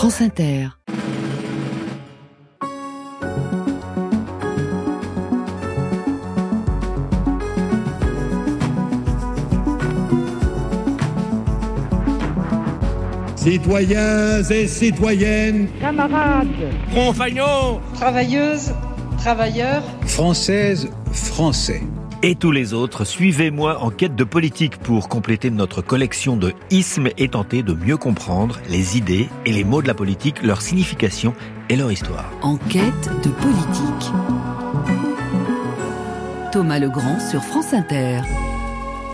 France 0.00 0.22
Inter. 0.22 0.68
Citoyens 13.36 14.42
et 14.50 14.66
citoyennes, 14.66 15.68
camarades, 15.78 16.46
compagnons, 16.94 17.82
travailleuses, 17.92 18.72
travailleurs, 19.18 19.82
françaises, 20.06 20.88
français. 21.12 21.82
Et 22.22 22.34
tous 22.34 22.52
les 22.52 22.74
autres, 22.74 23.06
suivez-moi 23.06 23.78
en 23.78 23.88
quête 23.88 24.14
de 24.14 24.24
politique 24.24 24.76
pour 24.76 25.08
compléter 25.08 25.50
notre 25.50 25.80
collection 25.80 26.36
de 26.36 26.52
ismes 26.70 27.08
et 27.16 27.28
tenter 27.28 27.62
de 27.62 27.72
mieux 27.72 27.96
comprendre 27.96 28.58
les 28.68 28.98
idées 28.98 29.30
et 29.46 29.52
les 29.52 29.64
mots 29.64 29.80
de 29.80 29.86
la 29.86 29.94
politique, 29.94 30.42
leur 30.42 30.60
signification 30.60 31.32
et 31.70 31.76
leur 31.76 31.90
histoire. 31.90 32.30
En 32.42 32.58
quête 32.58 33.08
de 33.24 33.30
politique. 33.30 34.12
Thomas 36.52 36.78
Legrand 36.78 37.18
sur 37.20 37.42
France 37.42 37.72
Inter. 37.72 38.20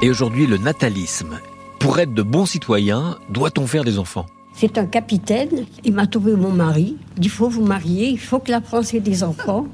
Et 0.02 0.10
aujourd'hui, 0.10 0.48
le 0.48 0.56
natalisme. 0.58 1.38
Pour 1.78 2.00
être 2.00 2.12
de 2.12 2.22
bons 2.22 2.46
citoyens, 2.46 3.18
doit-on 3.28 3.68
faire 3.68 3.84
des 3.84 4.00
enfants? 4.00 4.26
C'est 4.56 4.78
un 4.78 4.86
capitaine. 4.86 5.66
Il 5.84 5.92
m'a 5.92 6.06
trouvé 6.06 6.34
mon 6.34 6.50
mari. 6.50 6.96
Il 7.18 7.28
faut 7.28 7.48
vous 7.48 7.64
marier, 7.64 8.08
il 8.08 8.18
faut 8.18 8.38
que 8.38 8.50
la 8.50 8.60
France 8.60 8.94
ait 8.94 9.00
des 9.00 9.22
enfants. 9.22 9.66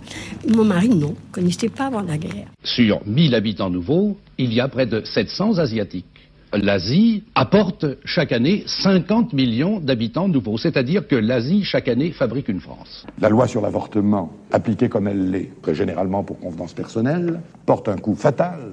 Mon 0.48 0.64
mari, 0.64 0.88
non, 0.88 1.10
ne 1.10 1.32
connaissait 1.32 1.68
pas 1.68 1.86
avant 1.86 2.02
la 2.02 2.18
guerre. 2.18 2.48
Sur 2.64 3.00
1000 3.06 3.34
habitants 3.34 3.70
nouveaux, 3.70 4.18
il 4.38 4.52
y 4.52 4.60
a 4.60 4.68
près 4.68 4.86
de 4.86 5.02
700 5.04 5.58
Asiatiques. 5.58 6.06
L'Asie 6.54 7.24
apporte 7.34 7.86
chaque 8.04 8.30
année 8.32 8.64
50 8.66 9.32
millions 9.32 9.80
d'habitants 9.80 10.28
nouveaux, 10.28 10.58
c'est-à-dire 10.58 11.08
que 11.08 11.16
l'Asie, 11.16 11.64
chaque 11.64 11.88
année, 11.88 12.10
fabrique 12.10 12.48
une 12.48 12.60
France. 12.60 13.06
La 13.20 13.30
loi 13.30 13.46
sur 13.46 13.62
l'avortement, 13.62 14.32
appliquée 14.50 14.90
comme 14.90 15.08
elle 15.08 15.30
l'est, 15.30 15.50
très 15.62 15.74
généralement 15.74 16.24
pour 16.24 16.38
convenance 16.38 16.74
personnelle, 16.74 17.40
porte 17.64 17.88
un 17.88 17.96
coup 17.96 18.14
fatal 18.14 18.72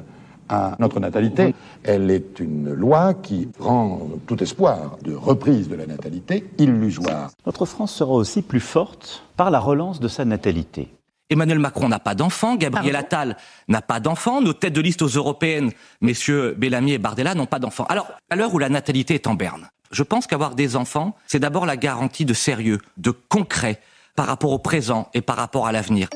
à 0.50 0.76
notre 0.80 1.00
natalité. 1.00 1.54
Elle 1.84 2.12
est 2.12 2.40
une 2.40 2.74
loi 2.74 3.14
qui 3.14 3.48
rend 3.60 4.10
tout 4.28 4.42
espoir 4.44 4.98
de 5.04 5.14
reprise 5.14 5.70
de 5.70 5.76
la 5.76 5.86
natalité 5.86 6.44
illusoire. 6.58 7.32
Notre 7.46 7.66
France 7.66 7.94
sera 7.94 8.12
aussi 8.12 8.42
plus 8.42 8.60
forte 8.60 9.24
par 9.38 9.52
la 9.52 9.60
relance 9.60 10.00
de 10.00 10.08
sa 10.08 10.26
natalité. 10.26 10.90
Emmanuel 11.30 11.60
Macron 11.60 11.88
n'a 11.88 12.00
pas 12.00 12.16
d'enfant, 12.16 12.56
Gabriel 12.56 12.96
Attal 12.96 13.38
n'a 13.68 13.84
pas 13.84 14.00
d'enfant, 14.00 14.42
nos 14.42 14.54
têtes 14.54 14.74
de 14.74 14.82
liste 14.82 15.04
aux 15.04 15.08
européennes, 15.08 15.72
messieurs 16.02 16.56
Bellamy 16.58 16.94
et 16.94 16.98
Bardella, 16.98 17.36
n'ont 17.36 17.46
pas 17.46 17.60
d'enfant. 17.60 17.86
Alors, 17.88 18.08
à 18.32 18.36
l'heure 18.36 18.54
où 18.54 18.58
la 18.58 18.70
natalité 18.70 19.14
est 19.14 19.28
en 19.28 19.36
berne, 19.36 19.70
je 19.92 20.02
pense 20.02 20.26
qu'avoir 20.26 20.56
des 20.56 20.76
enfants, 20.76 21.16
c'est 21.28 21.40
d'abord 21.40 21.68
la 21.68 21.78
garantie 21.78 22.26
de 22.26 22.34
sérieux, 22.34 22.80
de 22.98 23.12
concret 23.12 23.80
par 24.16 24.26
rapport 24.26 24.52
au 24.52 24.60
présent 24.60 25.08
et 25.14 25.22
par 25.22 25.36
rapport 25.36 25.68
à 25.68 25.72
l'avenir. 25.72 26.10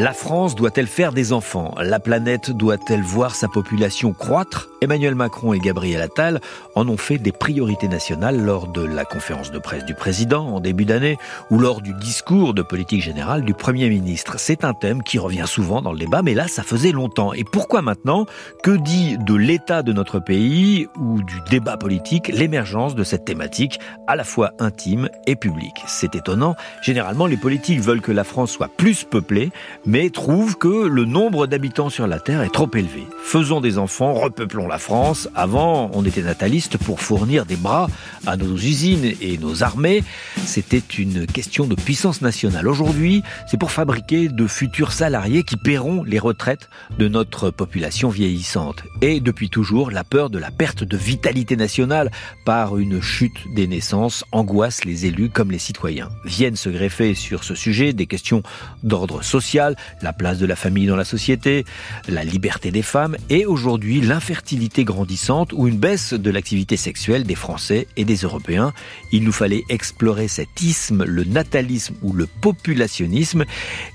La 0.00 0.14
France 0.14 0.54
doit-elle 0.54 0.86
faire 0.86 1.12
des 1.12 1.34
enfants? 1.34 1.74
La 1.78 2.00
planète 2.00 2.50
doit-elle 2.50 3.02
voir 3.02 3.34
sa 3.34 3.48
population 3.48 4.14
croître? 4.14 4.70
Emmanuel 4.80 5.14
Macron 5.14 5.52
et 5.52 5.58
Gabriel 5.58 6.00
Attal 6.00 6.40
en 6.74 6.88
ont 6.88 6.96
fait 6.96 7.18
des 7.18 7.32
priorités 7.32 7.86
nationales 7.86 8.40
lors 8.40 8.66
de 8.66 8.82
la 8.82 9.04
conférence 9.04 9.50
de 9.50 9.58
presse 9.58 9.84
du 9.84 9.92
président 9.92 10.46
en 10.54 10.60
début 10.60 10.86
d'année 10.86 11.18
ou 11.50 11.58
lors 11.58 11.82
du 11.82 11.92
discours 11.92 12.54
de 12.54 12.62
politique 12.62 13.02
générale 13.02 13.44
du 13.44 13.52
Premier 13.52 13.90
ministre. 13.90 14.36
C'est 14.38 14.64
un 14.64 14.72
thème 14.72 15.02
qui 15.02 15.18
revient 15.18 15.44
souvent 15.44 15.82
dans 15.82 15.92
le 15.92 15.98
débat, 15.98 16.22
mais 16.22 16.32
là, 16.32 16.48
ça 16.48 16.62
faisait 16.62 16.92
longtemps. 16.92 17.34
Et 17.34 17.44
pourquoi 17.44 17.82
maintenant? 17.82 18.24
Que 18.62 18.70
dit 18.70 19.18
de 19.18 19.34
l'état 19.34 19.82
de 19.82 19.92
notre 19.92 20.18
pays 20.18 20.88
ou 20.98 21.20
du 21.22 21.42
débat 21.50 21.76
politique 21.76 22.28
l'émergence 22.28 22.94
de 22.94 23.04
cette 23.04 23.26
thématique 23.26 23.78
à 24.06 24.16
la 24.16 24.24
fois 24.24 24.52
intime 24.60 25.10
et 25.26 25.36
publique? 25.36 25.84
C'est 25.86 26.14
étonnant. 26.14 26.56
Généralement, 26.80 27.26
les 27.26 27.36
politiques 27.36 27.80
veulent 27.80 28.00
que 28.00 28.12
la 28.12 28.24
France 28.24 28.52
soit 28.52 28.70
plus 28.74 29.04
peuplée, 29.04 29.50
mais 29.90 30.08
trouvent 30.10 30.56
que 30.56 30.86
le 30.86 31.04
nombre 31.04 31.48
d'habitants 31.48 31.90
sur 31.90 32.06
la 32.06 32.20
Terre 32.20 32.42
est 32.42 32.54
trop 32.54 32.70
élevé. 32.74 33.08
Faisons 33.24 33.60
des 33.60 33.76
enfants, 33.76 34.14
repeuplons 34.14 34.68
la 34.68 34.78
France. 34.78 35.28
Avant, 35.34 35.90
on 35.94 36.04
était 36.04 36.22
nataliste 36.22 36.78
pour 36.78 37.00
fournir 37.00 37.44
des 37.44 37.56
bras 37.56 37.88
à 38.24 38.36
nos 38.36 38.54
usines 38.54 39.12
et 39.20 39.36
nos 39.38 39.64
armées. 39.64 40.04
C'était 40.44 40.78
une 40.78 41.26
question 41.26 41.66
de 41.66 41.74
puissance 41.74 42.22
nationale. 42.22 42.68
Aujourd'hui, 42.68 43.24
c'est 43.48 43.58
pour 43.58 43.72
fabriquer 43.72 44.28
de 44.28 44.46
futurs 44.46 44.92
salariés 44.92 45.42
qui 45.42 45.56
paieront 45.56 46.04
les 46.04 46.20
retraites 46.20 46.70
de 46.96 47.08
notre 47.08 47.50
population 47.50 48.10
vieillissante. 48.10 48.84
Et 49.00 49.18
depuis 49.18 49.50
toujours, 49.50 49.90
la 49.90 50.04
peur 50.04 50.30
de 50.30 50.38
la 50.38 50.52
perte 50.52 50.84
de 50.84 50.96
vitalité 50.96 51.56
nationale 51.56 52.12
par 52.44 52.78
une 52.78 53.02
chute 53.02 53.38
des 53.56 53.66
naissances 53.66 54.24
angoisse 54.30 54.84
les 54.84 55.06
élus 55.06 55.30
comme 55.30 55.50
les 55.50 55.58
citoyens. 55.58 56.10
Viennent 56.24 56.54
se 56.54 56.68
greffer 56.68 57.14
sur 57.14 57.42
ce 57.42 57.56
sujet 57.56 57.92
des 57.92 58.06
questions 58.06 58.44
d'ordre 58.84 59.24
social, 59.24 59.74
la 60.02 60.12
place 60.12 60.38
de 60.38 60.46
la 60.46 60.56
famille 60.56 60.86
dans 60.86 60.96
la 60.96 61.04
société, 61.04 61.64
la 62.08 62.24
liberté 62.24 62.70
des 62.70 62.82
femmes 62.82 63.16
et 63.28 63.46
aujourd'hui 63.46 64.00
l'infertilité 64.00 64.84
grandissante 64.84 65.52
ou 65.52 65.68
une 65.68 65.78
baisse 65.78 66.12
de 66.12 66.30
l'activité 66.30 66.76
sexuelle 66.76 67.24
des 67.24 67.34
Français 67.34 67.86
et 67.96 68.04
des 68.04 68.16
Européens. 68.16 68.72
Il 69.12 69.24
nous 69.24 69.32
fallait 69.32 69.64
explorer 69.68 70.28
cet 70.28 70.62
isme, 70.62 71.04
le 71.04 71.24
natalisme 71.24 71.94
ou 72.02 72.12
le 72.12 72.26
populationnisme 72.26 73.44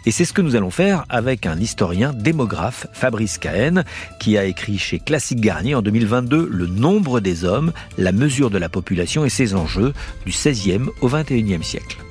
et 0.05 0.11
c'est 0.11 0.25
ce 0.25 0.33
que 0.33 0.41
nous 0.41 0.55
allons 0.55 0.71
faire 0.71 1.05
avec 1.09 1.45
un 1.45 1.59
historien 1.59 2.13
démographe, 2.13 2.87
Fabrice 2.93 3.37
Cahen, 3.37 3.83
qui 4.19 4.37
a 4.37 4.45
écrit 4.45 4.77
chez 4.77 4.99
Classique 4.99 5.41
Garnier 5.41 5.75
en 5.75 5.81
2022 5.81 6.47
Le 6.51 6.67
nombre 6.67 7.19
des 7.19 7.43
hommes, 7.45 7.71
la 7.97 8.11
mesure 8.11 8.49
de 8.49 8.57
la 8.57 8.69
population 8.69 9.25
et 9.25 9.29
ses 9.29 9.55
enjeux 9.55 9.93
du 10.25 10.31
16e 10.31 10.87
au 11.01 11.09
21e 11.09 11.63
siècle. 11.63 12.04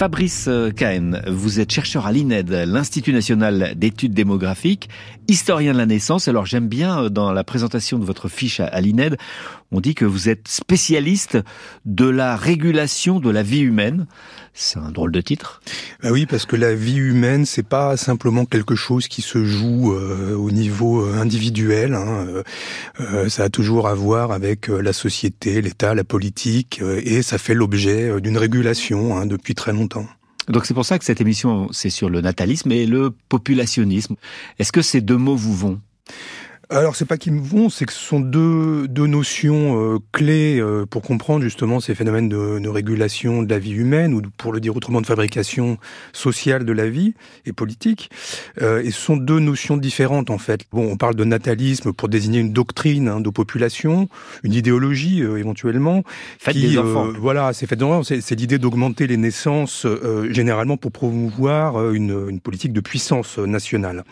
Fabrice 0.00 0.48
Cahen, 0.76 1.20
vous 1.26 1.60
êtes 1.60 1.70
chercheur 1.70 2.06
à 2.06 2.12
l'INED, 2.12 2.48
l'Institut 2.66 3.12
national 3.12 3.74
d'études 3.76 4.14
démographiques, 4.14 4.88
historien 5.28 5.74
de 5.74 5.76
la 5.76 5.84
naissance. 5.84 6.26
Alors 6.26 6.46
j'aime 6.46 6.68
bien 6.68 7.02
euh, 7.04 7.08
dans 7.10 7.32
la 7.32 7.44
présentation 7.44 7.98
de 7.98 8.04
votre 8.06 8.30
fiche 8.30 8.60
à 8.60 8.80
l'INED, 8.80 9.18
on 9.72 9.80
dit 9.80 9.94
que 9.94 10.04
vous 10.04 10.28
êtes 10.28 10.48
spécialiste 10.48 11.38
de 11.84 12.06
la 12.06 12.36
régulation 12.36 13.20
de 13.20 13.30
la 13.30 13.42
vie 13.42 13.60
humaine. 13.60 14.06
C'est 14.52 14.78
un 14.78 14.90
drôle 14.90 15.12
de 15.12 15.20
titre. 15.20 15.62
Bah 16.02 16.10
oui, 16.10 16.26
parce 16.26 16.44
que 16.44 16.56
la 16.56 16.74
vie 16.74 16.96
humaine, 16.96 17.46
c'est 17.46 17.66
pas 17.66 17.96
simplement 17.96 18.44
quelque 18.44 18.74
chose 18.74 19.06
qui 19.06 19.22
se 19.22 19.44
joue 19.44 19.94
euh, 19.94 20.34
au 20.34 20.50
niveau 20.50 21.04
euh, 21.04 21.20
individuel. 21.20 21.94
Hein. 21.94 22.26
ça 23.28 23.44
a 23.44 23.48
toujours 23.48 23.88
à 23.88 23.94
voir 23.94 24.32
avec 24.32 24.68
la 24.68 24.92
société, 24.92 25.62
l'État, 25.62 25.94
la 25.94 26.04
politique, 26.04 26.80
et 27.02 27.22
ça 27.22 27.38
fait 27.38 27.54
l'objet 27.54 28.20
d'une 28.20 28.38
régulation 28.38 29.16
hein, 29.16 29.26
depuis 29.26 29.54
très 29.54 29.72
longtemps. 29.72 30.06
Donc 30.48 30.66
c'est 30.66 30.74
pour 30.74 30.84
ça 30.84 30.98
que 30.98 31.04
cette 31.04 31.20
émission, 31.20 31.68
c'est 31.70 31.90
sur 31.90 32.10
le 32.10 32.20
natalisme 32.20 32.72
et 32.72 32.86
le 32.86 33.10
populationnisme. 33.28 34.16
Est-ce 34.58 34.72
que 34.72 34.82
ces 34.82 35.00
deux 35.00 35.16
mots 35.16 35.36
vous 35.36 35.54
vont? 35.54 35.80
Alors 36.70 36.94
c'est 36.94 37.04
pas 37.04 37.16
qu'ils 37.16 37.32
me 37.32 37.40
vont, 37.40 37.68
c'est 37.68 37.84
que 37.84 37.92
ce 37.92 37.98
sont 37.98 38.20
deux, 38.20 38.86
deux 38.86 39.08
notions 39.08 39.94
euh, 39.94 39.98
clés 40.12 40.60
euh, 40.60 40.86
pour 40.86 41.02
comprendre 41.02 41.42
justement 41.42 41.80
ces 41.80 41.96
phénomènes 41.96 42.28
de, 42.28 42.60
de, 42.60 42.68
régulation 42.68 43.42
de 43.42 43.50
la 43.50 43.58
vie 43.58 43.72
humaine 43.72 44.14
ou 44.14 44.22
pour 44.36 44.52
le 44.52 44.60
dire 44.60 44.76
autrement 44.76 45.00
de 45.00 45.06
fabrication 45.06 45.78
sociale 46.12 46.64
de 46.64 46.72
la 46.72 46.88
vie 46.88 47.14
et 47.44 47.52
politique. 47.52 48.08
Euh, 48.62 48.82
et 48.82 48.92
ce 48.92 49.00
sont 49.00 49.16
deux 49.16 49.40
notions 49.40 49.76
différentes 49.76 50.30
en 50.30 50.38
fait. 50.38 50.60
Bon, 50.70 50.92
on 50.92 50.96
parle 50.96 51.16
de 51.16 51.24
natalisme 51.24 51.92
pour 51.92 52.08
désigner 52.08 52.38
une 52.38 52.52
doctrine 52.52 53.08
hein, 53.08 53.20
de 53.20 53.30
population, 53.30 54.08
une 54.44 54.54
idéologie 54.54 55.22
éventuellement. 55.22 56.04
Faites 56.38 56.56
des 56.56 56.78
enfants. 56.78 57.08
voilà, 57.18 57.52
c'est 57.52 57.66
fait. 57.66 57.80
C'est 58.04 58.38
l'idée 58.38 58.58
d'augmenter 58.58 59.06
les 59.06 59.16
naissances 59.16 59.86
généralement 60.30 60.76
pour 60.76 60.92
promouvoir 60.92 61.92
une, 61.92 62.28
une 62.28 62.40
politique 62.40 62.72
de 62.72 62.80
puissance 62.80 63.38
nationale. 63.38 64.04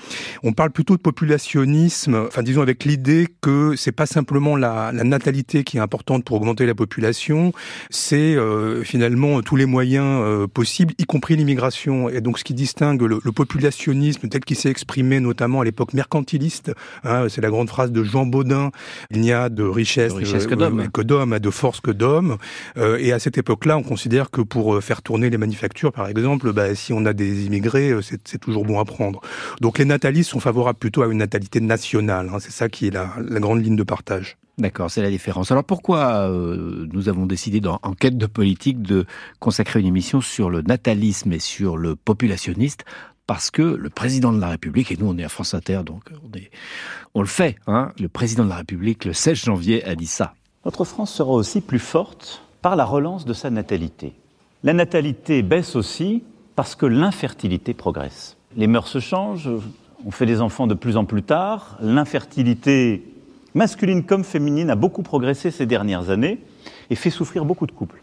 On 0.43 0.53
parle 0.53 0.71
plutôt 0.71 0.97
de 0.97 1.03
populationnisme, 1.03 2.25
enfin 2.27 2.43
disons 2.49 2.63
avec 2.63 2.87
l'idée 2.87 3.27
que 3.43 3.77
c'est 3.77 3.93
pas 3.93 4.07
simplement 4.07 4.57
la, 4.57 4.91
la, 4.93 5.05
natalité 5.05 5.65
qui 5.65 5.77
est 5.77 5.81
importante 5.81 6.25
pour 6.25 6.37
augmenter 6.39 6.65
la 6.65 6.75
population, 6.75 7.53
c'est 7.91 8.37
euh, 8.37 8.83
finalement 8.85 9.43
tous 9.43 9.57
les 9.57 9.67
moyens 9.67 10.23
euh, 10.25 10.47
possibles, 10.47 10.95
y 10.97 11.05
compris 11.05 11.37
l'immigration. 11.37 12.09
Et 12.09 12.23
donc 12.23 12.39
ce 12.39 12.45
qui 12.45 12.55
distingue 12.55 13.03
le, 13.03 13.21
le 13.23 13.33
populationnisme 13.33 14.29
tel 14.31 14.41
qu'il 14.41 14.57
s'est 14.57 14.71
exprimé 14.71 15.21
notamment 15.21 15.61
à 15.61 15.65
l'époque 15.65 15.93
mercantiliste, 15.93 16.73
hein, 17.05 17.27
c'est 17.29 17.43
la 17.43 17.51
grande 17.51 17.69
phrase 17.69 17.93
de 17.93 18.03
Jean 18.03 18.25
Baudin, 18.25 18.71
il 19.11 19.21
n'y 19.21 19.33
a 19.33 19.51
de 19.51 19.65
richesse, 19.65 20.15
de 20.15 20.19
richesse 20.19 20.47
que 20.47 20.55
d'hommes, 20.55 20.89
que 20.89 21.03
d'hommes, 21.03 21.39
de 21.39 21.51
force 21.51 21.83
que 21.83 21.91
d'hommes. 21.91 22.39
Euh, 22.79 22.97
et 22.99 23.13
à 23.13 23.19
cette 23.19 23.37
époque-là, 23.37 23.77
on 23.77 23.83
considère 23.83 24.31
que 24.31 24.41
pour 24.41 24.83
faire 24.83 25.03
tourner 25.03 25.29
les 25.29 25.39
manufactures, 25.39 25.93
par 25.93 26.09
exemple, 26.09 26.53
bah, 26.55 26.75
si 26.75 26.95
on 26.95 27.05
a 27.05 27.13
des 27.13 27.45
immigrés, 27.45 27.95
c'est 28.01 28.39
toujours 28.39 28.65
bon 28.65 28.81
à 28.81 28.87
prendre. 28.87 29.21
Donc 29.61 29.79
les 29.79 29.85
natalistes 29.85 30.31
sont 30.31 30.41
favorables 30.41 30.79
plutôt 30.79 31.03
à 31.03 31.09
une 31.09 31.19
natalité 31.19 31.61
nationale. 31.61 32.31
Hein, 32.33 32.38
c'est 32.41 32.51
ça 32.53 32.69
qui 32.69 32.87
est 32.87 32.91
la, 32.91 33.13
la 33.21 33.41
grande 33.41 33.63
ligne 33.65 33.77
de 33.77 33.83
partage. 33.83 34.37
D'accord, 34.59 34.91
c'est 34.91 35.03
la 35.03 35.11
différence. 35.11 35.53
Alors 35.53 35.63
pourquoi 35.63 36.29
euh, 36.29 36.89
nous 36.93 37.09
avons 37.09 37.27
décidé 37.27 37.61
dans 37.61 37.79
Enquête 37.85 38.19
de 38.19 38.27
politique 38.27 38.83
de 38.83 39.07
consacrer 39.39 39.79
une 39.79 39.87
émission 39.87 40.21
sur 40.21 40.51
le 40.51 40.63
natalisme 40.63 41.33
et 41.33 41.39
sur 41.39 41.77
le 41.77 41.95
populationniste? 41.95 42.85
Parce 43.29 43.53
que 43.53 43.63
le 43.63 43.89
président 43.89 44.33
de 44.33 44.41
la 44.41 44.49
République, 44.49 44.91
et 44.91 44.97
nous 44.97 45.07
on 45.07 45.17
est 45.17 45.23
à 45.23 45.29
France 45.29 45.55
Inter, 45.55 45.83
donc 45.85 46.03
on, 46.25 46.37
est, 46.37 46.51
on 47.15 47.21
le 47.21 47.29
fait, 47.29 47.57
hein, 47.69 47.93
le 48.01 48.09
président 48.09 48.45
de 48.45 48.49
la 48.49 48.57
République 48.57 49.05
le 49.05 49.13
16 49.13 49.37
janvier 49.37 49.85
a 49.85 49.95
dit 49.95 50.07
ça. 50.07 50.35
Notre 50.65 50.85
France 50.85 51.13
sera 51.13 51.31
aussi 51.31 51.61
plus 51.61 51.79
forte 51.79 52.43
par 52.61 52.75
la 52.75 52.85
relance 52.85 53.27
de 53.27 53.35
sa 53.35 53.51
natalité. 53.51 54.13
La 54.65 54.73
natalité 54.73 55.43
baisse 55.43 55.77
aussi 55.77 56.25
parce 56.57 56.75
que 56.75 56.87
l'infertilité 56.87 57.75
progresse. 57.75 58.37
Les 58.57 58.67
mœurs 58.67 58.89
se 58.89 58.99
changent, 58.99 59.51
on 60.05 60.11
fait 60.11 60.27
des 60.27 60.41
enfants 60.41 60.67
de 60.67 60.75
plus 60.75 60.97
en 60.97 61.05
plus 61.05 61.23
tard, 61.23 61.77
l'infertilité 61.81 63.03
masculine 63.55 64.05
comme 64.05 64.25
féminine 64.25 64.71
a 64.71 64.77
beaucoup 64.77 65.03
progressé 65.03 65.51
ces 65.51 65.67
dernières 65.67 66.11
années 66.11 66.39
et 66.91 66.95
fait 66.95 67.11
souffrir 67.11 67.45
beaucoup 67.45 67.67
de 67.67 67.73
couples. 67.73 68.03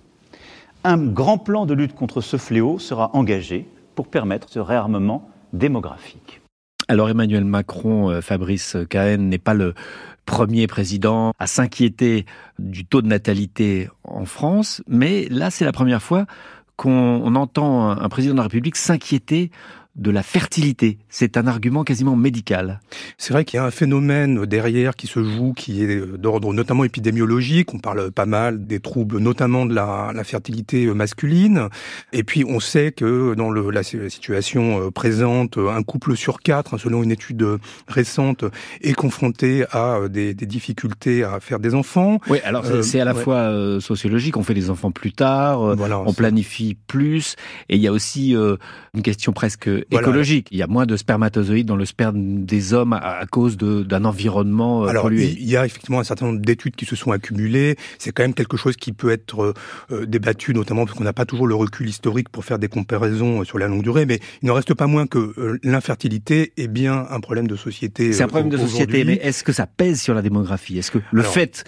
Un 0.84 0.98
grand 0.98 1.38
plan 1.38 1.66
de 1.66 1.74
lutte 1.74 1.96
contre 1.96 2.22
ce 2.22 2.38
fléau 2.38 2.80
sera 2.80 3.12
engagé 3.16 3.68
pour 3.96 4.08
permettre 4.08 4.50
ce 4.50 4.60
réarmement 4.60 5.30
démographique. 5.54 6.42
Alors 6.88 7.10
Emmanuel 7.10 7.46
Macron, 7.46 8.12
euh, 8.12 8.22
Fabrice 8.22 8.78
Cahen 8.90 9.30
n'est 9.30 9.40
pas 9.40 9.56
le 9.56 9.74
premier 10.26 10.68
président 10.68 11.32
à 11.40 11.48
s'inquiéter 11.48 12.26
du 12.60 12.86
taux 12.86 13.02
de 13.02 13.08
natalité 13.08 13.90
en 14.04 14.26
France, 14.26 14.84
mais 14.88 15.28
là 15.30 15.50
c'est 15.50 15.66
la 15.66 15.72
première 15.72 16.04
fois 16.04 16.26
qu'on 16.76 17.36
entend 17.36 17.90
un 17.90 18.10
président 18.10 18.34
de 18.34 18.40
la 18.40 18.44
République 18.44 18.76
s'inquiéter 18.76 19.50
de 19.96 20.12
la 20.12 20.24
fertilité. 20.24 20.98
C'est 21.10 21.38
un 21.38 21.48
argument 21.48 21.84
quasiment 21.84 22.16
médical. 22.16 22.82
C'est 23.18 23.32
vrai 23.32 23.46
qu'il 23.46 23.58
y 23.58 23.60
a 23.60 23.66
un 23.66 23.72
phénomène 23.72 24.46
derrière 24.46 24.96
qui 24.96 25.08
se 25.08 25.24
joue, 25.24 25.54
qui 25.54 25.84
est 25.84 26.18
d'ordre 26.18 26.54
notamment 26.54 26.84
épidémiologique. 26.84 27.74
On 27.74 27.80
parle 27.80 28.12
pas 28.12 28.26
mal 28.26 28.66
des 28.68 28.80
troubles, 28.80 29.20
notamment 29.20 29.66
de 29.66 29.74
la, 29.74 30.14
fertilité 30.26 30.88
masculine. 30.88 31.70
Et 32.12 32.24
puis 32.24 32.44
on 32.44 32.60
sait 32.60 32.92
que 32.92 33.36
dans 33.36 33.50
le, 33.50 33.70
la 33.70 33.84
situation 33.84 34.82
euh, 34.82 34.92
présente, 34.92 35.58
un 35.58 35.84
couple 35.84 36.18
sur 36.18 36.40
quatre, 36.40 36.74
hein, 36.74 36.78
selon 36.78 37.04
une 37.04 37.12
étude 37.12 37.46
récente, 37.88 38.44
est 38.82 38.94
confronté 38.94 39.66
à 39.72 39.98
euh, 39.98 40.08
des, 40.10 40.34
difficultés 40.34 41.24
à 41.24 41.40
faire 41.40 41.60
des 41.60 41.74
enfants. 41.74 42.20
Oui, 42.28 42.40
alors 42.44 42.66
c'est 42.84 43.00
à 43.00 43.06
la 43.06 43.16
euh, 43.16 43.78
fois 43.78 43.82
sociologique. 43.82 44.36
On 44.36 44.44
fait 44.44 44.54
des 44.54 44.70
enfants 44.70 44.92
plus 44.92 45.14
tard, 45.14 45.62
on 45.62 46.14
planifie 46.14 46.78
plus, 46.88 47.36
et 47.70 47.76
il 47.76 47.82
y 47.82 47.88
a 47.88 47.92
aussi 47.92 48.32
une 48.34 49.02
question 49.02 49.32
presque 49.32 49.70
écologique. 49.92 50.48
Il 50.52 50.58
y 50.58 50.62
a 50.62 50.68
moins 50.68 50.86
de 50.86 50.96
spermatozoïdes 50.98 51.68
dans 51.68 51.76
le 51.76 51.86
sperme 51.86 52.46
des 52.46 52.74
hommes 52.74 52.94
à, 52.94 53.26
cause 53.30 53.58
d'un 53.58 54.06
environnement 54.06 54.84
euh, 54.84 54.88
Alors, 54.88 55.04
pollué. 55.04 55.36
Il 55.40 55.50
y 55.50 55.58
a 55.58 55.66
effectivement 55.66 56.00
un 56.00 56.04
certain 56.04 56.28
nombre 56.28 56.40
d'études 56.40 56.76
qui 56.76 56.86
se 56.86 56.96
sont 56.96 57.12
accumulées. 57.12 57.76
C'est 57.98 58.12
quand 58.12 58.24
même 58.24 58.34
quelque 58.34 58.58
chose 58.58 58.76
qui 58.76 58.92
peut 58.92 59.12
être 59.12 59.42
euh, 59.42 59.54
euh, 59.92 60.06
débattu, 60.06 60.54
notamment 60.54 60.86
parce 60.86 60.98
qu'on 60.98 61.04
n'a 61.04 61.14
pas 61.14 61.26
toujours 61.26 61.48
le 61.48 61.56
recul 61.56 61.88
historique 61.88 62.30
pour 62.30 62.46
faire 62.46 62.60
des 62.60 62.68
comparaisons 62.68 63.44
sur 63.44 63.58
la 63.58 63.68
longue 63.68 63.84
durée. 63.84 64.06
Mais 64.06 64.20
il 64.42 64.48
ne 64.48 64.52
reste 64.52 64.74
pas 64.74 64.88
moins 64.88 65.08
que 65.08 65.60
l'infertilité 65.64 66.54
est 66.58 66.68
bien 66.68 67.06
un 67.10 67.20
problème 67.20 67.48
de 67.48 67.56
société. 67.56 68.14
C'est 68.14 68.24
un 68.24 68.28
problème 68.28 68.50
de 68.50 68.58
société, 68.58 69.04
mais 69.04 69.16
est-ce 69.16 69.44
que 69.44 69.52
ça 69.52 69.68
pèse 69.68 70.02
sur 70.02 70.14
la 70.14 70.22
démographie? 70.22 70.78
Est-ce 70.78 70.92
que 70.92 71.00
le 71.12 71.22
fait 71.22 71.64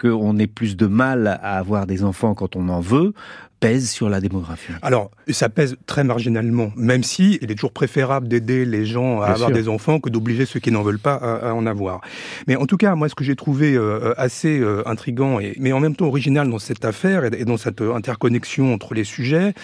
qu'on 0.00 0.38
ait 0.38 0.46
plus 0.46 0.76
de 0.76 0.86
mal 0.86 1.26
à 1.26 1.58
avoir 1.58 1.86
des 1.86 2.04
enfants 2.04 2.34
quand 2.34 2.56
on 2.56 2.68
en 2.68 2.80
veut 2.80 3.12
pèse 3.62 3.90
sur 3.90 4.08
la 4.08 4.20
démographie. 4.20 4.72
Alors, 4.82 5.12
ça 5.28 5.48
pèse 5.48 5.76
très 5.86 6.02
marginalement, 6.02 6.72
même 6.76 7.04
si 7.04 7.38
il 7.42 7.52
est 7.52 7.54
toujours 7.54 7.72
préférable 7.72 8.26
d'aider 8.26 8.64
les 8.64 8.84
gens 8.84 9.20
à 9.20 9.26
avoir 9.28 9.52
des 9.52 9.68
enfants 9.68 10.00
que 10.00 10.10
d'obliger 10.10 10.46
ceux 10.46 10.58
qui 10.58 10.72
n'en 10.72 10.82
veulent 10.82 10.98
pas 10.98 11.14
à, 11.14 11.54
en 11.54 11.64
avoir. 11.64 12.00
Mais 12.48 12.56
en 12.56 12.66
tout 12.66 12.76
cas, 12.76 12.96
moi, 12.96 13.08
ce 13.08 13.14
que 13.14 13.22
j'ai 13.22 13.36
trouvé 13.36 13.74
euh, 13.74 14.14
assez 14.16 14.58
euh, 14.58 14.82
intrigant, 14.84 15.38
et, 15.38 15.54
mais 15.60 15.72
en 15.72 15.78
même 15.78 15.94
temps 15.94 16.06
original 16.06 16.50
dans 16.50 16.58
cette 16.58 16.84
affaire 16.84 17.24
et, 17.24 17.44
dans 17.44 17.56
cette 17.56 17.82
euh, 17.82 17.94
interconnexion 17.94 18.74
entre 18.74 18.94
les 18.94 19.04
sujets, 19.04 19.54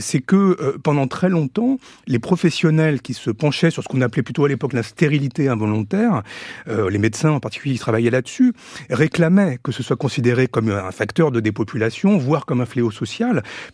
c'est 0.00 0.20
que 0.20 0.76
pendant 0.82 1.06
très 1.06 1.30
longtemps, 1.30 1.78
les 2.06 2.18
professionnels 2.18 3.00
qui 3.00 3.14
se 3.14 3.30
penchaient 3.30 3.70
sur 3.70 3.82
ce 3.82 3.88
qu'on 3.88 4.02
appelait 4.02 4.22
plutôt 4.22 4.44
à 4.44 4.48
l'époque 4.48 4.74
la 4.74 4.82
stérilité 4.82 5.48
involontaire, 5.48 6.22
les 6.66 6.98
médecins 6.98 7.30
en 7.30 7.40
particulier 7.40 7.74
qui 7.74 7.80
travaillaient 7.80 8.10
là-dessus, 8.10 8.52
réclamaient 8.90 9.58
que 9.62 9.72
ce 9.72 9.82
soit 9.82 9.96
considéré 9.96 10.46
comme 10.46 10.70
un 10.70 10.90
facteur 10.90 11.30
de 11.30 11.40
dépopulation, 11.40 12.18
voire 12.18 12.44
comme 12.44 12.60
un 12.60 12.66
fléau 12.66 12.90
social 12.90 13.13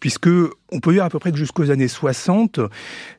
puisque 0.00 0.28
on 0.72 0.80
peut 0.80 0.92
dire 0.92 1.04
à 1.04 1.10
peu 1.10 1.18
près 1.18 1.32
que 1.32 1.38
jusqu'aux 1.38 1.70
années 1.70 1.88
60, 1.88 2.60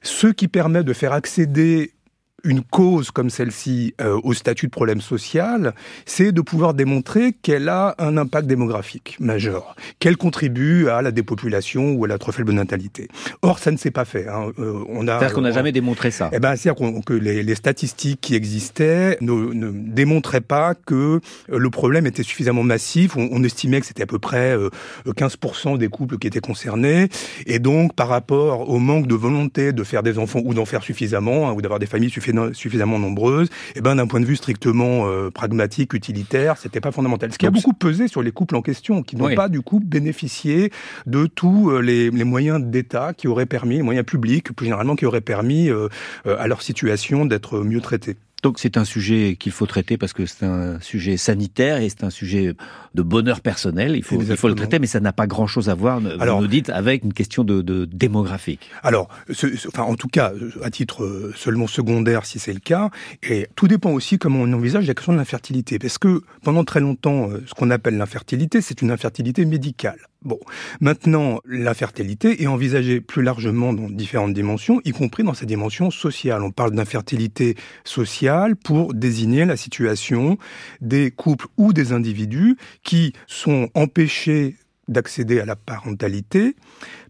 ce 0.01 0.27
qui 0.27 0.47
permet 0.47 0.83
de 0.83 0.93
faire 0.93 1.13
accéder 1.13 1.93
une 2.43 2.63
cause 2.63 3.11
comme 3.11 3.29
celle-ci 3.29 3.93
euh, 4.01 4.19
au 4.23 4.33
statut 4.33 4.67
de 4.67 4.71
problème 4.71 5.01
social, 5.01 5.73
c'est 6.05 6.31
de 6.31 6.41
pouvoir 6.41 6.73
démontrer 6.73 7.33
qu'elle 7.33 7.69
a 7.69 7.95
un 7.99 8.17
impact 8.17 8.47
démographique 8.47 9.17
majeur, 9.19 9.75
qu'elle 9.99 10.17
contribue 10.17 10.89
à 10.89 11.01
la 11.01 11.11
dépopulation 11.11 11.93
ou 11.93 12.05
à 12.05 12.07
la 12.07 12.17
trop 12.17 12.31
faible 12.31 12.51
natalité. 12.51 13.07
Or, 13.41 13.59
ça 13.59 13.71
ne 13.71 13.77
s'est 13.77 13.91
pas 13.91 14.05
fait. 14.05 14.27
Hein. 14.27 14.51
Euh, 14.59 14.83
on 14.89 15.07
a, 15.07 15.19
c'est-à-dire 15.19 15.35
qu'on 15.35 15.41
n'a 15.41 15.51
jamais 15.51 15.71
démontré 15.71 16.11
ça. 16.11 16.29
Eh 16.33 16.39
ben, 16.39 16.55
c'est-à-dire 16.55 17.03
que 17.05 17.13
les, 17.13 17.43
les, 17.43 17.55
statistiques 17.55 18.21
qui 18.21 18.35
existaient 18.35 19.17
ne, 19.21 19.53
ne, 19.53 19.71
démontraient 19.71 20.41
pas 20.41 20.73
que 20.73 20.95
euh, 20.95 21.19
le 21.57 21.69
problème 21.69 22.07
était 22.07 22.23
suffisamment 22.23 22.63
massif. 22.63 23.17
On, 23.17 23.29
on 23.31 23.43
estimait 23.43 23.79
que 23.79 23.85
c'était 23.85 24.03
à 24.03 24.07
peu 24.07 24.19
près 24.19 24.57
15% 25.05 25.77
des 25.77 25.87
couples 25.87 26.17
qui 26.17 26.27
étaient 26.27 26.39
concernés, 26.39 27.09
et 27.45 27.59
donc 27.59 27.95
par 27.95 28.07
rapport 28.07 28.69
au 28.69 28.79
manque 28.79 29.07
de 29.07 29.15
volonté 29.15 29.73
de 29.73 29.83
faire 29.83 30.03
des 30.03 30.17
enfants 30.17 30.41
ou 30.43 30.53
d'en 30.53 30.65
faire 30.65 30.83
suffisamment, 30.83 31.49
hein, 31.49 31.53
ou 31.53 31.61
d'avoir 31.61 31.79
des 31.79 31.85
familles 31.85 32.09
suffisamment 32.09 32.30
suffisamment 32.53 32.99
nombreuses, 32.99 33.47
et 33.47 33.77
eh 33.77 33.81
ben 33.81 33.95
d'un 33.95 34.07
point 34.07 34.19
de 34.19 34.25
vue 34.25 34.35
strictement 34.35 35.07
euh, 35.07 35.29
pragmatique, 35.29 35.93
utilitaire, 35.93 36.57
c'était 36.57 36.81
pas 36.81 36.91
fondamental. 36.91 37.31
Ce 37.31 37.37
qui 37.37 37.45
a 37.45 37.51
beaucoup 37.51 37.73
pesé 37.73 38.07
sur 38.07 38.21
les 38.21 38.31
couples 38.31 38.55
en 38.55 38.61
question, 38.61 39.03
qui 39.03 39.15
n'ont 39.15 39.33
pas 39.35 39.49
du 39.49 39.61
coup 39.61 39.79
bénéficié 39.79 40.71
de 41.05 41.25
tous 41.25 41.71
euh, 41.71 41.81
les, 41.81 42.09
les 42.09 42.23
moyens 42.23 42.61
d'État 42.61 43.13
qui 43.13 43.27
auraient 43.27 43.45
permis, 43.45 43.77
les 43.77 43.83
moyens 43.83 44.05
publics 44.05 44.51
plus 44.53 44.65
généralement 44.65 44.95
qui 44.95 45.05
auraient 45.05 45.21
permis 45.21 45.69
euh, 45.69 45.87
à 46.25 46.47
leur 46.47 46.61
situation 46.61 47.25
d'être 47.25 47.59
mieux 47.59 47.81
traités. 47.81 48.17
Donc 48.43 48.59
c'est 48.59 48.77
un 48.77 48.85
sujet 48.85 49.35
qu'il 49.39 49.51
faut 49.51 49.65
traiter 49.65 49.97
parce 49.97 50.13
que 50.13 50.25
c'est 50.25 50.45
un 50.45 50.79
sujet 50.81 51.17
sanitaire 51.17 51.77
et 51.77 51.89
c'est 51.89 52.03
un 52.03 52.09
sujet 52.09 52.53
de 52.95 53.01
bonheur 53.01 53.41
personnel. 53.41 53.95
Il 53.95 54.03
faut, 54.03 54.21
il 54.21 54.35
faut 54.35 54.47
le 54.47 54.55
traiter, 54.55 54.79
mais 54.79 54.87
ça 54.87 54.99
n'a 54.99 55.13
pas 55.13 55.27
grand-chose 55.27 55.69
à 55.69 55.75
voir, 55.75 56.01
alors, 56.19 56.37
vous 56.37 56.43
nous 56.43 56.47
dites, 56.47 56.69
avec 56.69 57.03
une 57.03 57.13
question 57.13 57.43
de, 57.43 57.61
de 57.61 57.85
démographique. 57.85 58.69
Alors, 58.83 59.09
ce, 59.29 59.47
enfin, 59.67 59.83
en 59.83 59.95
tout 59.95 60.07
cas, 60.07 60.33
à 60.63 60.69
titre 60.69 61.03
euh, 61.03 61.33
seulement 61.35 61.67
secondaire, 61.67 62.25
si 62.25 62.39
c'est 62.39 62.53
le 62.53 62.59
cas, 62.59 62.89
et 63.23 63.47
tout 63.55 63.67
dépend 63.67 63.91
aussi 63.91 64.17
comment 64.17 64.39
on 64.41 64.53
envisage 64.53 64.87
la 64.87 64.93
question 64.93 65.13
de 65.13 65.17
l'infertilité, 65.17 65.79
parce 65.79 65.97
que 65.97 66.21
pendant 66.43 66.63
très 66.63 66.79
longtemps, 66.79 67.29
euh, 67.29 67.43
ce 67.45 67.53
qu'on 67.53 67.69
appelle 67.69 67.97
l'infertilité, 67.97 68.61
c'est 68.61 68.81
une 68.81 68.91
infertilité 68.91 69.45
médicale. 69.45 69.99
Bon, 70.23 70.39
maintenant, 70.81 71.39
l'infertilité 71.45 72.43
est 72.43 72.47
envisagée 72.47 73.01
plus 73.01 73.23
largement 73.23 73.73
dans 73.73 73.89
différentes 73.89 74.33
dimensions, 74.33 74.79
y 74.85 74.91
compris 74.91 75.23
dans 75.23 75.33
sa 75.33 75.47
dimension 75.47 75.89
sociale. 75.89 76.43
On 76.43 76.51
parle 76.51 76.73
d'infertilité 76.73 77.55
sociale 77.85 78.55
pour 78.55 78.93
désigner 78.93 79.45
la 79.45 79.57
situation 79.57 80.37
des 80.79 81.09
couples 81.09 81.47
ou 81.57 81.73
des 81.73 81.91
individus 81.91 82.55
qui 82.83 83.13
sont 83.25 83.69
empêchés 83.73 84.57
d'accéder 84.87 85.39
à 85.39 85.45
la 85.45 85.55
parentalité 85.55 86.55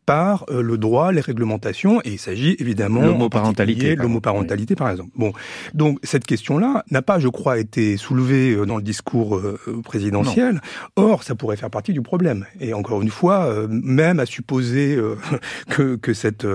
par 0.06 0.46
euh, 0.50 0.62
le 0.62 0.78
droit, 0.78 1.12
les 1.12 1.22
réglementations, 1.22 2.02
et 2.04 2.12
il 2.12 2.20
s'agit 2.20 2.56
évidemment 2.60 3.02
l'homoparentalité, 3.02 3.96
l'homoparentalité 3.96 4.76
par 4.76 4.90
exemple. 4.90 5.12
Bon, 5.16 5.32
donc 5.74 6.00
cette 6.04 6.26
question-là 6.26 6.84
n'a 6.90 7.02
pas, 7.02 7.20
je 7.20 7.28
crois, 7.28 7.60
été 7.60 7.98
soulevée 7.98 8.52
euh, 8.52 8.66
dans 8.66 8.78
le 8.78 8.84
discours 8.84 9.38
euh, 9.38 9.60
présidentiel. 9.84 10.62
Or, 10.96 11.24
ça 11.24 11.36
pourrait 11.36 11.58
faire 11.58 11.70
partie 11.70 11.94
du 11.94 12.02
problème. 12.02 12.46
Et 12.60 12.74
encore 12.74 13.02
une 13.02 13.10
fois, 13.10 13.68
même 13.70 14.20
à 14.20 14.26
supposer 14.26 14.98
que, 15.70 15.96
que 15.96 16.14
cet 16.14 16.46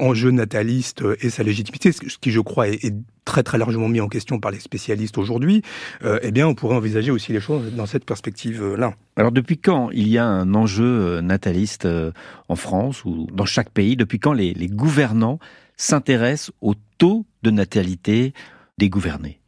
enjeu 0.00 0.30
nataliste 0.30 1.02
ait 1.20 1.30
sa 1.30 1.42
légitimité, 1.42 1.92
ce 1.92 2.18
qui, 2.20 2.30
je 2.30 2.40
crois, 2.40 2.68
est, 2.68 2.84
est 2.84 2.94
très 3.28 3.42
très 3.42 3.58
largement 3.58 3.88
mis 3.88 4.00
en 4.00 4.08
question 4.08 4.40
par 4.40 4.50
les 4.50 4.58
spécialistes 4.58 5.18
aujourd'hui, 5.18 5.60
euh, 6.02 6.18
eh 6.22 6.30
bien 6.30 6.48
on 6.48 6.54
pourrait 6.54 6.76
envisager 6.76 7.10
aussi 7.10 7.30
les 7.34 7.40
choses 7.40 7.74
dans 7.74 7.84
cette 7.84 8.06
perspective-là. 8.06 8.94
Alors 9.16 9.32
depuis 9.32 9.58
quand 9.58 9.90
il 9.90 10.08
y 10.08 10.16
a 10.16 10.24
un 10.24 10.54
enjeu 10.54 10.86
euh, 10.86 11.20
nataliste 11.20 11.84
euh, 11.84 12.10
en 12.48 12.56
France 12.56 13.04
ou 13.04 13.28
dans 13.30 13.44
chaque 13.44 13.68
pays? 13.68 13.96
Depuis 13.96 14.18
quand 14.18 14.32
les, 14.32 14.54
les 14.54 14.68
gouvernants 14.68 15.38
s'intéressent 15.76 16.52
au 16.62 16.72
taux 16.96 17.26
de 17.42 17.50
natalité 17.50 18.32
des 18.78 18.88
gouvernés? 18.88 19.40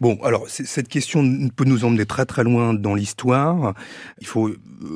Bon, 0.00 0.18
alors 0.24 0.48
cette 0.48 0.88
question 0.88 1.22
peut 1.54 1.64
nous 1.64 1.84
emmener 1.84 2.06
très 2.06 2.26
très 2.26 2.42
loin 2.42 2.74
dans 2.74 2.94
l'histoire. 2.94 3.74
Il 4.20 4.26
faut 4.26 4.50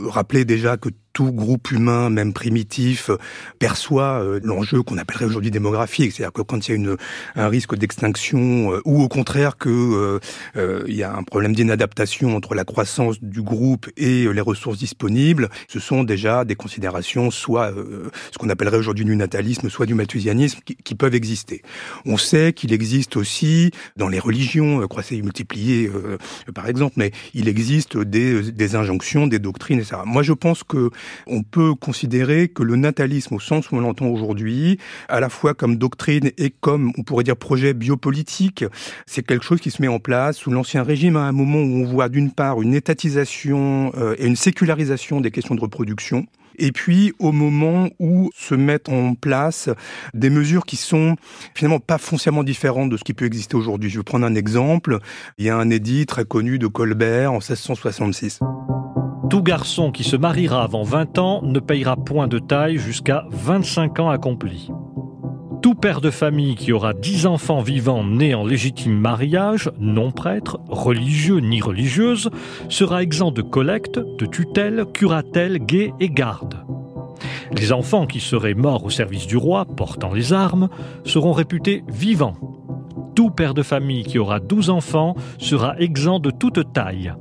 rappeler 0.08 0.44
déjà 0.44 0.76
que 0.76 0.88
tout 1.12 1.33
groupe 1.33 1.71
humain, 1.71 2.11
même 2.11 2.33
primitif, 2.33 3.11
perçoit 3.59 4.23
l'enjeu 4.42 4.83
qu'on 4.83 4.99
appellerait 4.99 5.26
aujourd'hui 5.26 5.50
démographique. 5.50 6.12
C'est-à-dire 6.12 6.33
que 6.33 6.42
quand 6.42 6.69
il 6.69 6.71
y 6.71 6.75
a 6.75 6.76
une, 6.76 6.97
un 7.37 7.49
risque 7.49 7.76
d'extinction, 7.76 8.81
ou 8.85 9.02
au 9.02 9.09
contraire 9.09 9.57
que 9.57 10.21
il 10.57 10.95
y 10.95 11.02
a 11.02 11.14
un 11.14 11.23
problème 11.23 11.54
d'inadaptation 11.54 12.37
entre 12.37 12.54
la 12.54 12.64
croissance 12.64 13.23
du 13.23 13.42
groupe 13.42 13.88
et 13.97 14.26
les 14.33 14.40
ressources 14.40 14.78
disponibles, 14.78 15.49
ce 15.69 15.81
sont 15.81 16.04
déjà 16.04 16.45
des 16.45 16.54
considérations, 16.54 17.31
soit 17.31 17.73
ce 18.31 18.38
qu'on 18.38 18.49
appellerait 18.49 18.78
aujourd'hui 18.78 19.04
du 19.04 19.16
natalisme, 19.16 19.69
soit 19.69 19.87
du 19.87 19.95
mathusianisme, 19.95 20.61
qui, 20.85 20.95
peuvent 20.95 21.14
exister. 21.14 21.62
On 22.04 22.16
sait 22.16 22.52
qu'il 22.52 22.73
existe 22.73 23.16
aussi 23.16 23.71
dans 23.97 24.09
les 24.09 24.19
religions, 24.19 24.87
croissez 24.88 25.16
et 25.16 25.23
multipliées 25.23 25.90
par 26.54 26.69
exemple, 26.69 26.95
mais 26.97 27.12
il 27.35 27.49
existe 27.49 27.97
des, 27.97 28.52
des 28.52 28.76
injonctions, 28.76 29.26
des 29.26 29.38
doctrines, 29.38 29.78
etc. 29.78 29.97
Moi, 30.04 30.23
je 30.23 30.33
pense 30.33 30.62
que 30.62 30.90
on 31.26 31.42
peut 31.42 31.75
considérer 31.75 32.49
que 32.49 32.62
le 32.62 32.76
natalisme, 32.76 33.35
au 33.35 33.40
sens 33.40 33.71
où 33.71 33.76
on 33.76 33.80
l'entend 33.80 34.06
aujourd'hui, 34.06 34.78
à 35.09 35.21
la 35.21 35.28
fois 35.28 35.54
comme 35.54 35.76
doctrine 35.76 36.30
et 36.38 36.50
comme, 36.50 36.92
on 36.99 37.02
pourrait 37.02 37.25
dire, 37.25 37.37
projet 37.37 37.75
biopolitique, 37.75 38.64
c'est 39.06 39.26
quelque 39.26 39.44
chose 39.44 39.61
qui 39.61 39.71
se 39.71 39.82
met 39.82 39.88
en 39.88 39.99
place 39.99 40.37
sous 40.37 40.50
l'Ancien 40.50 40.82
Régime 40.82 41.16
à 41.16 41.23
un 41.23 41.32
moment 41.32 41.59
où 41.59 41.82
on 41.82 41.85
voit 41.85 42.09
d'une 42.09 42.30
part 42.30 42.62
une 42.62 42.75
étatisation 42.75 43.92
euh, 43.97 44.14
et 44.18 44.26
une 44.26 44.37
sécularisation 44.37 45.21
des 45.21 45.30
questions 45.30 45.54
de 45.54 45.61
reproduction, 45.61 46.26
et 46.59 46.73
puis 46.73 47.12
au 47.18 47.32
moment 47.32 47.88
où 47.99 48.30
se 48.35 48.54
mettent 48.54 48.88
en 48.88 49.14
place 49.14 49.68
des 50.14 50.30
mesures 50.30 50.64
qui 50.64 50.76
sont 50.76 51.16
finalement 51.54 51.80
pas 51.80 51.99
foncièrement 51.99 52.44
différentes 52.44 52.90
de 52.90 52.97
ce 52.97 53.04
qui 53.04 53.14
peut 53.14 53.25
exister 53.25 53.56
aujourd'hui. 53.56 53.90
Je 53.90 53.99
vais 53.99 54.04
prendre 54.04 54.26
un 54.26 54.35
exemple. 54.35 54.99
Il 55.38 55.44
y 55.44 55.50
a 55.50 55.56
un 55.56 55.71
édit 55.71 56.06
très 56.06 56.25
connu 56.25 56.59
de 56.59 56.66
Colbert 56.66 57.32
en 57.32 57.38
1666. 57.38 58.40
Tout 59.31 59.43
garçon 59.43 59.93
qui 59.93 60.05
se 60.05 60.17
mariera 60.17 60.62
avant 60.62 60.83
20 60.83 61.19
ans 61.19 61.43
ne 61.43 61.61
payera 61.61 61.97
point 61.97 62.29
de 62.29 62.38
taille 62.38 62.79
jusqu'à 62.79 63.25
25 63.31 64.00
ans 64.00 64.11
accomplis. 64.11 64.71
Tout 65.62 65.75
père 65.75 66.00
de 66.00 66.11
famille 66.11 66.57
qui 66.57 66.73
aura 66.73 66.93
10 66.93 67.26
enfants 67.26 67.62
vivants 67.62 68.05
nés 68.05 68.35
en 68.35 68.45
légitime 68.45 68.99
mariage, 68.99 69.71
non 69.79 70.11
prêtre, 70.11 70.59
religieux 70.69 71.38
ni 71.38 71.61
religieuse, 71.61 72.31
sera 72.69 73.02
exempt 73.02 73.31
de 73.31 73.43
collecte, 73.43 73.99
de 73.99 74.26
tutelle, 74.26 74.87
curatelle, 74.93 75.59
guet 75.59 75.93
et 76.00 76.11
garde. 76.11 76.67
Les 77.57 77.73
enfants 77.73 78.07
qui 78.07 78.19
seraient 78.19 78.55
morts 78.55 78.85
au 78.85 78.91
service 78.91 79.29
du 79.29 79.37
roi, 79.37 79.64
portant 79.64 80.12
les 80.12 80.33
armes, 80.33 80.69
seront 81.05 81.33
réputés 81.33 81.85
vivants. 81.87 82.35
Tout 83.14 83.31
père 83.31 83.55
de 83.55 83.62
famille 83.62 84.05
qui 84.05 84.19
aura 84.19 84.41
12 84.41 84.71
enfants 84.71 85.14
sera 85.38 85.79
exempt 85.79 86.19
de 86.19 86.31
toute 86.31 86.73
taille. 86.73 87.14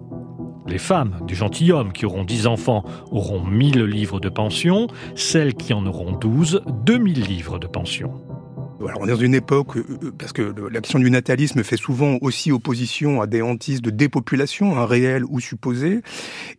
Les 0.72 0.78
femmes 0.78 1.18
du 1.28 1.36
gentilhomme 1.36 1.92
qui 1.92 2.06
auront 2.06 2.24
10 2.24 2.48
enfants 2.48 2.86
auront 3.12 3.44
1000 3.44 3.84
livres 3.84 4.22
de 4.22 4.30
pension, 4.30 4.88
celles 5.16 5.54
qui 5.54 5.74
en 5.74 5.86
auront 5.86 6.14
12, 6.14 6.64
2000 6.86 7.26
livres 7.26 7.60
de 7.60 7.68
pension. 7.68 8.31
Alors, 8.88 9.02
on 9.02 9.06
est 9.06 9.12
dans 9.12 9.16
une 9.18 9.36
époque, 9.36 9.78
euh, 9.78 9.86
euh, 10.04 10.12
parce 10.18 10.34
que 10.34 10.54
l'action 10.72 11.00
du 11.00 11.12
natalisme 11.12 11.64
fait 11.64 11.78
souvent 11.78 12.18
aussi 12.22 12.52
opposition 12.52 13.22
à 13.22 13.28
des 13.28 13.42
hantises 13.42 13.82
de 13.82 13.90
dépopulation, 13.90 14.78
un 14.78 14.86
réel 14.86 15.24
ou 15.30 15.40
supposé. 15.40 16.02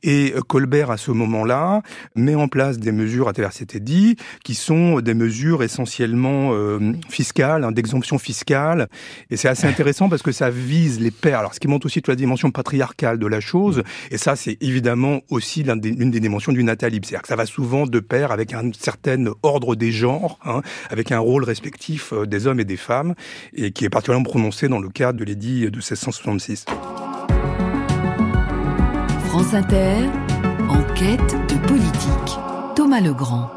Et 0.03 0.33
euh, 0.37 0.41
Colbert, 0.41 0.91
à 0.91 0.97
ce 0.97 1.11
moment-là, 1.11 1.83
met 2.15 2.35
en 2.35 2.49
place 2.49 2.79
des 2.79 2.93
mesures, 2.93 3.29
à 3.29 3.33
travers 3.33 3.53
cet 3.53 3.77
dit, 3.77 4.17
qui 4.45 4.55
sont 4.55 5.01
des 5.01 5.15
mesures 5.15 5.63
essentiellement 5.63 6.51
euh, 6.53 6.93
fiscales, 7.09 7.65
hein, 7.65 7.73
d'exemption 7.73 8.19
fiscale. 8.19 8.89
Et 9.31 9.37
c'est 9.37 9.49
assez 9.49 9.67
intéressant 9.67 10.09
parce 10.09 10.23
que 10.23 10.33
ça 10.33 10.51
vise 10.51 11.01
les 11.01 11.11
pères. 11.11 11.41
Alors, 11.41 11.55
ce 11.55 11.61
qui 11.61 11.69
montre 11.69 11.87
aussi 11.87 12.01
toute 12.01 12.09
la 12.09 12.17
dimension 12.17 12.51
patriarcale 12.51 13.19
de 13.19 13.27
la 13.27 13.41
chose. 13.41 13.83
Et 14.11 14.19
ça, 14.19 14.37
c'est 14.37 14.59
évidemment 14.61 15.21
aussi 15.31 15.63
l'une 15.63 15.81
des, 15.81 15.93
des, 15.93 16.21
dimensions 16.21 16.53
du 16.53 16.63
natalisme. 16.63 17.05
C'est-à-dire 17.05 17.23
que 17.23 17.29
ça 17.29 17.37
va 17.37 17.47
souvent 17.47 17.87
de 17.87 18.01
pair 18.01 18.33
avec 18.33 18.53
un 18.55 18.71
certain 18.79 19.25
ordre 19.43 19.75
des 19.75 19.93
genres, 19.93 20.39
hein, 20.45 20.63
avec 20.91 21.13
un 21.13 21.19
rôle 21.19 21.45
respectif 21.45 22.12
euh, 22.13 22.27
des 22.27 22.47
hommes 22.47 22.61
et 22.61 22.65
des 22.65 22.77
femmes, 22.77 23.15
et 23.55 23.73
qui 23.73 23.85
est 23.85 23.91
particulièrement 23.91 24.29
prononcé 24.29 24.69
dans 24.69 24.79
le 24.79 24.89
cadre 24.89 25.19
de 25.19 25.25
l'édit 25.25 25.63
de 25.63 25.77
1666. 25.77 26.67
France 29.27 29.55
Inter, 29.55 30.09
enquête 30.69 31.37
de 31.49 31.67
politique. 31.67 32.39
Thomas 32.77 33.01
Legrand. 33.01 33.51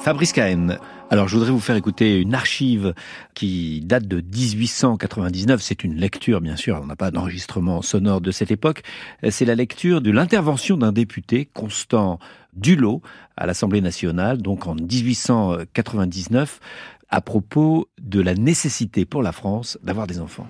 Fabrice 0.00 0.32
Cahen. 0.32 0.78
Alors, 1.08 1.28
je 1.28 1.36
voudrais 1.36 1.52
vous 1.52 1.60
faire 1.60 1.76
écouter 1.76 2.20
une 2.20 2.34
archive 2.34 2.92
qui 3.34 3.80
date 3.80 4.08
de 4.08 4.20
1899. 4.20 5.62
C'est 5.62 5.84
une 5.84 5.94
lecture, 5.94 6.40
bien 6.40 6.56
sûr. 6.56 6.80
On 6.82 6.86
n'a 6.86 6.96
pas 6.96 7.12
d'enregistrement 7.12 7.80
sonore 7.80 8.20
de 8.20 8.32
cette 8.32 8.50
époque. 8.50 8.82
C'est 9.30 9.44
la 9.44 9.54
lecture 9.54 10.00
de 10.00 10.10
l'intervention 10.10 10.76
d'un 10.76 10.92
député, 10.92 11.48
Constant 11.54 12.18
Dulot, 12.54 13.02
à 13.36 13.46
l'Assemblée 13.46 13.80
nationale, 13.80 14.42
donc 14.42 14.66
en 14.66 14.74
1899 14.74 16.60
à 17.08 17.20
propos 17.20 17.88
de 18.00 18.20
la 18.20 18.34
nécessité 18.34 19.04
pour 19.04 19.22
la 19.22 19.32
France 19.32 19.78
d'avoir 19.82 20.06
des 20.06 20.20
enfants. 20.20 20.48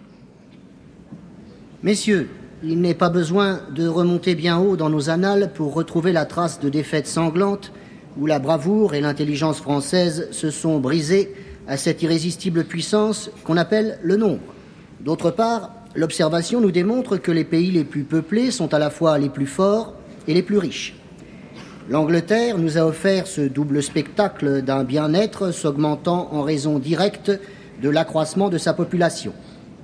Messieurs, 1.83 2.29
il 2.63 2.81
n'est 2.81 2.95
pas 2.95 3.11
besoin 3.11 3.61
de 3.75 3.87
remonter 3.87 4.35
bien 4.35 4.59
haut 4.59 4.77
dans 4.77 4.89
nos 4.89 5.11
annales 5.11 5.53
pour 5.55 5.75
retrouver 5.75 6.13
la 6.13 6.25
trace 6.25 6.59
de 6.59 6.69
défaites 6.69 7.07
sanglantes 7.07 7.73
où 8.19 8.27
la 8.27 8.39
bravoure 8.39 8.95
et 8.95 9.01
l'intelligence 9.01 9.59
française 9.59 10.29
se 10.31 10.51
sont 10.51 10.79
brisées 10.79 11.35
à 11.69 11.77
cette 11.77 12.03
irrésistible 12.03 12.65
puissance 12.65 13.31
qu'on 13.45 13.57
appelle 13.57 13.99
le 14.03 14.17
nombre. 14.17 14.55
D'autre 15.01 15.31
part, 15.31 15.71
l'observation 15.95 16.61
nous 16.61 16.71
démontre 16.71 17.19
que 17.19 17.31
les 17.31 17.45
pays 17.45 17.71
les 17.71 17.85
plus 17.85 18.05
peuplés 18.05 18.51
sont 18.51 18.73
à 18.73 18.79
la 18.79 18.91
fois 18.91 19.19
les 19.19 19.29
plus 19.29 19.47
forts 19.47 19.95
et 20.27 20.35
les 20.35 20.43
plus 20.43 20.59
riches. 20.59 20.95
L'Angleterre 21.89 22.59
nous 22.59 22.79
a 22.79 22.81
offert 22.81 23.29
ce 23.29 23.43
double 23.43 23.81
spectacle 23.81 24.61
d'un 24.63 24.83
bien-être 24.83 25.53
s'augmentant 25.53 26.29
en 26.33 26.43
raison 26.43 26.81
directe 26.81 27.31
de 27.81 27.89
l'accroissement 27.89 28.49
de 28.49 28.59
sa 28.59 28.75
population. 28.75 29.33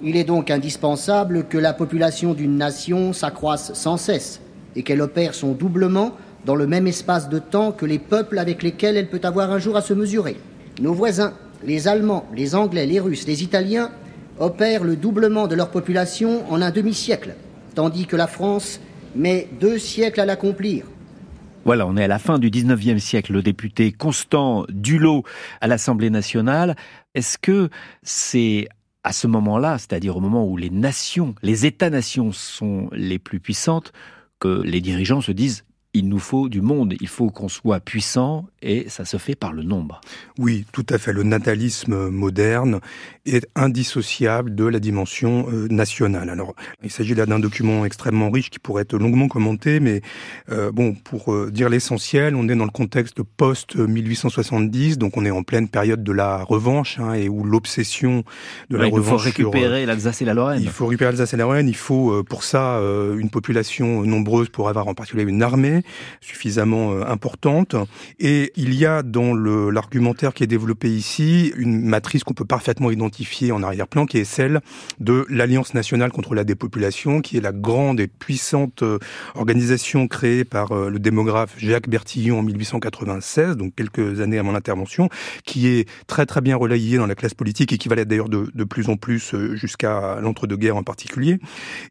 Il 0.02 0.16
est 0.16 0.24
donc 0.24 0.50
indispensable 0.50 1.44
que 1.44 1.58
la 1.58 1.72
population 1.72 2.34
d'une 2.34 2.56
nation 2.56 3.12
s'accroisse 3.12 3.72
sans 3.74 3.98
cesse 3.98 4.40
et 4.74 4.82
qu'elle 4.82 5.00
opère 5.00 5.32
son 5.32 5.52
doublement 5.52 6.16
dans 6.44 6.56
le 6.56 6.66
même 6.66 6.88
espace 6.88 7.28
de 7.28 7.38
temps 7.38 7.70
que 7.70 7.86
les 7.86 8.00
peuples 8.00 8.40
avec 8.40 8.64
lesquels 8.64 8.96
elle 8.96 9.08
peut 9.08 9.20
avoir 9.22 9.52
un 9.52 9.60
jour 9.60 9.76
à 9.76 9.80
se 9.80 9.94
mesurer. 9.94 10.36
Nos 10.80 10.94
voisins, 10.94 11.34
les 11.64 11.86
Allemands, 11.86 12.24
les 12.34 12.56
Anglais, 12.56 12.86
les 12.86 12.98
Russes, 12.98 13.28
les 13.28 13.44
Italiens, 13.44 13.92
opèrent 14.40 14.82
le 14.82 14.96
doublement 14.96 15.46
de 15.46 15.54
leur 15.54 15.70
population 15.70 16.42
en 16.50 16.62
un 16.62 16.72
demi-siècle, 16.72 17.36
tandis 17.76 18.06
que 18.06 18.16
la 18.16 18.26
France 18.26 18.80
met 19.14 19.46
deux 19.60 19.78
siècles 19.78 20.20
à 20.20 20.26
l'accomplir. 20.26 20.86
Voilà, 21.64 21.86
on 21.86 21.96
est 21.96 22.02
à 22.02 22.08
la 22.08 22.18
fin 22.18 22.40
du 22.40 22.50
19e 22.50 22.98
siècle. 22.98 23.32
Le 23.32 23.40
député 23.40 23.92
Constant 23.92 24.64
Dulot 24.68 25.22
à 25.60 25.68
l'Assemblée 25.68 26.10
nationale. 26.10 26.76
Est-ce 27.14 27.38
que 27.38 27.70
c'est 28.02 28.66
à 29.04 29.12
ce 29.12 29.28
moment-là, 29.28 29.78
c'est-à-dire 29.78 30.16
au 30.16 30.20
moment 30.20 30.44
où 30.44 30.56
les 30.56 30.70
nations, 30.70 31.36
les 31.42 31.64
États-nations 31.64 32.32
sont 32.32 32.88
les 32.92 33.18
plus 33.18 33.38
puissantes, 33.38 33.92
que 34.40 34.62
les 34.64 34.80
dirigeants 34.80 35.20
se 35.20 35.30
disent 35.32 35.64
il 35.94 36.08
nous 36.08 36.18
faut 36.18 36.48
du 36.48 36.62
monde, 36.62 36.94
il 37.00 37.08
faut 37.08 37.30
qu'on 37.30 37.48
soit 37.48 37.78
puissant 37.78 38.46
et 38.62 38.88
ça 38.88 39.04
se 39.04 39.16
fait 39.16 39.34
par 39.34 39.52
le 39.52 39.62
nombre. 39.62 40.00
Oui, 40.38 40.64
tout 40.72 40.86
à 40.88 40.98
fait. 40.98 41.12
Le 41.12 41.22
natalisme 41.22 42.08
moderne 42.08 42.80
est 43.26 43.46
indissociable 43.54 44.54
de 44.54 44.64
la 44.64 44.80
dimension 44.80 45.46
euh, 45.52 45.68
nationale. 45.68 46.30
Alors, 46.30 46.54
il 46.82 46.90
s'agit 46.90 47.14
là 47.14 47.26
d'un 47.26 47.38
document 47.38 47.84
extrêmement 47.84 48.30
riche 48.30 48.50
qui 48.50 48.58
pourrait 48.58 48.82
être 48.82 48.96
longuement 48.96 49.28
commenté, 49.28 49.80
mais 49.80 50.02
euh, 50.50 50.72
bon, 50.72 50.94
pour 50.94 51.32
euh, 51.32 51.50
dire 51.50 51.68
l'essentiel, 51.68 52.34
on 52.34 52.48
est 52.48 52.56
dans 52.56 52.64
le 52.64 52.70
contexte 52.70 53.22
post-1870, 53.22 54.96
donc 54.96 55.16
on 55.16 55.24
est 55.24 55.30
en 55.30 55.42
pleine 55.42 55.68
période 55.68 56.02
de 56.02 56.12
la 56.12 56.42
revanche 56.42 56.98
hein, 56.98 57.14
et 57.14 57.28
où 57.28 57.44
l'obsession 57.44 58.24
de 58.70 58.76
la 58.76 58.86
il 58.86 58.92
revanche... 58.92 59.26
Il 59.26 59.32
faut 59.32 59.50
récupérer 59.50 59.86
l'Alsace 59.86 60.22
et 60.22 60.24
la 60.24 60.34
Lorraine. 60.34 60.62
Il 60.62 60.68
faut 60.68 60.86
récupérer 60.86 61.12
l'Alsace 61.12 61.34
et 61.34 61.36
la 61.36 61.44
Lorraine, 61.44 61.68
il 61.68 61.76
faut 61.76 62.22
pour 62.24 62.44
ça 62.44 62.80
une 63.18 63.30
population 63.30 64.02
nombreuse 64.02 64.48
pour 64.48 64.68
avoir 64.68 64.88
en 64.88 64.94
particulier 64.94 65.24
une 65.24 65.42
armée 65.42 65.82
suffisamment 66.20 66.92
euh, 66.92 67.04
importante. 67.06 67.76
Et 68.18 68.51
il 68.56 68.74
y 68.74 68.86
a 68.86 69.02
dans 69.02 69.34
l'argumentaire 69.34 70.34
qui 70.34 70.44
est 70.44 70.46
développé 70.46 70.90
ici 70.90 71.52
une 71.56 71.84
matrice 71.84 72.24
qu'on 72.24 72.34
peut 72.34 72.44
parfaitement 72.44 72.90
identifier 72.90 73.52
en 73.52 73.62
arrière-plan, 73.62 74.06
qui 74.06 74.18
est 74.18 74.24
celle 74.24 74.60
de 75.00 75.26
l'Alliance 75.28 75.74
nationale 75.74 76.12
contre 76.12 76.34
la 76.34 76.44
dépopulation, 76.44 77.20
qui 77.20 77.36
est 77.36 77.40
la 77.40 77.52
grande 77.52 78.00
et 78.00 78.08
puissante 78.08 78.82
euh, 78.82 78.98
organisation 79.34 80.08
créée 80.08 80.44
par 80.44 80.72
euh, 80.72 80.90
le 80.90 80.98
démographe 80.98 81.54
Jacques 81.58 81.88
Bertillon 81.88 82.38
en 82.38 82.42
1896, 82.42 83.56
donc 83.56 83.74
quelques 83.74 84.20
années 84.20 84.38
à 84.38 84.42
mon 84.42 84.54
intervention, 84.54 85.08
qui 85.44 85.68
est 85.68 85.88
très 86.06 86.26
très 86.26 86.40
bien 86.40 86.56
relayée 86.56 86.98
dans 86.98 87.06
la 87.06 87.14
classe 87.14 87.34
politique 87.34 87.72
et 87.72 87.78
qui 87.78 87.88
va 87.88 87.96
l'être 87.96 88.08
d'ailleurs 88.08 88.28
de, 88.28 88.50
de 88.54 88.64
plus 88.64 88.88
en 88.88 88.96
plus 88.96 89.34
jusqu'à 89.54 90.20
l'entre-deux-guerres 90.20 90.76
en 90.76 90.82
particulier. 90.82 91.38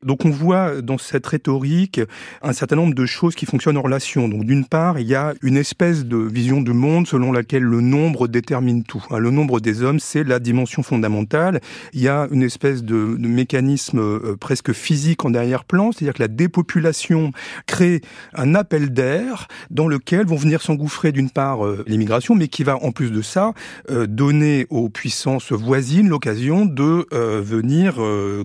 Donc 0.03 0.25
on 0.25 0.29
voit 0.29 0.81
dans 0.81 0.97
cette 0.97 1.25
rhétorique 1.25 2.01
un 2.41 2.53
certain 2.53 2.75
nombre 2.75 2.93
de 2.93 3.05
choses 3.05 3.35
qui 3.35 3.45
fonctionnent 3.45 3.77
relation. 3.77 4.27
Donc 4.27 4.45
d'une 4.45 4.65
part, 4.65 4.99
il 4.99 5.07
y 5.07 5.15
a 5.15 5.33
une 5.41 5.57
espèce 5.57 6.05
de 6.05 6.17
vision 6.17 6.50
du 6.59 6.73
monde 6.73 7.07
selon 7.07 7.31
laquelle 7.31 7.63
le 7.63 7.79
nombre 7.79 8.27
détermine 8.27 8.83
tout. 8.83 9.03
Hein, 9.09 9.19
le 9.19 9.31
nombre 9.31 9.61
des 9.61 9.83
hommes, 9.83 9.99
c'est 9.99 10.25
la 10.25 10.39
dimension 10.39 10.83
fondamentale. 10.83 11.61
Il 11.93 12.01
y 12.01 12.09
a 12.09 12.27
une 12.31 12.43
espèce 12.43 12.83
de, 12.83 13.15
de 13.17 13.27
mécanisme 13.27 13.99
euh, 13.99 14.35
presque 14.37 14.73
physique 14.73 15.23
en 15.23 15.33
arrière-plan, 15.33 15.91
c'est-à-dire 15.91 16.15
que 16.15 16.21
la 16.21 16.27
dépopulation 16.27 17.31
crée 17.67 18.01
un 18.33 18.55
appel 18.55 18.91
d'air 18.91 19.47
dans 19.69 19.87
lequel 19.87 20.25
vont 20.25 20.35
venir 20.35 20.61
s'engouffrer 20.61 21.13
d'une 21.13 21.29
part 21.29 21.65
euh, 21.65 21.85
l'immigration, 21.87 22.35
mais 22.35 22.49
qui 22.49 22.63
va 22.65 22.75
en 22.83 22.91
plus 22.91 23.11
de 23.11 23.21
ça 23.21 23.53
euh, 23.89 24.05
donner 24.05 24.67
aux 24.69 24.89
puissances 24.89 25.53
voisines 25.53 26.09
l'occasion 26.09 26.65
de 26.65 27.07
venir 27.11 27.99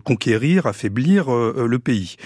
conquérir, 0.05 0.67
affaiblir 0.67 1.31
le 1.31 1.79
pays. 1.79 2.17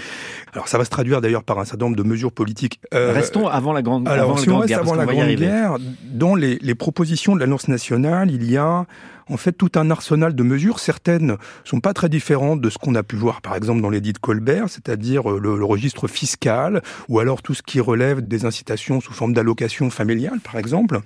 Alors 0.52 0.66
ça 0.66 0.78
va 0.78 0.84
se 0.84 0.90
traduire 0.90 1.20
d'ailleurs 1.20 1.44
par 1.44 1.58
un 1.58 1.64
certain 1.64 1.84
nombre 1.86 1.96
de 1.96 2.02
mesures 2.02 2.32
politiques. 2.32 2.80
Euh, 2.92 3.12
Restons 3.12 3.46
avant 3.46 3.72
la 3.72 3.82
Grande, 3.82 4.08
alors, 4.08 4.30
avant 4.30 4.36
si 4.36 4.46
la 4.46 4.52
grande 4.52 4.66
Guerre. 4.66 4.78
avant 4.80 4.94
la 4.94 5.06
Grande 5.06 5.28
Guerre, 5.28 5.69
dans 6.04 6.34
les, 6.34 6.74
propositions 6.74 7.34
de 7.34 7.40
l'Alliance 7.40 7.68
nationale, 7.68 8.30
il 8.30 8.50
y 8.50 8.56
a 8.56 8.86
en 9.28 9.36
fait 9.36 9.52
tout 9.52 9.70
un 9.76 9.90
arsenal 9.90 10.34
de 10.34 10.42
mesures. 10.42 10.80
Certaines 10.80 11.36
sont 11.64 11.80
pas 11.80 11.92
très 11.92 12.08
différentes 12.08 12.60
de 12.60 12.70
ce 12.70 12.78
qu'on 12.78 12.94
a 12.94 13.02
pu 13.02 13.16
voir, 13.16 13.42
par 13.42 13.54
exemple, 13.54 13.80
dans 13.80 13.90
l'édit 13.90 14.12
de 14.12 14.18
Colbert, 14.18 14.68
c'est-à-dire 14.68 15.28
le, 15.28 15.56
le, 15.56 15.64
registre 15.64 16.08
fiscal, 16.08 16.82
ou 17.08 17.20
alors 17.20 17.42
tout 17.42 17.54
ce 17.54 17.62
qui 17.62 17.80
relève 17.80 18.26
des 18.26 18.44
incitations 18.44 19.00
sous 19.00 19.12
forme 19.12 19.32
d'allocation 19.32 19.90
familiale, 19.90 20.40
par 20.40 20.56
exemple. 20.56 21.00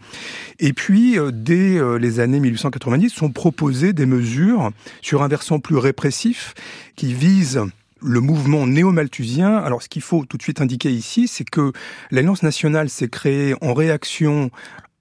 Et 0.58 0.72
puis, 0.72 1.18
euh, 1.18 1.30
dès 1.32 1.76
euh, 1.76 1.98
les 1.98 2.20
années 2.20 2.40
1890, 2.40 3.10
sont 3.10 3.30
proposées 3.30 3.92
des 3.92 4.06
mesures 4.06 4.70
sur 5.02 5.22
un 5.22 5.28
versant 5.28 5.58
plus 5.58 5.76
répressif 5.76 6.54
qui 6.96 7.12
visent 7.12 7.60
le 8.04 8.20
mouvement 8.20 8.66
néo-malthusien. 8.66 9.56
Alors, 9.56 9.82
ce 9.82 9.88
qu'il 9.88 10.02
faut 10.02 10.24
tout 10.24 10.36
de 10.36 10.42
suite 10.42 10.60
indiquer 10.60 10.90
ici, 10.90 11.26
c'est 11.26 11.44
que 11.44 11.72
l'Alliance 12.10 12.42
nationale 12.42 12.90
s'est 12.90 13.08
créée 13.08 13.54
en 13.60 13.74
réaction 13.74 14.50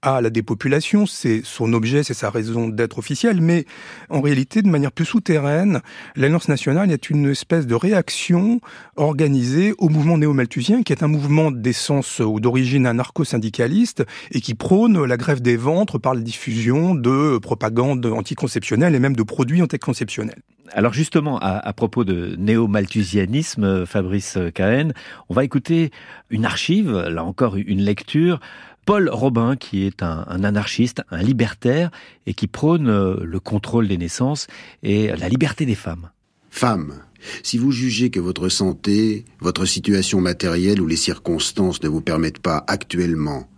à 0.04 0.20
la 0.20 0.28
dépopulation, 0.28 1.06
c'est 1.06 1.40
son 1.44 1.72
objet, 1.72 2.02
c'est 2.02 2.12
sa 2.12 2.28
raison 2.28 2.68
d'être 2.68 2.98
officielle, 2.98 3.40
mais 3.40 3.64
en 4.10 4.20
réalité, 4.20 4.60
de 4.60 4.68
manière 4.68 4.92
plus 4.92 5.06
souterraine, 5.06 5.80
l'Alliance 6.14 6.48
nationale 6.48 6.92
est 6.92 7.08
une 7.08 7.30
espèce 7.30 7.66
de 7.66 7.74
réaction 7.74 8.60
organisée 8.96 9.72
au 9.78 9.88
mouvement 9.88 10.18
néo-malthusien, 10.18 10.82
qui 10.82 10.92
est 10.92 11.02
un 11.02 11.08
mouvement 11.08 11.50
d'essence 11.50 12.20
ou 12.20 12.38
d'origine 12.38 12.86
anarcho-syndicaliste 12.86 14.04
et 14.30 14.42
qui 14.42 14.54
prône 14.54 15.02
la 15.04 15.16
grève 15.16 15.40
des 15.40 15.56
ventres 15.56 15.98
par 15.98 16.14
la 16.14 16.20
diffusion 16.20 16.94
de 16.94 17.38
propagande 17.38 18.04
anticonceptionnelle 18.04 18.94
et 18.94 19.00
même 19.00 19.16
de 19.16 19.22
produits 19.22 19.62
anticonceptionnels. 19.62 20.42
Alors 20.72 20.92
justement, 20.92 21.38
à, 21.40 21.72
propos 21.72 22.04
de 22.04 22.36
néo-malthusianisme, 22.36 23.86
Fabrice 23.86 24.38
Cahen, 24.54 24.92
on 25.28 25.34
va 25.34 25.44
écouter 25.44 25.90
une 26.30 26.44
archive, 26.44 26.90
là 26.90 27.22
encore 27.22 27.56
une 27.56 27.80
lecture, 27.80 28.40
Paul 28.84 29.08
Robin, 29.08 29.56
qui 29.56 29.84
est 29.84 30.02
un, 30.02 30.44
anarchiste, 30.44 31.02
un 31.10 31.22
libertaire, 31.22 31.90
et 32.26 32.34
qui 32.34 32.46
prône 32.46 32.88
le 32.88 33.40
contrôle 33.40 33.88
des 33.88 33.98
naissances 33.98 34.46
et 34.82 35.08
la 35.08 35.28
liberté 35.28 35.66
des 35.66 35.74
femmes. 35.74 36.10
Femmes, 36.50 36.94
si 37.42 37.58
vous 37.58 37.72
jugez 37.72 38.10
que 38.10 38.20
votre 38.20 38.48
santé, 38.48 39.24
votre 39.40 39.64
situation 39.66 40.20
matérielle 40.20 40.80
ou 40.80 40.86
les 40.86 40.96
circonstances 40.96 41.82
ne 41.82 41.88
vous 41.88 42.00
permettent 42.00 42.38
pas 42.38 42.64
actuellement 42.68 43.48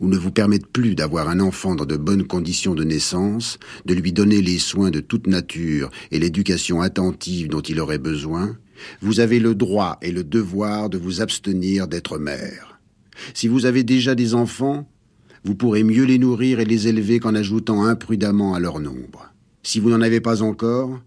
ou 0.00 0.08
ne 0.08 0.16
vous 0.16 0.30
permettent 0.30 0.66
plus 0.66 0.94
d'avoir 0.94 1.28
un 1.28 1.40
enfant 1.40 1.74
dans 1.74 1.86
de 1.86 1.96
bonnes 1.96 2.26
conditions 2.26 2.74
de 2.74 2.84
naissance, 2.84 3.58
de 3.86 3.94
lui 3.94 4.12
donner 4.12 4.42
les 4.42 4.58
soins 4.58 4.90
de 4.90 5.00
toute 5.00 5.26
nature 5.26 5.90
et 6.10 6.18
l'éducation 6.18 6.80
attentive 6.80 7.48
dont 7.48 7.62
il 7.62 7.80
aurait 7.80 7.98
besoin, 7.98 8.56
vous 9.00 9.20
avez 9.20 9.38
le 9.38 9.54
droit 9.54 9.98
et 10.02 10.12
le 10.12 10.22
devoir 10.22 10.90
de 10.90 10.98
vous 10.98 11.22
abstenir 11.22 11.88
d'être 11.88 12.18
mère. 12.18 12.75
Si 13.34 13.48
vous 13.48 13.66
avez 13.66 13.82
déjà 13.82 14.14
des 14.14 14.34
enfants, 14.34 14.88
vous 15.44 15.54
pourrez 15.54 15.84
mieux 15.84 16.04
les 16.04 16.18
nourrir 16.18 16.60
et 16.60 16.64
les 16.64 16.88
élever 16.88 17.20
qu'en 17.20 17.34
ajoutant 17.34 17.84
imprudemment 17.84 18.54
à 18.54 18.60
leur 18.60 18.80
nombre. 18.80 19.32
Si 19.62 19.80
vous 19.80 19.90
n'en 19.90 20.00
avez 20.00 20.20
pas 20.20 20.42
encore, 20.42 21.00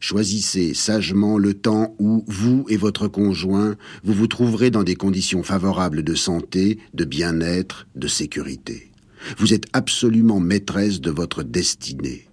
choisissez 0.00 0.74
sagement 0.74 1.38
le 1.38 1.54
temps 1.54 1.94
où 1.98 2.24
vous 2.26 2.66
et 2.68 2.76
votre 2.76 3.08
conjoint 3.08 3.76
vous 4.04 4.12
vous 4.12 4.26
trouverez 4.26 4.70
dans 4.70 4.82
des 4.82 4.96
conditions 4.96 5.42
favorables 5.42 6.02
de 6.02 6.14
santé, 6.14 6.78
de 6.92 7.04
bien-être, 7.04 7.86
de 7.94 8.08
sécurité. 8.08 8.90
Vous 9.38 9.54
êtes 9.54 9.66
absolument 9.72 10.40
maîtresse 10.40 11.00
de 11.00 11.10
votre 11.10 11.42
destinée. 11.42 12.28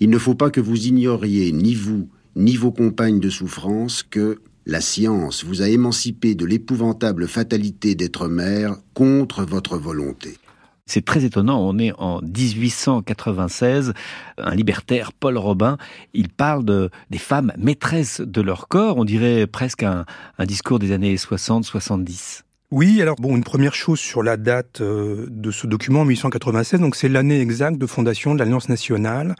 Il 0.00 0.10
ne 0.10 0.18
faut 0.18 0.36
pas 0.36 0.50
que 0.50 0.60
vous 0.60 0.86
ignoriez, 0.86 1.52
ni 1.52 1.74
vous, 1.74 2.08
ni 2.36 2.56
vos 2.56 2.70
compagnes 2.70 3.20
de 3.20 3.30
souffrance, 3.30 4.02
que 4.02 4.38
la 4.68 4.82
science 4.82 5.44
vous 5.44 5.62
a 5.62 5.68
émancipé 5.68 6.34
de 6.34 6.44
l'épouvantable 6.44 7.26
fatalité 7.26 7.94
d'être 7.94 8.28
mère 8.28 8.76
contre 8.92 9.42
votre 9.42 9.78
volonté. 9.78 10.36
C'est 10.84 11.04
très 11.04 11.24
étonnant, 11.24 11.60
on 11.60 11.78
est 11.78 11.92
en 11.98 12.20
1896, 12.22 13.92
un 14.38 14.54
libertaire, 14.54 15.12
Paul 15.12 15.36
Robin, 15.36 15.76
il 16.14 16.28
parle 16.28 16.64
de, 16.64 16.90
des 17.10 17.18
femmes 17.18 17.52
maîtresses 17.58 18.20
de 18.20 18.40
leur 18.40 18.68
corps, 18.68 18.96
on 18.98 19.04
dirait 19.04 19.46
presque 19.46 19.82
un, 19.82 20.04
un 20.38 20.46
discours 20.46 20.78
des 20.78 20.92
années 20.92 21.16
60-70. 21.16 22.42
Oui, 22.70 23.00
alors 23.00 23.16
bon, 23.16 23.34
une 23.34 23.44
première 23.44 23.74
chose 23.74 23.98
sur 23.98 24.22
la 24.22 24.36
date 24.36 24.82
euh, 24.82 25.26
de 25.30 25.50
ce 25.50 25.66
document, 25.66 26.04
1896, 26.04 26.80
donc 26.80 26.96
c'est 26.96 27.08
l'année 27.08 27.40
exacte 27.40 27.78
de 27.78 27.86
fondation 27.86 28.34
de 28.34 28.40
l'Alliance 28.40 28.68
nationale, 28.68 29.36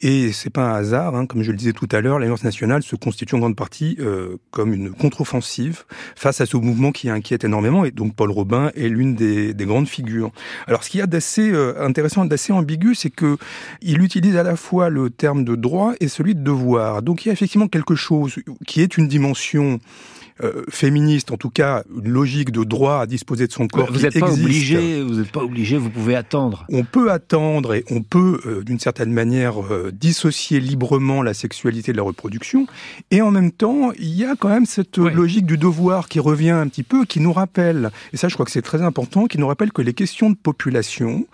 et 0.00 0.32
c'est 0.32 0.48
pas 0.48 0.70
un 0.70 0.74
hasard, 0.76 1.14
hein, 1.14 1.26
comme 1.26 1.42
je 1.42 1.50
le 1.50 1.58
disais 1.58 1.74
tout 1.74 1.88
à 1.92 2.00
l'heure, 2.00 2.18
l'Alliance 2.18 2.44
nationale 2.44 2.82
se 2.82 2.96
constitue 2.96 3.34
en 3.34 3.40
grande 3.40 3.56
partie 3.56 3.98
euh, 4.00 4.38
comme 4.52 4.72
une 4.72 4.90
contre-offensive 4.90 5.84
face 6.16 6.40
à 6.40 6.46
ce 6.46 6.56
mouvement 6.56 6.92
qui 6.92 7.10
inquiète 7.10 7.44
énormément, 7.44 7.84
et 7.84 7.90
donc 7.90 8.16
Paul 8.16 8.30
Robin 8.30 8.70
est 8.74 8.88
l'une 8.88 9.16
des, 9.16 9.52
des, 9.52 9.66
grandes 9.66 9.86
figures. 9.86 10.32
Alors 10.66 10.82
ce 10.82 10.88
qu'il 10.88 11.00
y 11.00 11.02
a 11.02 11.06
d'assez 11.06 11.52
euh, 11.52 11.74
intéressant, 11.84 12.24
d'assez 12.24 12.54
ambigu, 12.54 12.94
c'est 12.94 13.10
que 13.10 13.36
il 13.82 14.00
utilise 14.00 14.38
à 14.38 14.44
la 14.44 14.56
fois 14.56 14.88
le 14.88 15.10
terme 15.10 15.44
de 15.44 15.56
droit 15.56 15.92
et 16.00 16.08
celui 16.08 16.34
de 16.34 16.40
devoir. 16.40 17.02
Donc 17.02 17.26
il 17.26 17.28
y 17.28 17.30
a 17.30 17.34
effectivement 17.34 17.68
quelque 17.68 17.96
chose 17.96 18.36
qui 18.66 18.80
est 18.80 18.96
une 18.96 19.08
dimension 19.08 19.78
euh, 20.42 20.64
féministe, 20.68 21.30
en 21.30 21.36
tout 21.36 21.50
cas 21.50 21.84
une 21.96 22.10
logique 22.10 22.50
de 22.50 22.64
droit 22.64 23.00
à 23.00 23.06
disposer 23.06 23.46
de 23.46 23.52
son 23.52 23.68
corps. 23.68 23.92
Vous 23.92 24.00
n'êtes 24.00 24.18
pas 24.18 24.32
obligé, 24.32 25.02
vous 25.02 25.14
n'êtes 25.14 25.30
pas 25.30 25.42
obligé, 25.42 25.78
vous 25.78 25.90
pouvez 25.90 26.16
attendre. 26.16 26.66
On 26.68 26.82
peut 26.82 27.12
attendre 27.12 27.74
et 27.74 27.84
on 27.90 28.02
peut, 28.02 28.40
euh, 28.46 28.64
d'une 28.64 28.80
certaine 28.80 29.12
manière, 29.12 29.62
euh, 29.62 29.92
dissocier 29.92 30.58
librement 30.58 31.22
la 31.22 31.32
sexualité 31.32 31.92
de 31.92 31.96
la 31.96 32.02
reproduction. 32.02 32.66
Et 33.12 33.22
en 33.22 33.30
même 33.30 33.52
temps, 33.52 33.92
il 33.98 34.08
y 34.08 34.24
a 34.24 34.34
quand 34.34 34.48
même 34.48 34.66
cette 34.66 34.98
oui. 34.98 35.12
logique 35.12 35.46
du 35.46 35.58
devoir 35.58 36.08
qui 36.08 36.18
revient 36.18 36.50
un 36.50 36.66
petit 36.66 36.82
peu, 36.82 37.04
qui 37.04 37.20
nous 37.20 37.32
rappelle, 37.32 37.92
et 38.12 38.16
ça 38.16 38.26
je 38.26 38.34
crois 38.34 38.44
que 38.44 38.52
c'est 38.52 38.62
très 38.62 38.82
important, 38.82 39.26
qui 39.26 39.38
nous 39.38 39.46
rappelle 39.46 39.72
que 39.72 39.82
les 39.82 39.94
questions 39.94 40.30
de 40.30 40.36
population, 40.36 41.26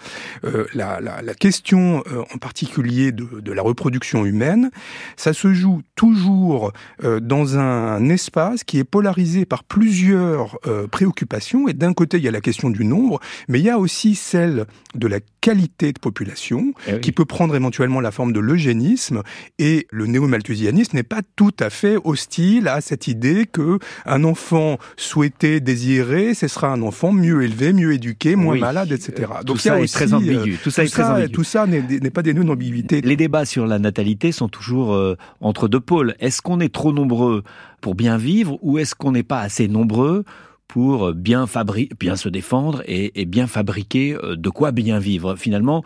la, 0.74 1.00
la, 1.00 1.22
la, 1.22 1.34
question 1.34 2.02
en 2.34 2.38
particulier 2.38 3.12
de, 3.12 3.40
de, 3.40 3.52
la 3.52 3.62
reproduction 3.62 4.24
humaine, 4.26 4.70
ça 5.16 5.32
se 5.32 5.52
joue 5.54 5.82
toujours 5.94 6.72
dans 7.02 7.58
un 7.58 8.08
espace 8.08 8.64
qui 8.64 8.78
est 8.78 8.84
polarisé 8.98 9.44
par 9.44 9.62
plusieurs 9.62 10.58
euh, 10.66 10.88
préoccupations. 10.88 11.68
Et 11.68 11.72
d'un 11.72 11.92
côté, 11.92 12.16
il 12.16 12.24
y 12.24 12.26
a 12.26 12.32
la 12.32 12.40
question 12.40 12.68
du 12.68 12.84
nombre, 12.84 13.20
mais 13.46 13.60
il 13.60 13.64
y 13.64 13.70
a 13.70 13.78
aussi 13.78 14.16
celle 14.16 14.66
de 14.96 15.06
la 15.06 15.20
qualité 15.40 15.92
de 15.92 16.00
population, 16.00 16.72
eh 16.88 16.94
oui. 16.94 17.00
qui 17.00 17.12
peut 17.12 17.24
prendre 17.24 17.54
éventuellement 17.54 18.00
la 18.00 18.10
forme 18.10 18.32
de 18.32 18.40
l'eugénisme. 18.40 19.22
Et 19.60 19.86
le 19.92 20.06
néo-malthusianisme 20.06 20.96
n'est 20.96 21.04
pas 21.04 21.20
tout 21.36 21.54
à 21.60 21.70
fait 21.70 21.96
hostile 22.02 22.66
à 22.66 22.80
cette 22.80 23.06
idée 23.06 23.46
que 23.46 23.78
un 24.04 24.24
enfant 24.24 24.78
souhaité, 24.96 25.60
désiré, 25.60 26.34
ce 26.34 26.48
sera 26.48 26.72
un 26.72 26.82
enfant 26.82 27.12
mieux 27.12 27.44
élevé, 27.44 27.72
mieux 27.72 27.92
éduqué, 27.92 28.34
moins 28.34 28.54
oui. 28.54 28.60
malade, 28.60 28.90
etc. 28.90 29.28
Donc 29.44 29.58
tout 29.58 29.62
ça 29.62 29.80
est 29.80 29.92
très 29.92 30.12
ambigu. 30.12 30.58
Tout 30.60 30.72
ça 30.72 30.82
tout 30.82 30.88
est 30.88 30.90
très 30.90 31.02
ça, 31.04 31.14
ambigu. 31.14 31.30
Tout 31.30 31.44
ça 31.44 31.66
n'est 31.68 32.10
pas 32.10 32.22
dénué 32.22 32.42
d'ambiguïté. 32.42 33.00
Les 33.00 33.14
débats 33.14 33.44
sur 33.44 33.64
la 33.64 33.78
natalité 33.78 34.32
sont 34.32 34.48
toujours 34.48 34.92
euh, 34.92 35.16
entre 35.40 35.68
deux 35.68 35.78
pôles. 35.78 36.16
Est-ce 36.18 36.42
qu'on 36.42 36.58
est 36.58 36.74
trop 36.74 36.92
nombreux 36.92 37.44
pour 37.80 37.94
bien 37.94 38.16
vivre 38.16 38.58
ou 38.62 38.78
est-ce 38.78 38.94
qu'on 38.94 39.12
n'est 39.12 39.22
pas 39.22 39.40
assez 39.40 39.68
nombreux 39.68 40.24
pour 40.66 41.14
bien, 41.14 41.46
se 41.46 42.28
défendre 42.28 42.82
et, 42.86 43.20
et, 43.20 43.24
bien 43.24 43.46
fabriquer 43.46 44.14
euh, 44.14 44.36
de 44.36 44.50
quoi 44.50 44.70
bien 44.70 44.98
vivre? 44.98 45.36
Finalement, 45.36 45.82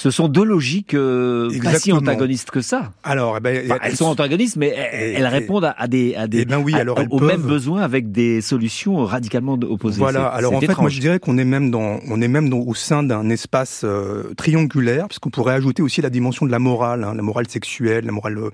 ce 0.00 0.10
sont 0.10 0.28
deux 0.28 0.44
logiques 0.44 0.94
euh, 0.94 1.50
pas 1.62 1.78
si 1.78 1.92
antagonistes 1.92 2.50
que 2.50 2.62
ça. 2.62 2.90
Alors, 3.02 3.36
eh 3.36 3.40
ben, 3.40 3.66
enfin, 3.66 3.78
elles 3.82 3.96
sont 3.96 4.06
antagonistes, 4.06 4.56
mais 4.56 4.68
elles, 4.68 5.16
elles 5.16 5.26
répondent 5.26 5.66
à, 5.66 5.74
à, 5.76 5.88
des, 5.88 6.14
à 6.14 6.26
des 6.26 6.40
eh 6.40 6.44
ben 6.46 6.56
oui, 6.56 6.72
alors 6.72 6.98
à, 6.98 7.02
aux 7.10 7.18
peuvent... 7.18 7.28
mêmes 7.28 7.42
besoins 7.42 7.82
avec 7.82 8.10
des 8.10 8.40
solutions 8.40 9.04
radicalement 9.04 9.58
opposées. 9.62 9.98
Voilà. 9.98 10.26
Alors 10.28 10.54
en 10.54 10.60
fait, 10.60 10.74
moi 10.78 10.88
je 10.88 11.00
dirais 11.00 11.18
qu'on 11.18 11.36
est 11.36 11.44
même 11.44 11.70
dans, 11.70 12.00
on 12.08 12.22
est 12.22 12.28
même 12.28 12.48
dans, 12.48 12.60
au 12.60 12.74
sein 12.74 13.02
d'un 13.02 13.28
espace 13.28 13.82
euh, 13.84 14.32
triangulaire, 14.38 15.06
parce 15.06 15.18
qu'on 15.18 15.28
pourrait 15.28 15.52
ajouter 15.52 15.82
aussi 15.82 16.00
la 16.00 16.08
dimension 16.08 16.46
de 16.46 16.50
la 16.50 16.58
morale, 16.58 17.04
hein, 17.04 17.12
la 17.14 17.22
morale 17.22 17.48
sexuelle, 17.48 18.06
la 18.06 18.12
morale 18.12 18.38
euh, 18.38 18.50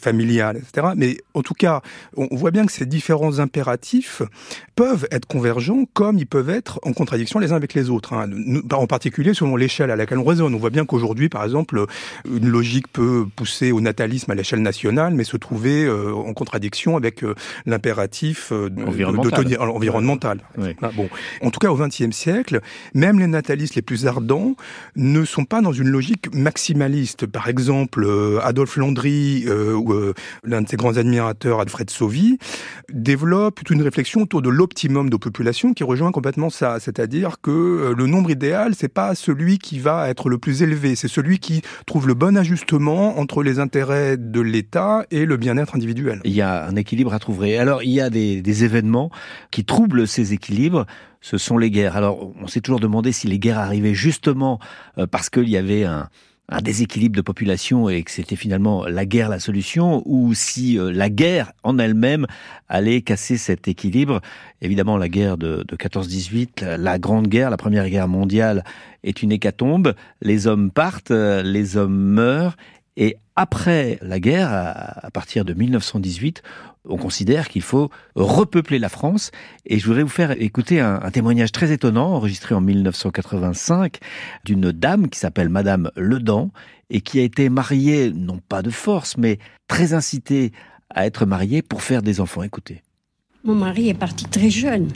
familiale, 0.00 0.56
etc. 0.56 0.94
Mais 0.96 1.18
en 1.34 1.42
tout 1.42 1.52
cas, 1.52 1.82
on 2.16 2.34
voit 2.34 2.52
bien 2.52 2.64
que 2.64 2.72
ces 2.72 2.86
différents 2.86 3.38
impératifs 3.38 4.22
peuvent 4.76 5.06
être 5.10 5.26
convergents, 5.26 5.84
comme 5.92 6.16
ils 6.16 6.26
peuvent 6.26 6.48
être 6.48 6.80
en 6.84 6.94
contradiction 6.94 7.38
les 7.38 7.52
uns 7.52 7.56
avec 7.56 7.74
les 7.74 7.90
autres. 7.90 8.14
Hein. 8.14 8.30
En 8.72 8.86
particulier 8.86 9.34
selon 9.34 9.56
l'échelle 9.56 9.90
à 9.90 9.96
laquelle 9.96 10.16
on 10.16 10.24
raisonne. 10.24 10.54
On 10.54 10.58
voit 10.58 10.70
bien 10.70 10.85
qu'aujourd'hui, 10.86 11.28
par 11.28 11.44
exemple, 11.44 11.84
une 12.24 12.48
logique 12.48 12.88
peut 12.88 13.26
pousser 13.34 13.72
au 13.72 13.80
natalisme 13.80 14.30
à 14.30 14.34
l'échelle 14.34 14.62
nationale, 14.62 15.14
mais 15.14 15.24
se 15.24 15.36
trouver 15.36 15.84
euh, 15.84 16.12
en 16.12 16.32
contradiction 16.32 16.96
avec 16.96 17.22
euh, 17.22 17.34
l'impératif 17.66 18.52
euh, 18.52 18.70
environnemental. 18.86 20.40
Ah, 20.82 20.90
bon, 20.94 21.08
en 21.42 21.50
tout 21.50 21.58
cas, 21.58 21.70
au 21.70 21.76
XXe 21.76 22.10
siècle, 22.10 22.60
même 22.94 23.18
les 23.18 23.26
natalistes 23.26 23.74
les 23.74 23.82
plus 23.82 24.06
ardents 24.06 24.56
ne 24.94 25.24
sont 25.24 25.44
pas 25.44 25.60
dans 25.60 25.72
une 25.72 25.88
logique 25.88 26.34
maximaliste. 26.34 27.26
Par 27.26 27.48
exemple, 27.48 28.06
Adolphe 28.42 28.76
Landry 28.76 29.46
ou 29.48 29.92
l'un 30.44 30.62
de 30.62 30.68
ses 30.68 30.76
grands 30.76 30.96
admirateurs, 30.96 31.60
Alfred 31.60 31.90
Sauvy, 31.90 32.38
développe 32.92 33.60
une 33.70 33.82
réflexion 33.82 34.22
autour 34.22 34.42
de 34.42 34.48
l'optimum 34.48 35.10
de 35.10 35.16
population 35.16 35.74
qui 35.74 35.84
rejoint 35.84 36.12
complètement 36.12 36.50
ça, 36.50 36.78
c'est-à-dire 36.80 37.40
que 37.40 37.94
le 37.96 38.06
nombre 38.06 38.30
idéal, 38.30 38.74
c'est 38.76 38.88
pas 38.88 39.14
celui 39.14 39.58
qui 39.58 39.78
va 39.78 40.08
être 40.08 40.28
le 40.28 40.38
plus 40.38 40.62
c'est 40.94 41.08
celui 41.08 41.38
qui 41.38 41.62
trouve 41.86 42.06
le 42.06 42.14
bon 42.14 42.36
ajustement 42.36 43.18
entre 43.18 43.42
les 43.42 43.58
intérêts 43.58 44.16
de 44.16 44.40
l'État 44.40 45.04
et 45.10 45.24
le 45.24 45.36
bien-être 45.36 45.74
individuel. 45.74 46.20
Il 46.24 46.32
y 46.32 46.42
a 46.42 46.66
un 46.66 46.76
équilibre 46.76 47.14
à 47.14 47.18
trouver. 47.18 47.58
Alors, 47.58 47.82
il 47.82 47.90
y 47.90 48.00
a 48.00 48.10
des, 48.10 48.42
des 48.42 48.64
événements 48.64 49.10
qui 49.50 49.64
troublent 49.64 50.06
ces 50.06 50.32
équilibres 50.32 50.86
ce 51.22 51.38
sont 51.38 51.58
les 51.58 51.72
guerres. 51.72 51.96
Alors, 51.96 52.30
on 52.40 52.46
s'est 52.46 52.60
toujours 52.60 52.78
demandé 52.78 53.10
si 53.10 53.26
les 53.26 53.40
guerres 53.40 53.58
arrivaient 53.58 53.94
justement 53.94 54.60
euh, 54.96 55.08
parce 55.08 55.28
qu'il 55.28 55.48
y 55.48 55.56
avait 55.56 55.82
un, 55.82 56.08
un 56.48 56.60
déséquilibre 56.60 57.16
de 57.16 57.22
population 57.22 57.88
et 57.88 58.02
que 58.02 58.10
c'était 58.10 58.36
finalement 58.36 58.86
la 58.86 59.04
guerre 59.04 59.28
la 59.28 59.40
solution, 59.40 60.02
ou 60.04 60.32
si 60.34 60.78
euh, 60.78 60.92
la 60.92 61.10
guerre 61.10 61.52
en 61.64 61.78
elle-même 61.78 62.26
allait 62.68 63.02
casser 63.02 63.36
cet 63.36 63.68
équilibre. 63.68 64.20
Évidemment, 64.60 64.96
la 64.96 65.08
guerre 65.08 65.38
de, 65.38 65.64
de 65.66 65.76
14-18, 65.76 66.76
la, 66.76 66.98
grande 66.98 67.26
guerre, 67.26 67.50
la 67.50 67.56
première 67.56 67.88
guerre 67.88 68.08
mondiale 68.08 68.64
est 69.02 69.22
une 69.22 69.32
hécatombe. 69.32 69.94
Les 70.22 70.46
hommes 70.46 70.70
partent, 70.70 71.10
euh, 71.10 71.42
les 71.42 71.76
hommes 71.76 71.96
meurent, 71.96 72.56
et 72.96 73.16
après 73.34 73.98
la 74.00 74.18
guerre, 74.20 74.48
à 74.50 75.10
partir 75.12 75.44
de 75.44 75.52
1918, 75.52 76.42
on 76.88 76.96
considère 76.96 77.48
qu'il 77.48 77.62
faut 77.62 77.90
repeupler 78.14 78.78
la 78.78 78.88
France. 78.88 79.30
Et 79.64 79.78
je 79.78 79.86
voudrais 79.86 80.02
vous 80.02 80.08
faire 80.08 80.30
écouter 80.40 80.80
un, 80.80 81.10
témoignage 81.10 81.52
très 81.52 81.72
étonnant, 81.72 82.14
enregistré 82.14 82.54
en 82.54 82.60
1985, 82.60 83.98
d'une 84.44 84.72
dame 84.72 85.08
qui 85.08 85.18
s'appelle 85.18 85.48
Madame 85.48 85.90
Ledan, 85.96 86.50
et 86.90 87.00
qui 87.00 87.18
a 87.18 87.22
été 87.22 87.48
mariée, 87.48 88.12
non 88.14 88.40
pas 88.48 88.62
de 88.62 88.70
force, 88.70 89.16
mais 89.16 89.38
très 89.68 89.92
incitée 89.92 90.52
à 90.90 91.06
être 91.06 91.26
mariée 91.26 91.62
pour 91.62 91.82
faire 91.82 92.02
des 92.02 92.20
enfants. 92.20 92.42
Écoutez. 92.42 92.82
Mon 93.44 93.54
mari 93.54 93.88
est 93.88 93.94
parti 93.94 94.24
très 94.24 94.50
jeune, 94.50 94.88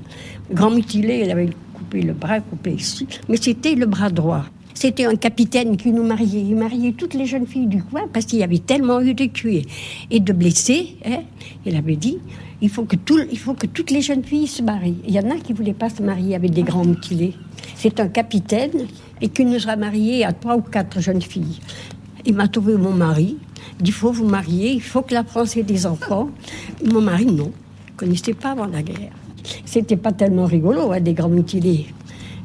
grand 0.52 0.70
mutilé, 0.70 1.22
il 1.24 1.30
avait 1.30 1.50
coupé 1.74 2.02
le 2.02 2.12
bras, 2.12 2.40
coupé 2.40 2.72
ici, 2.72 3.06
mais 3.28 3.36
c'était 3.36 3.76
le 3.76 3.86
bras 3.86 4.10
droit. 4.10 4.44
C'était 4.74 5.04
un 5.04 5.16
capitaine 5.16 5.76
qui 5.76 5.92
nous 5.92 6.04
mariait. 6.04 6.42
Il 6.42 6.56
mariait 6.56 6.92
toutes 6.92 7.14
les 7.14 7.26
jeunes 7.26 7.46
filles 7.46 7.66
du 7.66 7.82
coin 7.82 8.02
parce 8.12 8.26
qu'il 8.26 8.38
y 8.38 8.42
avait 8.42 8.58
tellement 8.58 9.00
eu 9.00 9.14
de 9.14 9.26
tués 9.26 9.66
et 10.10 10.20
de 10.20 10.32
blessés. 10.32 10.96
Hein. 11.04 11.20
Il 11.66 11.76
avait 11.76 11.96
dit 11.96 12.18
il 12.62 12.68
faut, 12.68 12.84
que 12.84 12.96
il 13.30 13.38
faut 13.38 13.54
que 13.54 13.66
toutes 13.66 13.90
les 13.90 14.02
jeunes 14.02 14.22
filles 14.22 14.46
se 14.46 14.62
marient. 14.62 15.00
Il 15.06 15.14
y 15.14 15.18
en 15.18 15.30
a 15.30 15.36
qui 15.36 15.52
ne 15.52 15.56
voulaient 15.56 15.72
pas 15.72 15.88
se 15.88 16.02
marier 16.02 16.34
avec 16.34 16.50
des 16.52 16.62
grands 16.62 16.84
mutilés. 16.84 17.34
C'est 17.74 18.00
un 18.00 18.08
capitaine 18.08 18.86
et 19.20 19.28
qui 19.28 19.44
nous 19.44 19.68
a 19.68 19.76
mariés 19.76 20.24
à 20.24 20.32
trois 20.32 20.56
ou 20.56 20.62
quatre 20.62 21.00
jeunes 21.00 21.22
filles. 21.22 21.60
Il 22.26 22.34
m'a 22.34 22.48
trouvé 22.48 22.76
mon 22.76 22.92
mari. 22.92 23.36
Il 23.78 23.84
dit 23.84 23.90
il 23.90 23.94
faut 23.94 24.12
vous 24.12 24.26
marier, 24.26 24.72
il 24.72 24.82
faut 24.82 25.02
que 25.02 25.14
la 25.14 25.24
France 25.24 25.56
ait 25.56 25.62
des 25.62 25.86
enfants. 25.86 26.28
Mon 26.84 27.00
mari, 27.00 27.26
non. 27.26 27.50
Il 27.88 27.92
ne 27.92 27.96
connaissait 27.96 28.34
pas 28.34 28.50
avant 28.50 28.66
la 28.66 28.82
guerre. 28.82 29.12
C'était 29.64 29.96
pas 29.96 30.12
tellement 30.12 30.44
rigolo, 30.44 30.92
hein, 30.92 31.00
des 31.00 31.14
grands 31.14 31.28
mutilés. 31.28 31.86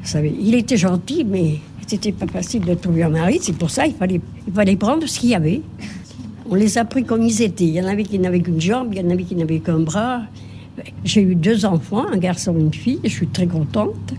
Vous 0.02 0.08
savez, 0.08 0.34
il 0.40 0.56
était 0.56 0.78
gentil, 0.78 1.26
mais 1.26 1.56
c'était 1.88 2.12
pas 2.12 2.28
facile 2.28 2.66
de 2.66 2.74
trouver 2.74 3.04
un 3.04 3.10
mari, 3.10 3.40
c'est 3.42 3.58
pour 3.58 3.70
ça 3.70 3.86
qu'il 3.86 3.96
fallait, 3.96 4.22
il 4.48 4.54
fallait 4.54 4.76
prendre 4.76 5.06
ce 5.08 5.20
qu'il 5.20 5.30
y 5.30 5.36
avait. 5.36 5.62
On 6.50 6.56
les 6.56 6.78
a 6.78 6.86
pris 6.86 7.04
comme 7.04 7.24
ils 7.24 7.42
étaient. 7.42 7.66
Il 7.66 7.74
y 7.74 7.82
en 7.82 7.88
avait 7.88 8.04
qui 8.04 8.20
n'avaient 8.20 8.42
qu'une 8.42 8.62
jambe, 8.62 8.90
il 8.94 9.00
y 9.00 9.06
en 9.06 9.10
avait 9.10 9.24
qui 9.24 9.36
n'avaient 9.36 9.60
qu'un 9.60 9.80
bras. 9.80 10.22
J'ai 11.04 11.22
eu 11.22 11.36
deux 11.36 11.66
enfants, 11.66 12.06
un 12.12 12.18
garçon 12.18 12.56
et 12.58 12.62
une 12.62 12.74
fille, 12.74 13.00
je 13.04 13.10
suis 13.10 13.28
très 13.28 13.48
contente. 13.48 14.14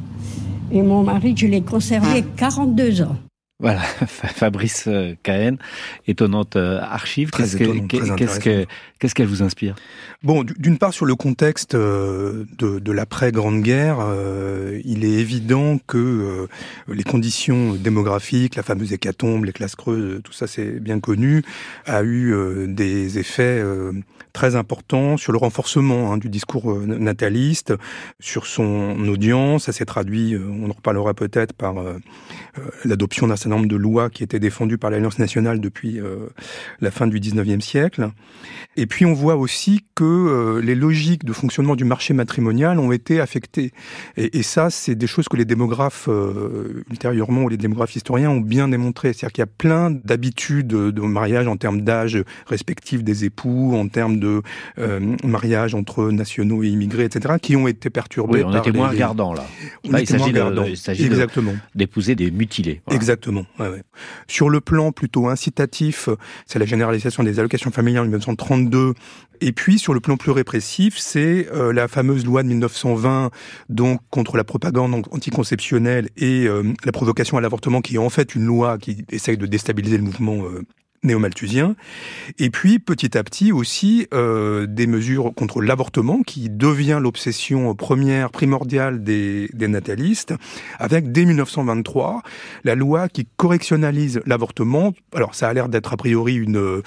Et 0.73 0.83
mon 0.83 1.03
mari, 1.03 1.35
je 1.37 1.47
l'ai 1.47 1.63
conservé 1.63 2.25
42 2.37 3.03
ans. 3.03 3.17
Voilà, 3.59 3.81
Fabrice 4.07 4.87
Cahen, 5.23 5.55
euh, 5.55 5.57
étonnante 6.07 6.57
euh, 6.57 6.79
archive. 6.79 7.31
Qu'est-ce 7.31 9.15
qu'elle 9.15 9.27
vous 9.27 9.43
inspire? 9.43 9.77
Bon, 10.23 10.45
d'une 10.45 10.77
part 10.77 10.93
sur 10.93 11.07
le 11.07 11.15
contexte 11.15 11.75
euh, 11.75 12.45
de, 12.59 12.79
de 12.79 12.93
l'après-Grande 12.93 13.63
Guerre, 13.63 13.97
il 14.85 15.07
est 15.07 15.15
évident 15.21 15.79
que 15.87 16.49
les 16.87 17.03
conditions 17.03 17.73
démographiques, 17.75 18.57
la 18.57 18.63
fameuse 18.63 18.93
hécatombe, 18.93 19.47
les 19.47 19.53
classes 19.53 19.75
creuses, 19.77 20.21
tout 20.23 20.33
ça 20.33 20.47
c'est 20.47 20.79
bien 20.79 21.01
connu, 21.01 21.43
a 21.87 22.03
eu 22.03 22.67
des 22.69 23.19
effets 23.19 23.63
très 24.33 24.55
importants 24.55 25.17
sur 25.17 25.33
le 25.33 25.39
renforcement 25.39 26.13
hein, 26.13 26.19
du 26.19 26.29
discours 26.29 26.79
nataliste, 26.81 27.75
sur 28.21 28.47
son 28.47 28.97
audience. 29.09 29.65
Ça 29.65 29.73
s'est 29.73 29.87
traduit, 29.87 30.37
on 30.37 30.69
en 30.69 30.73
reparlera 30.73 31.15
peut-être, 31.15 31.53
par 31.53 31.77
l'adoption 32.85 33.27
d'un 33.27 33.37
certain 33.47 33.57
nombre 33.57 33.69
de 33.69 33.77
lois 33.77 34.11
qui 34.11 34.25
étaient 34.25 34.41
défendues 34.41 34.79
par 34.79 34.91
l'Alliance 34.91 35.19
nationale 35.19 35.61
depuis 35.61 36.01
euh, 36.01 36.27
la 36.81 36.91
fin 36.91 37.07
du 37.07 37.21
19e 37.21 37.61
siècle. 37.61 38.11
Et 38.77 38.87
puis 38.87 39.07
on 39.07 39.15
voit 39.15 39.37
aussi 39.37 39.85
que 39.95 40.05
euh, 40.05 40.61
les 40.61 40.75
logiques 40.75 41.25
de 41.25 41.33
fonctionnement 41.33 41.77
du 41.77 41.85
marché 41.85 42.13
matrimonial 42.13 42.79
ont 42.79 42.93
été 42.93 43.21
affectées. 43.21 43.73
Et, 44.17 44.39
et 44.39 44.43
ça, 44.43 44.69
c'est 44.71 44.97
des 44.97 45.07
choses 45.07 45.29
que 45.29 45.37
les 45.37 45.45
démographes 45.45 46.09
euh, 46.09 46.85
ultérieurement 46.91 47.45
ou 47.45 47.49
les 47.49 47.57
démographes 47.57 47.95
historiens 47.95 48.31
ont 48.31 48.41
bien 48.41 48.69
démontré. 48.69 49.13
C'est-à-dire 49.13 49.33
qu'il 49.33 49.43
y 49.43 49.45
a 49.45 49.55
plein 49.59 49.91
d'habitudes 49.91 50.67
de 50.67 51.01
mariage 51.01 51.47
en 51.47 51.57
termes 51.57 51.83
d'âge 51.83 52.19
respectif 52.47 53.05
des 53.05 53.25
époux, 53.25 53.77
en 53.77 53.87
termes 53.89 54.19
de 54.19 54.43
mariage 55.25 55.75
entre 55.75 56.11
nationaux 56.11 56.63
et 56.63 56.69
immigrés, 56.69 57.05
etc., 57.05 57.37
qui 57.41 57.55
ont 57.57 57.69
été 57.69 57.91
perturbés. 57.91 58.43
Oui, 58.43 58.45
on 58.45 58.59
était 58.59 58.73
moins 58.73 58.89
regardants 58.89 59.33
là. 59.33 59.45
là 59.89 60.01
il 60.01 60.77
s'agit 60.77 61.09
d'épouser 61.75 62.15
des 62.15 62.31
mutilés. 62.31 62.81
Exactement. 62.91 63.36
Sur 64.29 64.51
le 64.51 64.61
plan 64.61 64.93
plutôt 64.93 65.29
incitatif, 65.29 66.09
c'est 66.47 66.59
la 66.59 66.67
généralisation 66.67 67.23
des 67.23 67.39
allocations 67.39 67.71
familiales 67.71 68.03
en 68.03 68.07
1932 68.07 68.95
et 69.41 69.53
puis, 69.53 69.79
sur 69.79 69.95
le 69.95 70.01
plan 70.01 70.17
plus 70.17 70.31
répressif, 70.31 70.99
c'est 70.99 71.49
euh, 71.53 71.73
la 71.73 71.89
fameuse 71.89 72.25
loi 72.25 72.43
de 72.43 72.49
1920, 72.49 73.31
donc 73.69 74.01
contre 74.11 74.37
la 74.37 74.45
propagande 74.45 75.07
anticonceptionnelle 75.11 76.09
et 76.17 76.47
euh, 76.47 76.63
la 76.85 76.93
provocation 76.93 77.37
à 77.37 77.41
l'avortement, 77.41 77.81
qui 77.81 77.97
est 77.97 77.99
en 77.99 78.11
fait 78.11 78.35
une 78.35 78.45
loi 78.45 78.79
qui 78.79 79.05
essaye 79.11 79.37
de 79.37 79.47
déstabiliser 79.47 79.99
le 79.99 80.05
mouvement 80.05 80.45
euh, 80.45 80.63
néo-malthusien. 81.03 81.77
Et 82.39 82.51
puis, 82.51 82.79
petit 82.79 83.17
à 83.17 83.25
petit 83.25 83.53
aussi, 83.53 84.07
euh, 84.15 84.67
des 84.67 84.87
mesures 84.87 85.33
contre 85.35 85.61
l'avortement, 85.61 86.23
qui 86.23 86.51
devient 86.51 86.99
l'obsession 87.01 87.75
première, 87.75 88.31
primordiale 88.31 89.03
des, 89.03 89.49
des, 89.53 89.69
natalistes, 89.69 90.35
avec 90.79 91.13
dès 91.13 91.25
1923 91.25 92.23
la 92.65 92.75
loi 92.75 93.09
qui 93.09 93.27
correctionnalise 93.37 94.21
l'avortement. 94.27 94.93
Alors, 95.15 95.35
ça 95.35 95.49
a 95.49 95.53
l'air 95.53 95.69
d'être 95.69 95.93
a 95.93 95.97
priori 95.97 96.35
une, 96.35 96.57
euh, 96.57 96.83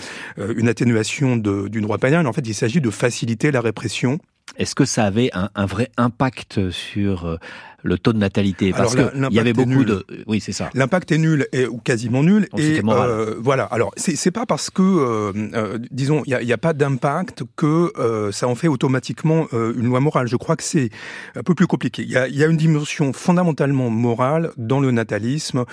une 0.55 0.67
atténuation 0.67 1.37
de, 1.37 1.67
du 1.67 1.81
droit 1.81 1.97
pénal. 1.97 2.27
En 2.27 2.33
fait, 2.33 2.47
il 2.47 2.53
s'agit 2.53 2.81
de 2.81 2.89
faciliter 2.89 3.51
la 3.51 3.61
répression 3.61 4.19
est-ce 4.57 4.75
que 4.75 4.85
ça 4.85 5.05
avait 5.05 5.29
un, 5.33 5.49
un, 5.55 5.65
vrai 5.65 5.89
impact 5.97 6.71
sur 6.71 7.25
euh, 7.25 7.37
le 7.83 7.97
taux 7.97 8.13
de 8.13 8.17
natalité 8.17 8.71
Parce 8.71 8.95
qu'il 8.95 9.27
y 9.31 9.39
avait 9.39 9.53
beaucoup 9.53 9.83
de... 9.83 10.05
Oui, 10.27 10.39
c'est 10.39 10.51
ça. 10.51 10.69
L'impact 10.73 11.11
est 11.11 11.17
nul 11.17 11.47
et, 11.51 11.65
ou 11.67 11.77
quasiment 11.77 12.23
nul. 12.23 12.47
et 12.57 12.81
euh, 12.83 13.35
voilà. 13.39 13.65
Alors, 13.65 13.91
c'est 13.97 14.31
pas 14.31 14.45
parce 14.45 14.69
que, 14.69 14.81
euh, 14.81 15.31
euh 15.53 15.77
disons, 15.91 16.23
il 16.25 16.37
n'y 16.45 16.53
a, 16.53 16.57
pas 16.57 16.73
d'impact 16.73 17.43
que 17.55 17.91
ça 18.31 18.47
en 18.47 18.55
fait 18.55 18.67
automatiquement 18.67 19.47
une 19.51 19.85
loi 19.85 19.99
morale. 19.99 20.27
Je 20.27 20.35
crois 20.35 20.55
que 20.55 20.63
c'est 20.63 20.89
un 21.35 21.43
peu 21.43 21.55
plus 21.55 21.67
compliqué. 21.67 22.03
Il 22.03 22.11
y 22.11 22.17
a, 22.17 22.27
y 22.27 22.43
a, 22.43 22.47
une 22.47 22.57
dimension 22.57 23.13
fondamentalement 23.13 23.89
morale 23.89 24.51
dans 24.57 24.79
le 24.79 24.91
natalisme, 24.91 25.65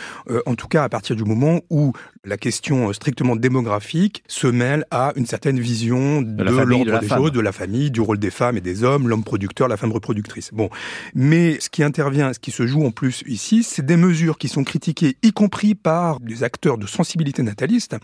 en 0.47 0.55
tout 0.55 0.69
cas 0.69 0.85
à 0.85 0.88
partir 0.88 1.16
du 1.16 1.25
moment 1.25 1.61
où 1.71 1.92
la 2.25 2.37
question 2.37 2.92
strictement 2.92 3.37
démographique 3.37 4.23
se 4.27 4.47
mêle 4.47 4.85
à 4.90 5.12
une 5.16 5.27
certaine 5.27 5.61
vision 5.61 6.23
de, 6.23 6.33
de 6.33 6.42
l'ordre 6.42 7.01
des 7.01 7.09
choses, 7.09 7.33
de 7.33 7.40
la 7.40 7.53
famille, 7.53 7.90
du 7.90 8.01
rôle 8.01 8.19
des 8.19 8.31
femmes 8.31 8.57
et 8.57 8.61
des 8.61 8.85
hommes, 8.85 9.09
l'homme 9.09 9.25
producteur, 9.25 9.69
la 9.69 9.77
femme 9.77 9.92
reproductrice. 9.92 10.51
Bon, 10.53 10.69
mais 11.14 11.59
ce 11.61 11.71
qui 11.71 11.83
intervient, 11.97 12.35
ce 12.35 12.39
qui 12.39 12.51
se 12.51 12.67
joue 12.67 12.85
en 12.85 12.91
plus 12.91 13.25
ici, 13.27 13.63
c'est 13.63 13.85
des 13.85 13.97
mesures 13.97 14.37
qui 14.37 14.49
sont 14.49 14.65
critiquées, 14.65 15.17
y 15.23 15.33
compris 15.33 15.75
par 15.75 16.21
des 16.21 16.45
acteurs 16.45 16.77
de 16.77 16.87
sensibilité 16.87 17.43
nataliste, 17.43 17.97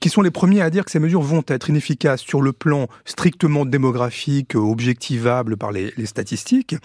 qui 0.00 0.08
sont 0.08 0.22
les 0.22 0.30
premiers 0.30 0.62
à 0.62 0.70
dire 0.70 0.86
que 0.86 0.90
ces 0.90 0.98
mesures 0.98 1.20
vont 1.20 1.42
être 1.46 1.68
inefficaces 1.68 2.22
sur 2.22 2.40
le 2.40 2.52
plan 2.52 2.88
strictement 3.04 3.66
démographique, 3.66 4.54
objectivable 4.54 5.58
par 5.58 5.70
les, 5.70 5.92
statistiques, 6.06 6.76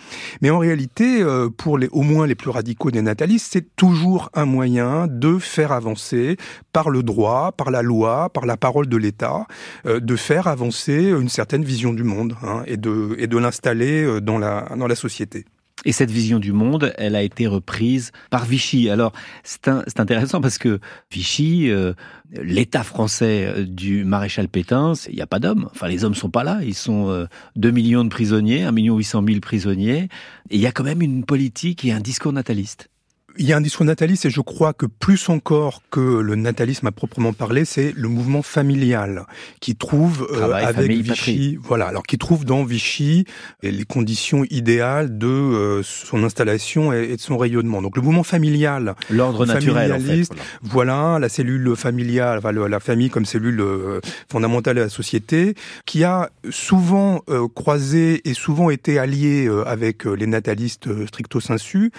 mais 0.41 0.49
en 0.49 0.59
réalité, 0.59 1.21
euh, 1.21 1.47
pour 1.49 1.77
les, 1.77 1.87
au 1.93 2.01
moins 2.01 2.27
les 2.27 2.35
plus 2.35 2.49
radicaux 2.49 2.91
des 2.91 3.01
natalistes, 3.01 3.47
c'est 3.53 3.73
toujours 3.77 4.29
un 4.33 4.45
moyen 4.45 5.07
de 5.07 5.37
faire 5.37 5.71
avancer 5.71 6.35
par 6.73 6.89
le 6.89 7.01
droit, 7.01 7.53
par 7.53 7.71
la 7.71 7.81
loi, 7.81 8.27
par 8.27 8.45
la 8.45 8.57
parole 8.57 8.87
de 8.87 8.97
l'État, 8.97 9.45
euh, 9.85 10.01
de 10.01 10.15
faire 10.17 10.47
avancer 10.47 11.11
une 11.11 11.29
certaine 11.29 11.63
vision 11.63 11.93
du 11.93 12.03
monde 12.03 12.35
hein, 12.43 12.63
et 12.67 12.75
de, 12.75 13.37
l'installer 13.37 14.03
euh, 14.03 14.19
dans 14.19 14.37
la 14.37 14.95
société. 14.95 15.45
Et 15.83 15.91
cette 15.91 16.11
vision 16.11 16.37
du 16.37 16.51
monde, 16.51 16.93
elle 16.97 17.15
a 17.15 17.23
été 17.23 17.47
reprise 17.47 18.11
par 18.29 18.45
Vichy. 18.45 18.89
Alors, 18.89 19.13
c'est 19.43 19.99
intéressant 19.99 20.39
parce 20.39 20.59
que 20.59 20.79
Vichy, 21.11 21.71
euh, 21.71 21.93
l'État 22.31 22.83
français 22.83 23.47
euh, 23.47 23.65
du 23.65 24.05
maréchal 24.05 24.47
Pétain, 24.47 24.93
il 25.09 25.15
n'y 25.15 25.21
a 25.21 25.27
pas 25.27 25.39
d'hommes. 25.39 25.69
Enfin, 25.71 25.87
les 25.87 26.03
hommes 26.05 26.13
sont 26.13 26.29
pas 26.29 26.43
là. 26.43 26.59
Ils 26.63 26.75
sont 26.75 27.27
2 27.55 27.71
millions 27.71 28.03
de 28.03 28.09
prisonniers, 28.09 28.63
1 28.63 28.71
million 28.71 28.95
800 28.95 29.23
000 29.27 29.39
prisonniers. 29.39 30.07
Et 30.51 30.55
il 30.55 30.61
y 30.61 30.67
a 30.67 30.71
quand 30.71 30.83
même 30.83 31.01
une 31.01 31.25
politique 31.25 31.83
et 31.83 31.91
un 31.91 31.99
discours 31.99 32.33
nataliste. 32.33 32.90
Il 33.37 33.45
y 33.45 33.53
a 33.53 33.57
un 33.57 33.61
discours 33.61 33.85
nataliste 33.85 34.25
et 34.25 34.29
je 34.29 34.41
crois 34.41 34.73
que 34.73 34.85
plus 34.85 35.29
encore 35.29 35.81
que 35.89 35.99
le 36.19 36.35
natalisme 36.35 36.87
à 36.87 36.91
proprement 36.91 37.33
parler, 37.33 37.65
c'est 37.65 37.93
le 37.95 38.07
mouvement 38.07 38.41
familial 38.41 39.25
qui 39.59 39.75
trouve 39.75 40.27
euh, 40.31 40.51
avec 40.53 40.91
Vichy, 40.91 41.57
voilà, 41.61 41.87
alors 41.87 42.03
qui 42.03 42.17
trouve 42.17 42.45
dans 42.45 42.63
Vichy 42.63 43.25
les 43.63 43.85
conditions 43.85 44.45
idéales 44.49 45.17
de 45.17 45.27
euh, 45.27 45.81
son 45.83 46.23
installation 46.23 46.91
et, 46.93 47.15
de 47.15 47.21
son 47.21 47.37
rayonnement. 47.37 47.81
Donc 47.81 47.95
le 47.95 48.01
mouvement 48.01 48.23
familial, 48.23 48.95
l'ordre 49.09 49.45
naturel, 49.45 49.93
en 49.93 49.99
fait, 49.99 50.29
voilà. 50.61 51.19
la 51.19 51.29
cellule 51.29 51.75
familiale, 51.75 52.39
enfin, 52.39 52.51
la 52.51 52.79
famille 52.79 53.09
comme 53.09 53.25
cellule 53.25 53.61
euh, 53.61 54.01
fondamentale 54.29 54.75
de 54.75 54.81
la 54.81 54.89
société, 54.89 55.55
qui 55.85 56.03
a 56.03 56.29
souvent 56.49 57.21
croisé 57.55 58.21
et 58.29 58.33
souvent 58.33 58.69
été 58.69 58.99
allié 58.99 59.49
avec 59.65 60.05
les 60.05 60.27
natalistes 60.27 61.05
stricto 61.07 61.39
sensu, 61.39 61.91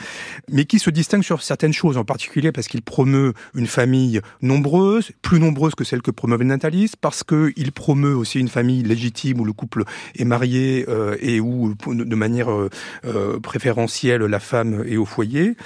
mais 0.50 0.64
qui 0.64 0.78
se 0.78 0.90
distingue 0.90 1.21
sur 1.22 1.42
certaines 1.42 1.72
choses, 1.72 1.96
en 1.96 2.04
particulier 2.04 2.52
parce 2.52 2.68
qu'il 2.68 2.82
promeut 2.82 3.32
une 3.54 3.66
famille 3.66 4.20
nombreuse, 4.40 5.10
plus 5.22 5.40
nombreuse 5.40 5.74
que 5.74 5.84
celle 5.84 6.02
que 6.02 6.10
promeuvent 6.10 6.40
les 6.40 6.46
natalistes, 6.46 6.96
parce 7.00 7.22
qu'il 7.24 7.72
promeut 7.72 8.14
aussi 8.14 8.38
une 8.38 8.48
famille 8.48 8.82
légitime 8.82 9.40
où 9.40 9.44
le 9.44 9.52
couple 9.52 9.84
est 10.16 10.24
marié 10.24 10.84
euh, 10.88 11.16
et 11.20 11.40
où, 11.40 11.74
de 11.86 12.14
manière 12.14 12.50
euh, 12.50 12.68
euh, 13.04 13.40
préférentielle, 13.40 14.22
la 14.22 14.40
femme 14.40 14.84
est 14.86 14.96
au 14.96 15.04
foyer. 15.04 15.56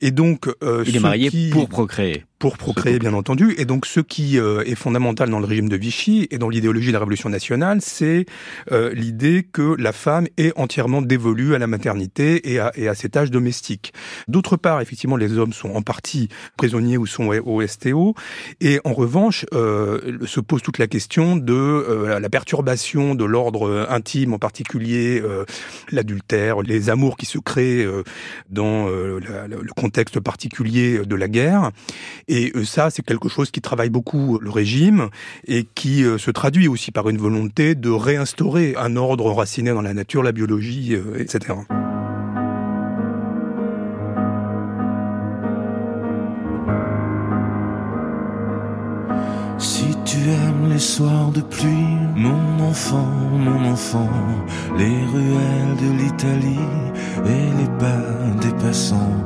Et 0.00 0.10
donc, 0.10 0.48
il 0.86 0.96
est 0.96 1.00
marié 1.00 1.30
pour 1.50 1.68
procréer 1.68 2.24
pour 2.44 2.58
procréer, 2.58 2.98
bien 2.98 3.14
entendu. 3.14 3.54
Et 3.56 3.64
donc, 3.64 3.86
ce 3.86 4.00
qui 4.00 4.38
euh, 4.38 4.64
est 4.66 4.74
fondamental 4.74 5.30
dans 5.30 5.38
le 5.38 5.46
régime 5.46 5.70
de 5.70 5.76
Vichy 5.76 6.28
et 6.30 6.36
dans 6.36 6.50
l'idéologie 6.50 6.88
de 6.88 6.92
la 6.92 6.98
Révolution 6.98 7.30
nationale, 7.30 7.78
c'est 7.80 8.26
euh, 8.70 8.92
l'idée 8.92 9.48
que 9.50 9.74
la 9.78 9.92
femme 9.92 10.26
est 10.36 10.52
entièrement 10.54 11.00
dévolue 11.00 11.54
à 11.54 11.58
la 11.58 11.66
maternité 11.66 12.52
et 12.52 12.58
à, 12.58 12.70
et 12.74 12.86
à 12.86 12.94
ses 12.94 13.08
tâches 13.08 13.30
domestiques. 13.30 13.94
D'autre 14.28 14.58
part, 14.58 14.82
effectivement, 14.82 15.16
les 15.16 15.38
hommes 15.38 15.54
sont 15.54 15.70
en 15.70 15.80
partie 15.80 16.28
prisonniers 16.58 16.98
ou 16.98 17.06
sont 17.06 17.28
au 17.28 17.66
STO. 17.66 18.14
Et 18.60 18.78
en 18.84 18.92
revanche, 18.92 19.46
euh, 19.54 20.18
se 20.26 20.40
pose 20.40 20.60
toute 20.60 20.76
la 20.76 20.86
question 20.86 21.36
de 21.36 21.54
euh, 21.54 22.20
la 22.20 22.28
perturbation 22.28 23.14
de 23.14 23.24
l'ordre 23.24 23.86
intime, 23.88 24.34
en 24.34 24.38
particulier 24.38 25.22
l'adultère, 25.90 26.60
les 26.60 26.90
amours 26.90 27.16
qui 27.16 27.24
se 27.24 27.38
créent 27.38 27.88
dans 28.50 28.86
le 28.86 29.72
contexte 29.74 30.20
particulier 30.20 30.98
de 31.06 31.14
la 31.14 31.28
guerre. 31.28 31.70
Et 32.33 32.33
euh, 32.34 32.64
ça, 32.64 32.90
c'est 32.90 33.04
quelque 33.04 33.28
chose 33.28 33.50
qui 33.50 33.60
travaille 33.60 33.90
beaucoup 33.90 34.38
le 34.40 34.50
régime 34.50 35.08
et 35.46 35.66
qui 35.74 36.04
euh, 36.04 36.18
se 36.18 36.30
traduit 36.30 36.68
aussi 36.68 36.90
par 36.90 37.08
une 37.08 37.18
volonté 37.18 37.74
de 37.74 37.90
réinstaurer 37.90 38.74
un 38.76 38.96
ordre 38.96 39.26
enraciné 39.26 39.70
dans 39.70 39.82
la 39.82 39.94
nature, 39.94 40.22
la 40.22 40.32
biologie, 40.32 40.94
euh, 40.94 41.18
etc. 41.18 41.54
Si 49.58 49.86
tu 50.04 50.18
aimes 50.28 50.70
les 50.70 50.78
soirs 50.78 51.30
de 51.30 51.40
pluie, 51.40 51.96
mon 52.16 52.60
enfant, 52.64 53.06
mon 53.32 53.64
enfant, 53.72 54.10
les 54.76 55.04
ruelles 55.06 55.76
de 55.80 56.02
l'Italie 56.02 56.68
et 57.24 57.62
les 57.62 57.68
pas 57.78 58.02
des 58.42 58.52
passants, 58.62 59.23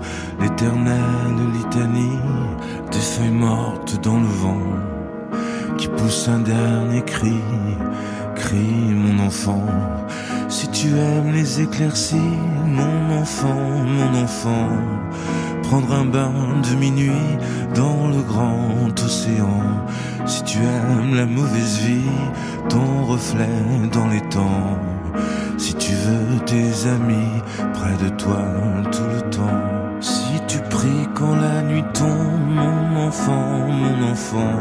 Si 10.48 10.68
tu 10.68 10.88
aimes 10.88 11.32
les 11.32 11.60
éclaircies, 11.60 12.38
mon 12.66 13.20
enfant, 13.20 13.84
mon 13.86 14.22
enfant, 14.22 14.68
prendre 15.62 15.92
un 15.92 16.04
bain 16.06 16.32
de 16.62 16.76
minuit 16.76 17.28
dans 17.74 18.08
le 18.08 18.22
grand 18.22 18.90
océan. 19.04 19.62
Si 20.26 20.42
tu 20.44 20.58
aimes 20.58 21.14
la 21.14 21.26
mauvaise 21.26 21.78
vie, 21.78 22.10
ton 22.68 23.04
reflet 23.04 23.60
dans 23.92 24.08
les 24.08 24.22
temps. 24.28 24.78
Si 25.56 25.74
tu 25.74 25.92
veux 25.92 26.38
tes 26.46 26.88
amis 26.88 27.42
près 27.74 27.96
de 28.04 28.08
toi 28.10 28.44
tout 28.92 29.08
le 29.14 29.30
temps. 29.30 30.00
Si 30.00 30.40
tu 30.46 30.58
pries 30.70 31.08
quand 31.14 31.34
la 31.36 31.62
nuit 31.62 31.84
tombe, 31.92 32.27
enfant, 33.08 33.66
mon 33.66 34.12
enfant. 34.12 34.60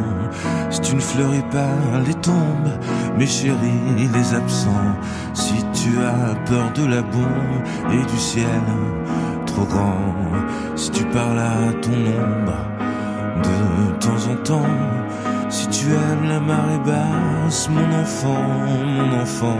Si 0.69 0.79
tu 0.81 0.95
ne 0.95 1.01
fleuris 1.01 1.47
pas 1.51 1.75
les 2.05 2.13
tombes, 2.15 2.73
mes 3.17 3.27
chéris, 3.27 4.07
les 4.13 4.33
absents. 4.33 4.95
Si 5.33 5.57
tu 5.73 5.91
as 5.99 6.35
peur 6.49 6.71
de 6.73 6.85
la 6.85 7.01
bombe 7.01 7.61
et 7.91 8.03
du 8.11 8.17
ciel 8.17 8.65
trop 9.45 9.65
grand. 9.65 10.15
Si 10.75 10.89
tu 10.91 11.03
parles 11.05 11.39
à 11.39 11.73
ton 11.81 11.91
ombre 11.91 12.59
de 13.43 13.91
temps 13.99 14.31
en 14.31 14.35
temps. 14.43 14.75
Si 15.49 15.67
tu 15.69 15.85
aimes 15.87 16.27
la 16.27 16.39
marée 16.39 16.81
basse, 16.85 17.69
mon 17.69 17.89
enfant, 18.01 18.43
mon 18.85 19.21
enfant, 19.21 19.57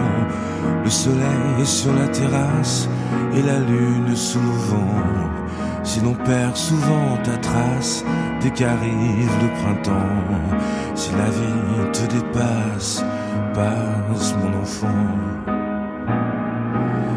le 0.83 0.89
soleil 0.89 1.65
sur 1.65 1.93
la 1.93 2.07
terrasse 2.09 2.89
et 3.33 3.41
la 3.41 3.59
lune 3.59 4.13
sous 4.15 4.39
le 4.39 4.57
vent. 4.69 5.46
Si 5.87 6.01
l'on 6.01 6.15
perd 6.15 6.57
souvent 6.57 7.17
ta 7.23 7.37
trace 7.37 8.03
dès 8.41 8.49
qu'arrive 8.49 9.31
le 9.41 9.49
printemps, 9.61 10.61
si 10.95 11.11
la 11.11 11.29
vie 11.29 11.91
te 11.93 12.13
dépasse, 12.13 13.05
passe 13.53 14.35
mon 14.35 14.59
enfant. 14.59 15.07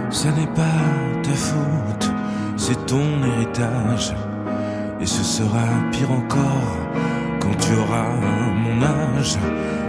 Ce 0.09 0.28
n'est 0.28 0.54
pas 0.54 0.85
ta 1.24 1.33
faute, 1.33 2.12
c'est 2.56 2.87
ton 2.87 3.02
héritage. 3.24 4.14
Et 5.00 5.06
ce 5.06 5.24
sera 5.24 5.66
pire 5.90 6.12
encore 6.12 6.78
quand 7.40 7.56
tu 7.59 7.72
auras 7.74 8.14
mon 8.54 8.83
âge. 8.85 9.37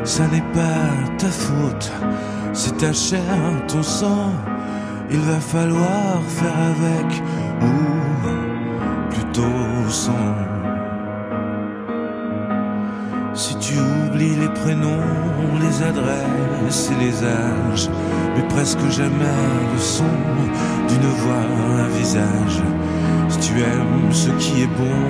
Ça 0.03 0.23
n'est 0.25 0.49
pas 0.55 0.89
ta 1.19 1.27
faute, 1.27 1.91
c'est 2.51 2.77
ta 2.79 2.91
chair, 2.91 3.37
ton 3.67 3.83
sang. 3.83 4.33
Il 5.11 5.19
va 5.19 5.39
falloir 5.39 6.19
faire 6.27 6.57
avec 6.75 7.21
Si 13.33 13.55
tu 13.59 13.73
oublies 13.77 14.37
les 14.37 14.47
prénoms, 14.47 15.03
les 15.59 15.83
adresses 15.83 16.91
et 16.91 17.03
les 17.03 17.23
âges, 17.25 17.89
mais 18.33 18.47
presque 18.47 18.87
jamais 18.89 19.41
le 19.73 19.79
son 19.79 20.05
d'une 20.87 21.09
voix, 21.21 21.45
un 21.83 21.89
visage. 21.97 22.61
Si 23.27 23.39
tu 23.39 23.59
aimes 23.59 24.13
ce 24.13 24.29
qui 24.39 24.61
est 24.61 24.73
bon, 24.77 25.01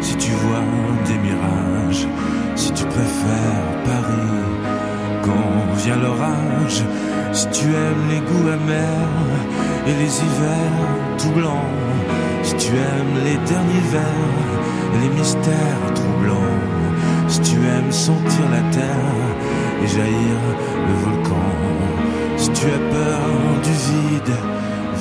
si 0.00 0.16
tu 0.16 0.32
vois 0.32 0.64
des 1.06 1.18
mirages, 1.18 2.08
si 2.56 2.72
tu 2.72 2.84
préfères 2.86 3.82
Paris 3.84 4.42
quand 5.22 5.72
vient 5.76 5.96
l'orage, 5.96 6.82
si 7.30 7.46
tu 7.50 7.66
aimes 7.66 8.08
les 8.10 8.18
goûts 8.18 8.48
amers 8.48 9.30
et 9.86 9.92
les 9.92 10.16
hivers 10.18 11.16
tout 11.16 11.30
blancs, 11.30 11.99
si 12.42 12.54
tu 12.56 12.72
aimes 12.72 13.24
les 13.24 13.36
derniers 13.48 13.86
vers 13.90 15.00
les 15.00 15.08
mystères 15.08 15.94
troublants, 15.94 16.58
si 17.28 17.40
tu 17.40 17.56
aimes 17.56 17.92
sentir 17.92 18.48
la 18.50 18.62
terre 18.70 19.14
et 19.82 19.86
jaillir 19.86 20.38
le 20.88 20.94
volcan, 21.04 21.50
si 22.36 22.50
tu 22.50 22.66
as 22.66 22.92
peur 22.92 23.20
du 23.62 23.70
vide, 23.70 24.34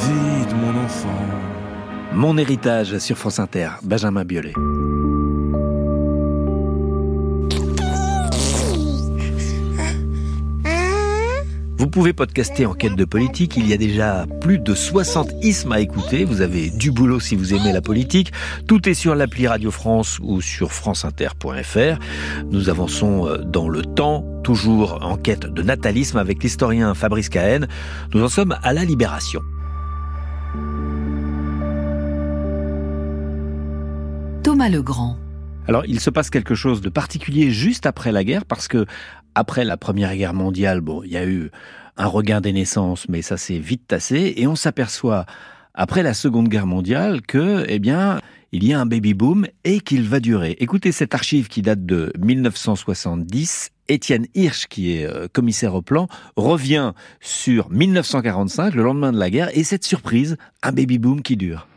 vide 0.05 0.55
mon 0.61 0.83
enfant. 0.83 1.25
Mon 2.13 2.37
héritage 2.37 2.97
sur 2.99 3.17
France 3.17 3.39
Inter, 3.39 3.69
Benjamin 3.83 4.25
Biolay. 4.25 4.53
Pouvez 11.89 12.13
podcaster 12.13 12.65
Enquête 12.65 12.95
de 12.95 13.05
politique. 13.05 13.55
Il 13.57 13.67
y 13.67 13.73
a 13.73 13.77
déjà 13.77 14.25
plus 14.41 14.59
de 14.59 14.73
60 14.73 15.31
ismes 15.41 15.71
à 15.71 15.79
écouter. 15.79 16.25
Vous 16.25 16.41
avez 16.41 16.69
du 16.69 16.91
boulot 16.91 17.19
si 17.19 17.35
vous 17.35 17.53
aimez 17.53 17.73
la 17.73 17.81
politique. 17.81 18.31
Tout 18.67 18.87
est 18.87 18.93
sur 18.93 19.15
l'appli 19.15 19.47
Radio 19.47 19.71
France 19.71 20.19
ou 20.21 20.41
sur 20.41 20.71
franceinter.fr. 20.71 21.99
Nous 22.51 22.69
avançons 22.69 23.27
euh, 23.27 23.37
dans 23.37 23.69
le 23.69 23.81
temps, 23.83 24.25
toujours 24.43 24.99
en 25.01 25.17
quête 25.17 25.45
de 25.45 25.61
natalisme 25.61 26.17
avec 26.17 26.43
l'historien 26.43 26.93
Fabrice 26.93 27.29
Cahen. 27.29 27.67
Nous 28.13 28.23
en 28.23 28.29
sommes 28.29 28.57
à 28.61 28.73
la 28.73 28.85
libération. 28.85 29.41
Thomas 34.43 34.69
Legrand. 34.69 35.17
Alors, 35.67 35.85
il 35.85 35.99
se 35.99 36.09
passe 36.09 36.29
quelque 36.29 36.55
chose 36.55 36.81
de 36.81 36.89
particulier 36.89 37.51
juste 37.51 37.85
après 37.85 38.11
la 38.11 38.23
guerre 38.23 38.45
parce 38.45 38.67
que 38.67 38.85
après 39.35 39.63
la 39.63 39.77
Première 39.77 40.15
Guerre 40.15 40.33
mondiale, 40.33 40.81
bon, 40.81 41.03
il 41.03 41.11
y 41.11 41.17
a 41.17 41.25
eu 41.25 41.51
un 41.99 42.07
regain 42.07 42.41
des 42.41 42.53
naissances, 42.53 43.07
mais 43.09 43.21
ça 43.21 43.37
s'est 43.37 43.59
vite 43.59 43.85
tassé 43.87 44.33
et 44.37 44.47
on 44.47 44.55
s'aperçoit 44.55 45.25
après 45.73 46.01
la 46.01 46.13
Seconde 46.13 46.47
Guerre 46.47 46.65
mondiale 46.65 47.21
que, 47.21 47.65
eh 47.67 47.77
bien, 47.77 48.19
il 48.51 48.63
y 48.63 48.73
a 48.73 48.79
un 48.79 48.85
baby 48.85 49.13
boom 49.13 49.45
et 49.65 49.81
qu'il 49.81 50.03
va 50.03 50.19
durer. 50.19 50.55
Écoutez 50.59 50.91
cette 50.91 51.13
archive 51.13 51.49
qui 51.49 51.61
date 51.61 51.85
de 51.85 52.11
1970. 52.17 53.71
Étienne 53.89 54.27
Hirsch, 54.35 54.67
qui 54.67 54.97
est 54.97 55.05
euh, 55.05 55.27
commissaire 55.31 55.73
au 55.75 55.81
plan, 55.81 56.07
revient 56.35 56.93
sur 57.21 57.69
1945, 57.71 58.75
le 58.75 58.83
lendemain 58.83 59.11
de 59.11 59.17
la 59.17 59.31
guerre, 59.31 59.49
et 59.57 59.63
cette 59.63 59.83
surprise, 59.83 60.37
un 60.61 60.71
baby 60.71 60.99
boom 60.99 61.21
qui 61.21 61.37
dure. 61.37 61.67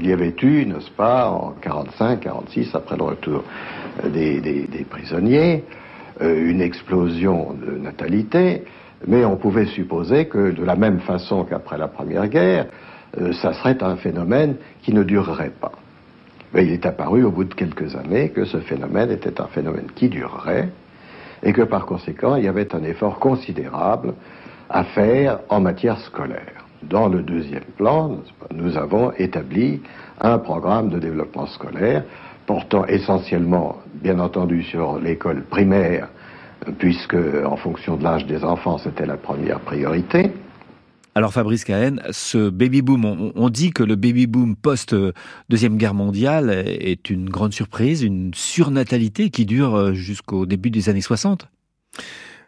Il 0.00 0.06
y 0.06 0.12
avait 0.12 0.34
eu, 0.42 0.66
n'est-ce 0.66 0.90
pas, 0.90 1.30
en 1.30 1.52
45, 1.62 2.20
46, 2.20 2.74
après 2.74 2.96
le 2.96 3.04
retour 3.04 3.44
des, 4.04 4.66
prisonniers, 4.90 5.64
euh, 6.20 6.50
une 6.50 6.60
explosion 6.60 7.54
de 7.54 7.78
natalité, 7.78 8.64
mais 9.06 9.24
on 9.24 9.36
pouvait 9.36 9.66
supposer 9.66 10.26
que 10.26 10.50
de 10.50 10.64
la 10.64 10.76
même 10.76 11.00
façon 11.00 11.44
qu'après 11.44 11.78
la 11.78 11.88
Première 11.88 12.28
Guerre, 12.28 12.66
euh, 13.20 13.32
ça 13.32 13.52
serait 13.54 13.82
un 13.82 13.96
phénomène 13.96 14.56
qui 14.82 14.92
ne 14.92 15.02
durerait 15.02 15.52
pas. 15.60 15.72
Mais 16.52 16.66
il 16.66 16.72
est 16.72 16.86
apparu 16.86 17.24
au 17.24 17.30
bout 17.30 17.44
de 17.44 17.54
quelques 17.54 17.94
années 17.96 18.30
que 18.30 18.44
ce 18.44 18.58
phénomène 18.58 19.10
était 19.10 19.40
un 19.40 19.46
phénomène 19.46 19.86
qui 19.94 20.08
durerait 20.08 20.68
et 21.42 21.52
que 21.52 21.62
par 21.62 21.86
conséquent 21.86 22.36
il 22.36 22.44
y 22.44 22.48
avait 22.48 22.74
un 22.74 22.82
effort 22.82 23.18
considérable 23.18 24.14
à 24.68 24.84
faire 24.84 25.40
en 25.48 25.60
matière 25.60 25.98
scolaire. 26.00 26.66
Dans 26.82 27.08
le 27.08 27.22
deuxième 27.22 27.64
plan, 27.76 28.18
nous 28.54 28.76
avons 28.76 29.12
établi 29.12 29.82
un 30.20 30.38
programme 30.38 30.88
de 30.88 30.98
développement 30.98 31.46
scolaire 31.46 32.04
portant 32.46 32.84
essentiellement, 32.86 33.76
bien 33.94 34.18
entendu, 34.18 34.62
sur 34.62 34.98
l'école 34.98 35.42
primaire, 35.42 36.08
puisque 36.78 37.16
en 37.44 37.56
fonction 37.56 37.96
de 37.96 38.04
l'âge 38.04 38.26
des 38.26 38.44
enfants, 38.44 38.78
c'était 38.78 39.06
la 39.06 39.16
première 39.16 39.60
priorité, 39.60 40.32
alors 41.16 41.32
Fabrice 41.32 41.64
Cahen, 41.64 42.00
ce 42.12 42.50
baby 42.50 42.82
boom, 42.82 43.32
on, 43.34 43.48
dit 43.48 43.72
que 43.72 43.82
le 43.82 43.96
baby 43.96 44.28
boom 44.28 44.54
post 44.54 44.94
deuxième 45.48 45.76
guerre 45.76 45.92
mondiale 45.92 46.50
est 46.50 47.10
une 47.10 47.28
grande 47.28 47.52
surprise, 47.52 48.02
une 48.02 48.32
surnatalité 48.32 49.30
qui 49.30 49.44
dure 49.44 49.74
euh, 49.74 49.92
jusqu'au 49.92 50.46
début 50.46 50.70
des 50.70 50.88
années 50.88 51.00
60. 51.00 51.48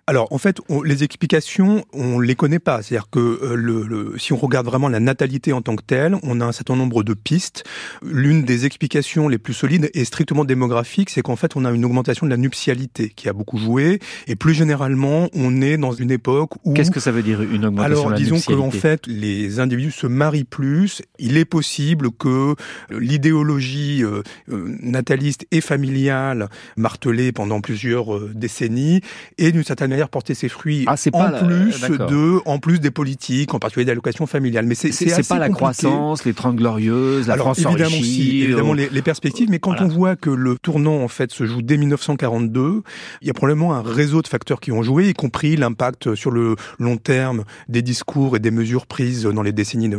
Alors 0.08 0.32
en 0.32 0.38
fait, 0.38 0.58
les 0.84 1.04
explications, 1.04 1.84
on 1.92 2.18
les 2.18 2.34
connaît 2.34 2.58
pas. 2.58 2.82
C'est-à-dire 2.82 3.08
que 3.08 3.20
euh, 3.20 3.54
le, 3.54 4.18
si 4.18 4.32
on 4.32 4.36
regarde 4.36 4.66
vraiment 4.66 4.88
la 4.88 4.98
natalité 4.98 5.52
en 5.52 5.62
tant 5.62 5.76
que 5.76 5.84
telle, 5.84 6.16
on 6.24 6.40
a 6.40 6.44
un 6.44 6.50
certain 6.50 6.74
nombre 6.74 7.04
de 7.04 7.14
pistes. 7.14 7.62
L'une 8.02 8.42
des 8.42 8.66
explications 8.66 9.28
les 9.28 9.38
plus 9.38 9.54
solides 9.54 9.90
et 9.94 10.04
strictement 10.04 10.44
démographique, 10.44 11.08
c'est 11.08 11.22
qu'en 11.22 11.36
fait, 11.36 11.54
on 11.54 11.64
a 11.64 11.70
une 11.70 11.84
augmentation 11.84 12.26
de 12.26 12.30
la 12.30 12.36
nuptialité 12.36 13.10
qui 13.10 13.28
a 13.28 13.32
beaucoup 13.32 13.58
joué. 13.58 14.00
Et 14.26 14.34
plus 14.34 14.54
généralement, 14.54 15.28
on 15.34 15.62
est 15.62 15.76
dans 15.76 15.92
une 15.92 16.10
époque 16.10 16.50
où... 16.64 16.72
Qu'est-ce 16.72 16.90
que 16.90 17.00
ça 17.00 17.12
veut 17.12 17.22
dire 17.22 17.40
une 17.40 17.64
augmentation 17.64 18.06
de 18.06 18.10
la 18.10 18.16
disons 18.16 18.36
disons 18.36 18.56
qu'en 18.56 18.70
fait, 18.72 19.06
les 19.06 19.60
individus 19.60 19.92
se 19.92 20.08
marient 20.08 20.42
plus. 20.42 21.02
Il 21.20 21.36
est 21.36 21.44
possible 21.44 22.10
que 22.10 22.56
l'idéologie 22.90 24.02
euh, 24.02 24.22
euh, 24.50 24.76
nataliste 24.82 25.46
et 25.52 25.60
familiale 25.60 26.48
martelée 26.76 27.30
pendant 27.30 27.60
plusieurs 27.60 28.28
décennies 28.30 29.00
ait 29.38 29.52
d'une 29.52 29.62
certaine 29.62 29.91
manière 29.92 30.08
porter 30.08 30.34
ses 30.34 30.48
fruits 30.48 30.84
ah, 30.86 30.94
en 31.12 31.30
plus 31.44 31.88
de, 31.88 32.40
en 32.46 32.58
plus 32.58 32.80
des 32.80 32.90
politiques, 32.90 33.54
en 33.54 33.58
particulier 33.58 33.86
d'allocations 33.86 34.26
familiales. 34.26 34.66
Mais 34.66 34.74
c'est 34.74 34.92
c'est 34.92 35.28
pas 35.28 35.38
la 35.38 35.48
croissance, 35.48 36.24
les 36.24 36.34
trente 36.34 36.56
glorieuses, 36.56 37.28
la 37.28 37.34
Alors, 37.34 37.46
France 37.46 37.58
évidemment 37.58 37.98
aussi, 37.98 38.42
évidemment 38.42 38.74
les, 38.74 38.88
les, 38.88 39.02
perspectives. 39.02 39.48
Mais 39.50 39.58
quand 39.58 39.80
on 39.80 39.88
voit 39.88 40.16
que 40.16 40.30
le 40.30 40.56
tournant 40.56 41.02
en 41.02 41.08
fait 41.08 41.32
se 41.32 41.44
joue 41.44 41.62
dès 41.62 41.76
1942, 41.76 42.82
il 43.20 43.26
y 43.26 43.30
a 43.30 43.34
probablement 43.34 43.74
un 43.74 43.82
réseau 43.82 44.22
de 44.22 44.28
facteurs 44.28 44.60
qui 44.60 44.72
ont 44.72 44.82
joué, 44.82 45.08
y 45.08 45.14
compris 45.14 45.56
l'impact 45.56 46.14
sur 46.14 46.30
le 46.30 46.56
long 46.78 46.96
terme 46.96 47.44
des 47.68 47.82
discours 47.82 48.36
et 48.36 48.40
des 48.40 48.50
mesures 48.50 48.86
prises 48.86 49.24
dans 49.24 49.42
les 49.42 49.52
décennies 49.52 49.90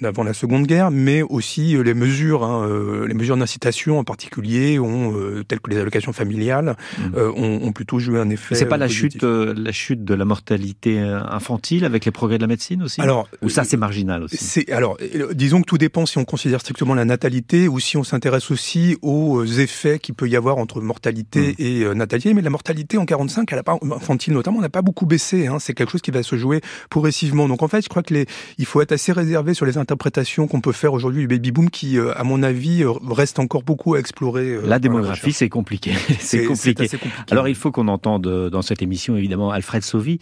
d'avant 0.00 0.24
la 0.24 0.34
Seconde 0.34 0.66
Guerre, 0.66 0.90
mais 0.90 1.22
aussi 1.22 1.76
euh, 1.76 1.82
les 1.82 1.94
mesures, 1.94 2.44
hein, 2.44 2.66
euh, 2.66 3.06
les 3.06 3.14
mesures 3.14 3.36
d'incitation 3.36 3.98
en 3.98 4.04
particulier, 4.04 4.78
ont, 4.78 5.14
euh, 5.16 5.44
telles 5.46 5.60
que 5.60 5.70
les 5.70 5.78
allocations 5.78 6.12
familiales, 6.12 6.76
mmh. 6.98 7.16
ont, 7.36 7.60
ont, 7.62 7.72
plutôt 7.72 7.98
joué 7.98 8.18
un 8.18 8.30
effet. 8.30 8.54
C'est 8.54 8.66
pas 8.66 8.76
la 8.76 8.88
chute 8.88 9.24
la 9.44 9.72
chute 9.72 10.04
de 10.04 10.14
la 10.14 10.24
mortalité 10.24 11.00
euh, 11.00 11.20
infantile 11.24 11.84
avec 11.84 12.04
les 12.04 12.10
progrès 12.10 12.38
de 12.38 12.42
la 12.42 12.46
médecine 12.46 12.82
aussi 12.82 13.00
Alors, 13.00 13.28
ou 13.42 13.48
ça 13.48 13.64
c'est 13.64 13.76
marginal 13.76 14.22
aussi. 14.22 14.64
Alors 14.70 14.96
euh, 15.00 15.34
disons 15.34 15.62
que 15.62 15.66
tout 15.66 15.78
dépend 15.78 16.06
si 16.06 16.18
on 16.18 16.24
considère 16.24 16.60
strictement 16.60 16.94
la 16.94 17.04
natalité 17.04 17.68
ou 17.68 17.80
si 17.80 17.96
on 17.96 18.04
s'intéresse 18.04 18.50
aussi 18.50 18.96
aux 19.02 19.40
euh, 19.40 19.60
effets 19.60 19.98
qu'il 19.98 20.14
peut 20.14 20.28
y 20.28 20.36
avoir 20.36 20.58
entre 20.58 20.80
mortalité 20.80 21.52
hmm. 21.58 21.62
et 21.62 21.94
natalité. 21.94 22.34
Mais 22.34 22.42
la 22.42 22.50
mortalité 22.50 22.98
en 22.98 23.06
45, 23.06 23.52
elle 23.52 23.58
a 23.58 23.62
pas 23.62 23.78
infantile 23.90 24.34
notamment, 24.34 24.60
n'a 24.60 24.68
pas 24.68 24.82
beaucoup 24.82 25.06
baissé. 25.06 25.46
Hein. 25.46 25.58
C'est 25.58 25.74
quelque 25.74 25.90
chose 25.90 26.02
qui 26.02 26.10
va 26.10 26.22
se 26.22 26.36
jouer 26.36 26.60
progressivement. 26.90 27.48
Donc 27.48 27.62
en 27.62 27.68
fait, 27.68 27.82
je 27.82 27.88
crois 27.88 28.02
que 28.02 28.14
les, 28.14 28.26
il 28.58 28.66
faut 28.66 28.80
être 28.80 28.92
assez 28.92 29.12
réservé 29.12 29.54
sur 29.54 29.66
les 29.66 29.78
interprétations 29.78 30.46
qu'on 30.46 30.60
peut 30.60 30.72
faire 30.72 30.92
aujourd'hui 30.92 31.22
du 31.22 31.28
baby 31.28 31.52
boom, 31.52 31.70
qui, 31.70 31.98
à 31.98 32.24
mon 32.24 32.42
avis, 32.42 32.84
reste 33.08 33.38
encore 33.38 33.62
beaucoup 33.62 33.94
à 33.94 33.98
explorer. 33.98 34.58
La 34.64 34.78
démographie, 34.78 35.32
c'est 35.32 35.48
compliqué. 35.48 35.92
c'est 36.20 36.44
compliqué. 36.44 36.88
compliqué. 36.88 37.14
Alors 37.30 37.48
il 37.48 37.54
faut 37.54 37.70
qu'on 37.70 37.88
entende 37.88 38.50
dans 38.50 38.62
cette 38.62 38.82
émission 38.82 39.16
évidemment 39.16 39.31
Alfred 39.50 39.82
Sauvy, 39.82 40.18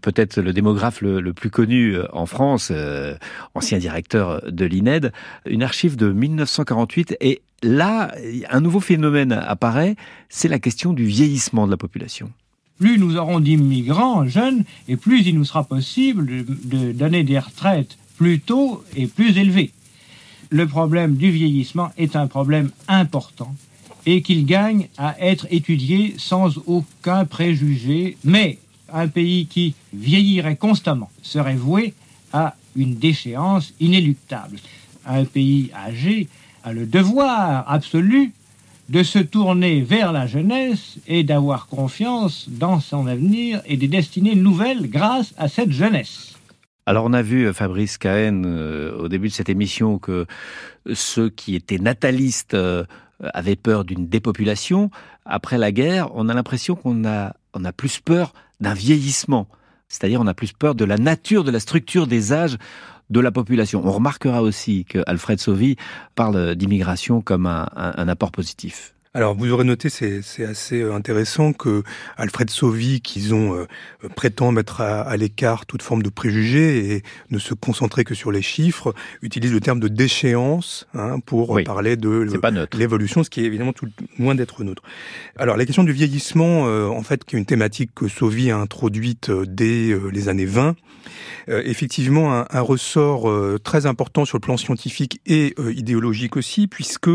peut-être 0.00 0.40
le 0.40 0.52
démographe 0.52 1.00
le, 1.00 1.32
plus 1.32 1.50
connu 1.50 1.94
euh, 1.94 2.06
en 2.12 2.26
France, 2.26 2.70
euh, 2.70 3.14
ancien 3.54 3.78
directeur 3.78 4.42
de 4.50 4.64
l'INED, 4.64 5.12
une 5.46 5.62
archive 5.62 5.96
de 5.96 6.12
1948 6.12 7.16
et 7.20 7.42
là, 7.62 8.12
un 8.48 8.60
nouveau 8.60 8.80
phénomène 8.80 9.32
apparaît, 9.32 9.96
c'est 10.28 10.48
la 10.48 10.58
question 10.58 10.92
du 10.92 11.04
vieillissement 11.04 11.66
de 11.66 11.70
la 11.70 11.76
population. 11.76 12.30
Plus 12.78 12.98
nous 12.98 13.16
aurons 13.16 13.40
d'immigrants 13.40 14.26
jeunes 14.26 14.64
et 14.88 14.96
plus 14.96 15.26
il 15.26 15.36
nous 15.36 15.44
sera 15.44 15.64
possible 15.64 16.26
de, 16.64 16.92
donner 16.92 17.24
des 17.24 17.38
retraites 17.38 17.98
plus 18.16 18.40
tôt 18.40 18.82
et 18.96 19.06
plus 19.06 19.36
élevées. 19.36 19.70
Le 20.50 20.66
problème 20.66 21.14
du 21.14 21.30
vieillissement 21.30 21.92
est 21.98 22.16
un 22.16 22.26
problème 22.26 22.70
important 22.88 23.54
et 24.10 24.22
qu'il 24.22 24.44
gagne 24.44 24.88
à 24.98 25.14
être 25.20 25.46
étudié 25.50 26.14
sans 26.18 26.58
aucun 26.66 27.24
préjugé, 27.24 28.16
mais 28.24 28.58
un 28.92 29.06
pays 29.06 29.46
qui 29.46 29.74
vieillirait 29.92 30.56
constamment 30.56 31.10
serait 31.22 31.54
voué 31.54 31.94
à 32.32 32.56
une 32.74 32.96
déchéance 32.96 33.72
inéluctable. 33.78 34.56
Un 35.06 35.24
pays 35.24 35.70
âgé 35.74 36.28
a 36.64 36.72
le 36.72 36.86
devoir 36.86 37.70
absolu 37.70 38.32
de 38.88 39.04
se 39.04 39.20
tourner 39.20 39.80
vers 39.82 40.10
la 40.10 40.26
jeunesse 40.26 40.98
et 41.06 41.22
d'avoir 41.22 41.68
confiance 41.68 42.48
dans 42.48 42.80
son 42.80 43.06
avenir 43.06 43.62
et 43.64 43.76
des 43.76 43.86
destinées 43.86 44.34
nouvelles 44.34 44.90
grâce 44.90 45.32
à 45.38 45.46
cette 45.46 45.70
jeunesse. 45.70 46.34
Alors 46.86 47.04
on 47.04 47.12
a 47.12 47.22
vu, 47.22 47.46
euh, 47.46 47.52
Fabrice 47.52 47.98
Cahen, 47.98 48.44
euh, 48.44 48.98
au 48.98 49.06
début 49.06 49.28
de 49.28 49.32
cette 49.32 49.48
émission, 49.48 50.00
que 50.00 50.26
ceux 50.92 51.30
qui 51.30 51.54
étaient 51.54 51.78
natalistes 51.78 52.54
euh, 52.54 52.82
avaient 53.34 53.56
peur 53.56 53.84
d'une 53.84 54.06
dépopulation. 54.08 54.90
Après 55.24 55.58
la 55.58 55.72
guerre, 55.72 56.10
on 56.14 56.28
a 56.28 56.34
l'impression 56.34 56.74
qu'on 56.74 57.04
a, 57.04 57.34
on 57.54 57.64
a 57.64 57.72
plus 57.72 58.00
peur 58.00 58.32
d'un 58.60 58.74
vieillissement. 58.74 59.48
C'est-à-dire 59.88 60.20
on 60.20 60.26
a 60.26 60.34
plus 60.34 60.52
peur 60.52 60.74
de 60.74 60.84
la 60.84 60.98
nature, 60.98 61.44
de 61.44 61.50
la 61.50 61.60
structure 61.60 62.06
des 62.06 62.32
âges 62.32 62.56
de 63.10 63.20
la 63.20 63.32
population. 63.32 63.82
On 63.84 63.90
remarquera 63.90 64.42
aussi 64.42 64.84
que 64.84 65.00
Alfred 65.06 65.40
Sauvy 65.40 65.76
parle 66.14 66.54
d'immigration 66.54 67.20
comme 67.20 67.46
un, 67.46 67.68
un 67.74 68.08
apport 68.08 68.30
positif. 68.30 68.94
Alors, 69.12 69.34
vous 69.34 69.50
aurez 69.50 69.64
noté, 69.64 69.88
c'est 69.90 70.44
assez 70.44 70.82
euh, 70.82 70.94
intéressant 70.94 71.52
que 71.52 71.82
Alfred 72.16 72.48
Sauvy, 72.48 73.00
qu'ils 73.00 73.34
ont 73.34 73.56
euh, 73.56 73.66
prétend 74.14 74.52
mettre 74.52 74.82
à, 74.82 75.16
l'écart 75.16 75.66
toute 75.66 75.82
forme 75.82 76.04
de 76.04 76.10
préjugés 76.10 76.94
et 76.94 77.02
ne 77.30 77.40
se 77.40 77.52
concentrer 77.52 78.04
que 78.04 78.14
sur 78.14 78.30
les 78.30 78.40
chiffres, 78.40 78.94
utilise 79.20 79.52
le 79.52 79.58
terme 79.58 79.80
de 79.80 79.88
déchéance 79.88 80.86
hein, 80.94 81.18
pour 81.18 81.60
parler 81.64 81.96
de 81.96 82.24
l'évolution, 82.72 83.24
ce 83.24 83.30
qui 83.30 83.40
est 83.40 83.46
évidemment 83.46 83.72
tout 83.72 83.88
loin 84.20 84.36
d'être 84.36 84.62
neutre. 84.62 84.84
Alors, 85.36 85.56
la 85.56 85.66
question 85.66 85.82
du 85.82 85.92
vieillissement, 85.92 86.68
euh, 86.68 86.86
en 86.86 87.02
fait, 87.02 87.24
qui 87.24 87.34
est 87.34 87.38
une 87.40 87.46
thématique 87.46 87.90
que 87.96 88.06
Sauvy 88.06 88.52
a 88.52 88.58
introduite 88.58 89.32
dès 89.32 89.92
les 90.12 90.28
années 90.28 90.46
20, 90.46 90.76
effectivement 91.48 92.32
un, 92.32 92.46
un 92.48 92.60
ressort 92.60 93.28
très 93.64 93.86
important 93.86 94.24
sur 94.24 94.36
le 94.36 94.40
plan 94.40 94.56
scientifique 94.56 95.20
et 95.26 95.54
idéologique 95.74 96.36
aussi, 96.36 96.68
puisque 96.68 97.10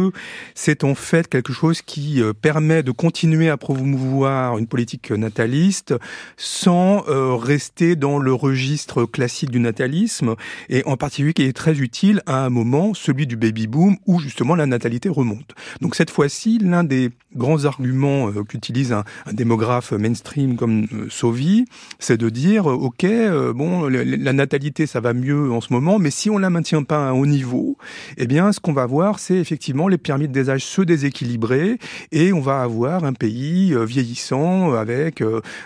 c'est 0.55 0.83
en 0.83 0.95
fait 0.95 1.29
quelque 1.29 1.53
chose 1.53 1.83
qui 1.85 2.21
euh, 2.21 2.33
permet 2.33 2.83
de 2.83 2.91
continuer 2.91 3.49
à 3.49 3.57
promouvoir 3.57 4.57
une 4.57 4.67
politique 4.67 5.11
nataliste 5.11 5.93
sans 6.37 7.07
euh, 7.07 7.35
rester 7.35 7.95
dans 7.95 8.17
le 8.17 8.33
registre 8.33 9.05
classique 9.05 9.51
du 9.51 9.59
natalisme 9.59 10.35
et 10.69 10.83
en 10.85 10.97
particulier 10.97 11.33
qui 11.33 11.43
est 11.43 11.53
très 11.53 11.79
utile 11.79 12.21
à 12.25 12.45
un 12.45 12.49
moment, 12.49 12.93
celui 12.93 13.27
du 13.27 13.35
baby 13.35 13.67
boom 13.67 13.97
où 14.05 14.19
justement 14.19 14.55
la 14.55 14.65
natalité 14.65 15.09
remonte. 15.09 15.53
Donc 15.81 15.95
cette 15.95 16.09
fois-ci, 16.09 16.59
l'un 16.59 16.83
des 16.83 17.11
grands 17.35 17.65
arguments 17.65 18.29
euh, 18.29 18.43
qu'utilise 18.43 18.93
un, 18.93 19.03
démographe 19.31 19.91
mainstream 19.91 20.55
comme 20.55 20.87
euh, 20.93 21.07
Sauvy, 21.09 21.65
c'est 21.99 22.17
de 22.17 22.29
dire, 22.29 22.65
ok, 22.67 23.05
bon, 23.53 23.87
la 23.87 24.33
natalité, 24.33 24.85
ça 24.85 24.99
va 24.99 25.13
mieux 25.13 25.51
en 25.51 25.61
ce 25.61 25.73
moment, 25.73 25.99
mais 25.99 26.11
si 26.11 26.29
on 26.29 26.37
la 26.37 26.49
maintient 26.49 26.83
pas 26.83 26.97
à 26.97 27.09
un 27.09 27.11
haut 27.11 27.25
niveau, 27.25 27.77
eh 28.17 28.27
bien, 28.27 28.51
ce 28.51 28.59
qu'on 28.59 28.73
va 28.73 28.85
voir, 28.85 29.19
c'est 29.19 29.35
effectivement 29.35 29.87
les 29.87 29.97
pyramides 29.97 30.31
des 30.31 30.49
âges 30.49 30.63
se 30.63 30.81
déséquilibrer 30.81 31.74
et 32.11 32.33
on 32.33 32.41
va 32.41 32.61
avoir 32.61 33.03
un 33.03 33.13
pays 33.13 33.75
vieillissant 33.85 34.73
avec 34.73 35.23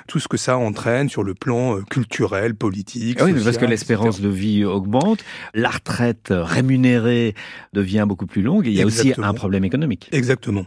tout 0.07 0.19
ce 0.19 0.27
que 0.27 0.37
ça 0.37 0.57
entraîne 0.57 1.09
sur 1.09 1.23
le 1.23 1.33
plan 1.33 1.81
culturel, 1.89 2.55
politique. 2.55 3.17
Ah 3.21 3.25
oui, 3.25 3.33
parce 3.43 3.57
que 3.57 3.65
l'espérance 3.65 4.21
de 4.21 4.29
vie 4.29 4.65
augmente, 4.65 5.19
la 5.53 5.69
retraite 5.69 6.27
rémunérée 6.31 7.35
devient 7.73 8.05
beaucoup 8.07 8.27
plus 8.27 8.41
longue 8.41 8.67
et 8.67 8.71
il 8.71 8.75
y 8.75 8.81
a 8.81 8.85
aussi 8.85 9.13
un 9.17 9.33
problème 9.33 9.63
économique. 9.63 10.09
Exactement. 10.11 10.65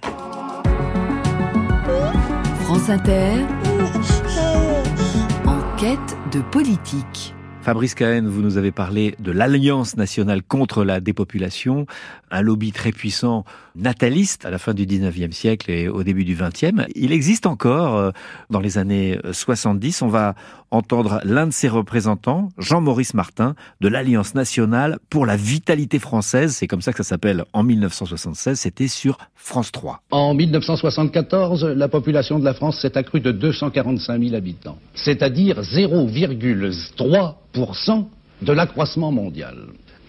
France 2.61 2.88
Inter, 2.88 3.44
enquête 5.46 5.98
de 6.33 6.40
politique. 6.40 7.35
Fabrice 7.62 7.94
Cahen, 7.94 8.27
vous 8.27 8.42
nous 8.42 8.57
avez 8.57 8.72
parlé 8.72 9.14
de 9.20 9.30
l'Alliance 9.30 9.97
nationale 9.97 10.43
contre 10.43 10.82
la 10.82 10.99
dépopulation, 10.99 11.86
un 12.32 12.43
lobby 12.43 12.72
très 12.72 12.91
puissant 12.91 13.45
nataliste 13.76 14.45
à 14.45 14.51
la 14.51 14.59
fin 14.59 14.74
du 14.74 14.84
19e 14.84 15.30
siècle 15.30 15.70
et 15.70 15.86
au 15.89 16.03
début 16.03 16.24
du 16.24 16.34
20e. 16.34 16.89
Il 16.97 17.12
existe 17.12 17.47
encore 17.47 17.97
euh, 17.97 18.11
dans 18.51 18.59
les 18.59 18.78
années 18.78 19.16
70. 19.30 20.03
On 20.03 20.09
va 20.09 20.34
entendre 20.73 21.20
l'un 21.23 21.47
de 21.47 21.53
ses 21.53 21.68
représentants, 21.68 22.49
Jean-Maurice 22.59 23.14
Martin, 23.14 23.55
de 23.81 23.87
l'Alliance 23.89 24.35
nationale 24.35 24.99
pour 25.11 25.27
la 25.27 25.37
vitalité 25.37 26.01
française. 26.01 26.57
C'est 26.57 26.66
comme 26.66 26.81
ça 26.81 26.93
que 26.93 26.99
ça 26.99 27.05
s'appelle 27.05 27.45
en 27.53 27.62
1976. 27.62 28.59
C'était 28.59 28.89
sur 28.89 29.18
France 29.37 29.70
3. 29.70 30.01
En 30.11 30.35
1974, 30.35 31.64
la 31.64 31.89
population 31.89 32.39
de 32.39 32.45
la 32.45 32.55
France 32.55 32.81
s'est 32.81 32.97
accrue 32.97 33.20
de 33.20 33.31
245 33.31 34.20
000 34.20 34.35
habitants, 34.35 34.79
c'est-à-dire 34.95 35.61
0,3% 35.61 38.07
de 38.41 38.53
l'accroissement 38.53 39.12
mondial. 39.12 39.57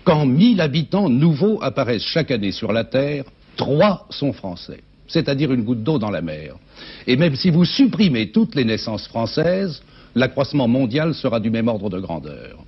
Quand 0.05 0.25
1000 0.25 0.61
habitants 0.61 1.09
nouveaux 1.09 1.61
apparaissent 1.61 2.05
chaque 2.05 2.31
année 2.31 2.51
sur 2.51 2.73
la 2.73 2.85
Terre, 2.85 3.25
3 3.57 4.07
sont 4.09 4.33
français, 4.33 4.81
c'est-à-dire 5.07 5.53
une 5.53 5.63
goutte 5.63 5.83
d'eau 5.83 5.99
dans 5.99 6.09
la 6.09 6.21
mer. 6.21 6.55
Et 7.05 7.17
même 7.17 7.35
si 7.35 7.51
vous 7.51 7.65
supprimez 7.65 8.31
toutes 8.31 8.55
les 8.55 8.65
naissances 8.65 9.07
françaises, 9.07 9.83
l'accroissement 10.15 10.67
mondial 10.67 11.13
sera 11.13 11.39
du 11.39 11.49
même 11.49 11.67
ordre 11.67 11.89
de 11.89 11.99
grandeur. 11.99 12.63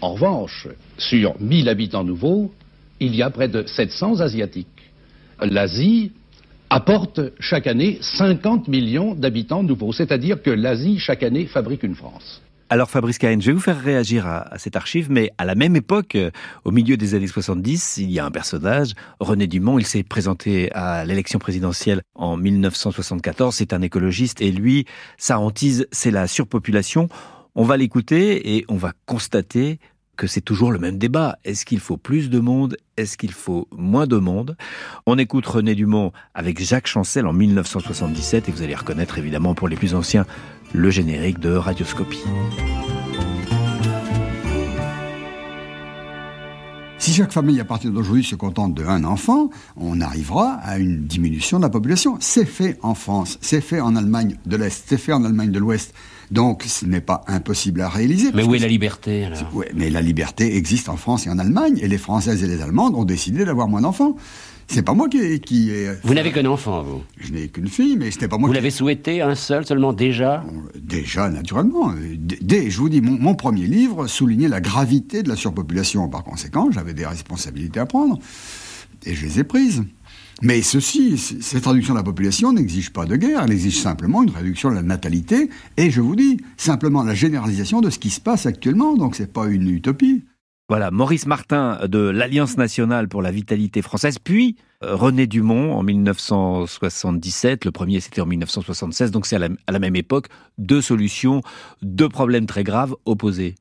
En 0.00 0.12
revanche, 0.12 0.68
sur 0.96 1.34
1000 1.40 1.68
habitants 1.68 2.04
nouveaux, 2.04 2.52
il 3.00 3.14
y 3.14 3.22
a 3.22 3.30
près 3.30 3.48
de 3.48 3.66
700 3.66 4.20
Asiatiques. 4.20 4.66
L'Asie 5.40 6.12
apporte 6.70 7.20
chaque 7.40 7.66
année 7.66 7.98
50 8.00 8.68
millions 8.68 9.14
d'habitants 9.14 9.62
nouveaux, 9.62 9.92
c'est-à-dire 9.92 10.42
que 10.42 10.50
l'Asie, 10.50 10.98
chaque 10.98 11.22
année, 11.22 11.46
fabrique 11.46 11.82
une 11.82 11.94
France. 11.94 12.42
Alors 12.70 12.90
Fabrice 12.90 13.16
Cahen, 13.16 13.40
je 13.40 13.46
vais 13.46 13.52
vous 13.54 13.60
faire 13.60 13.80
réagir 13.80 14.26
à, 14.26 14.58
cette 14.58 14.76
archive, 14.76 15.10
mais 15.10 15.32
à 15.38 15.46
la 15.46 15.54
même 15.54 15.74
époque, 15.74 16.16
euh, 16.16 16.30
au 16.66 16.70
milieu 16.70 16.98
des 16.98 17.14
années 17.14 17.26
70, 17.26 17.96
il 17.96 18.10
y 18.10 18.18
a 18.18 18.26
un 18.26 18.30
personnage, 18.30 18.92
René 19.20 19.46
Dumont, 19.46 19.78
il 19.78 19.86
s'est 19.86 20.02
présenté 20.02 20.70
à 20.72 21.06
l'élection 21.06 21.38
présidentielle 21.38 22.02
en 22.14 22.36
1974, 22.36 23.54
c'est 23.54 23.72
un 23.72 23.80
écologiste, 23.80 24.42
et 24.42 24.52
lui, 24.52 24.84
sa 25.16 25.38
hantise, 25.38 25.88
c'est 25.92 26.10
la 26.10 26.26
surpopulation. 26.26 27.08
On 27.54 27.64
va 27.64 27.78
l'écouter 27.78 28.56
et 28.56 28.66
on 28.68 28.76
va 28.76 28.92
constater 29.06 29.78
que 30.18 30.26
c'est 30.26 30.42
toujours 30.42 30.72
le 30.72 30.78
même 30.78 30.98
débat. 30.98 31.38
Est-ce 31.44 31.64
qu'il 31.64 31.80
faut 31.80 31.96
plus 31.96 32.28
de 32.28 32.40
monde? 32.40 32.76
Est-ce 32.98 33.16
qu'il 33.16 33.32
faut 33.32 33.68
moins 33.74 34.06
de 34.06 34.16
monde? 34.16 34.56
On 35.06 35.16
écoute 35.16 35.46
René 35.46 35.74
Dumont 35.74 36.12
avec 36.34 36.62
Jacques 36.62 36.88
Chancel 36.88 37.26
en 37.26 37.32
1977 37.32 38.48
et 38.48 38.52
vous 38.52 38.62
allez 38.62 38.74
reconnaître 38.74 39.16
évidemment 39.16 39.54
pour 39.54 39.68
les 39.68 39.76
plus 39.76 39.94
anciens 39.94 40.26
le 40.74 40.90
générique 40.90 41.38
de 41.38 41.52
Radioscopie. 41.52 42.24
Si 46.98 47.14
chaque 47.14 47.32
famille 47.32 47.60
à 47.60 47.64
partir 47.64 47.92
d'aujourd'hui 47.92 48.24
se 48.24 48.34
contente 48.34 48.74
de 48.74 48.84
un 48.84 49.04
enfant, 49.04 49.50
on 49.76 50.00
arrivera 50.00 50.54
à 50.54 50.78
une 50.78 51.04
diminution 51.04 51.58
de 51.58 51.62
la 51.62 51.70
population. 51.70 52.16
C'est 52.20 52.44
fait 52.44 52.76
en 52.82 52.94
France, 52.94 53.38
c'est 53.40 53.60
fait 53.60 53.80
en 53.80 53.94
Allemagne 53.94 54.36
de 54.46 54.56
l'Est, 54.56 54.84
c'est 54.88 54.98
fait 54.98 55.12
en 55.12 55.24
Allemagne 55.24 55.52
de 55.52 55.60
l'Ouest. 55.60 55.94
Donc 56.30 56.64
ce 56.64 56.84
n'est 56.84 57.00
pas 57.00 57.22
impossible 57.26 57.80
à 57.80 57.88
réaliser. 57.88 58.30
Mais 58.34 58.42
où 58.42 58.54
est 58.54 58.58
la 58.58 58.68
liberté 58.68 59.24
alors? 59.24 59.38
Mais 59.74 59.90
la 59.90 60.02
liberté 60.02 60.56
existe 60.56 60.88
en 60.88 60.96
France 60.96 61.26
et 61.26 61.30
en 61.30 61.38
Allemagne, 61.38 61.78
et 61.80 61.88
les 61.88 61.98
Françaises 61.98 62.44
et 62.44 62.46
les 62.46 62.60
Allemandes 62.60 62.94
ont 62.94 63.04
décidé 63.04 63.44
d'avoir 63.44 63.68
moins 63.68 63.80
d'enfants. 63.80 64.16
C'est 64.70 64.82
pas 64.82 64.92
moi 64.92 65.08
qui, 65.08 65.40
qui 65.40 65.70
Vous 66.04 66.12
n'avez 66.12 66.30
qu'un 66.30 66.44
enfant, 66.44 66.82
vous? 66.82 67.02
Je 67.16 67.32
n'ai 67.32 67.48
qu'une 67.48 67.68
fille, 67.68 67.96
mais 67.96 68.10
c'était 68.10 68.28
pas 68.28 68.36
moi. 68.36 68.48
Vous 68.48 68.54
l'avez 68.54 68.70
souhaité 68.70 69.22
un 69.22 69.34
seul 69.34 69.64
seulement 69.64 69.94
déjà? 69.94 70.44
Déjà, 70.78 71.30
naturellement. 71.30 71.94
Dès, 72.18 72.68
je 72.68 72.76
vous 72.76 72.90
dis, 72.90 73.00
mon, 73.00 73.34
premier 73.34 73.66
livre 73.66 74.06
soulignait 74.06 74.48
la 74.48 74.60
gravité 74.60 75.22
de 75.22 75.30
la 75.30 75.36
surpopulation. 75.36 76.06
Par 76.08 76.22
conséquent, 76.22 76.70
j'avais 76.70 76.92
des 76.92 77.06
responsabilités 77.06 77.80
à 77.80 77.86
prendre 77.86 78.18
et 79.06 79.14
je 79.14 79.24
les 79.24 79.40
ai 79.40 79.44
prises. 79.44 79.84
Mais 80.40 80.62
ceci, 80.62 81.18
cette 81.18 81.66
réduction 81.66 81.94
de 81.94 81.98
la 81.98 82.04
population 82.04 82.52
n'exige 82.52 82.92
pas 82.92 83.06
de 83.06 83.16
guerre, 83.16 83.42
elle 83.44 83.52
exige 83.52 83.80
simplement 83.80 84.22
une 84.22 84.30
réduction 84.30 84.70
de 84.70 84.76
la 84.76 84.82
natalité 84.82 85.50
et, 85.76 85.90
je 85.90 86.00
vous 86.00 86.14
dis, 86.14 86.38
simplement 86.56 87.02
la 87.02 87.14
généralisation 87.14 87.80
de 87.80 87.90
ce 87.90 87.98
qui 87.98 88.10
se 88.10 88.20
passe 88.20 88.46
actuellement. 88.46 88.96
Donc, 88.96 89.16
c'est 89.16 89.32
pas 89.32 89.46
une 89.46 89.68
utopie. 89.68 90.24
Voilà, 90.68 90.90
Maurice 90.90 91.26
Martin 91.26 91.80
de 91.88 91.98
l'Alliance 91.98 92.58
nationale 92.58 93.08
pour 93.08 93.22
la 93.22 93.30
vitalité 93.30 93.80
française, 93.80 94.18
puis 94.22 94.56
euh, 94.84 94.94
René 94.94 95.26
Dumont 95.26 95.72
en 95.72 95.82
1977, 95.82 97.64
le 97.64 97.72
premier 97.72 98.00
c'était 98.00 98.20
en 98.20 98.26
1976, 98.26 99.10
donc 99.10 99.24
c'est 99.24 99.36
à, 99.36 99.48
la 99.72 99.78
même 99.78 99.96
époque, 99.96 100.26
deux 100.58 100.82
solutions, 100.82 101.40
deux 101.80 102.10
problèmes 102.10 102.44
très 102.44 102.64
graves 102.64 102.94
opposés. 103.06 103.54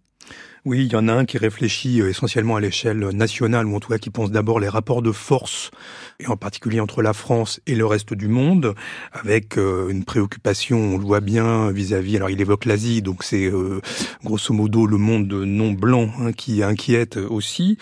Oui, 0.68 0.84
il 0.84 0.91
y 0.91 0.97
en 0.97 1.07
a 1.07 1.13
un 1.13 1.24
qui 1.24 1.38
réfléchit 1.38 2.01
euh, 2.01 2.09
essentiellement 2.09 2.57
à 2.57 2.59
l'échelle 2.59 2.99
nationale, 3.13 3.68
ou 3.68 3.76
en 3.78 3.80
tout 3.80 3.88
cas 3.88 3.99
qui 3.99 4.09
pense 4.09 4.32
d'abord 4.32 4.59
les 4.59 4.68
rapports 4.68 5.01
de 5.01 5.13
force, 5.13 5.72
et 6.20 6.28
en 6.28 6.36
particulier 6.36 6.82
entre 6.82 7.01
la 7.01 7.13
France 7.13 7.61
et 7.68 7.76
le 7.76 7.86
reste 7.86 8.13
du 8.13 8.28
monde, 8.28 8.76
avec 9.13 9.57
euh, 9.57 9.88
une 9.88 10.03
préoccupation, 10.03 10.78
on 10.78 10.97
le 10.97 11.05
voit 11.05 11.22
bien, 11.22 11.72
vis-à-vis, 11.72 12.18
alors 12.18 12.30
il 12.30 12.41
évoque 12.41 12.65
l'Asie, 12.65 13.01
donc 13.01 13.24
c'est 13.24 13.45
euh, 13.45 13.80
grosso 14.26 14.53
modo 14.53 14.86
le 14.86 14.97
monde 14.97 15.32
non 15.32 15.72
blanc 15.72 16.09
hein, 16.20 16.34
qui 16.34 16.61
inquiète 16.61 17.15
aussi, 17.15 17.78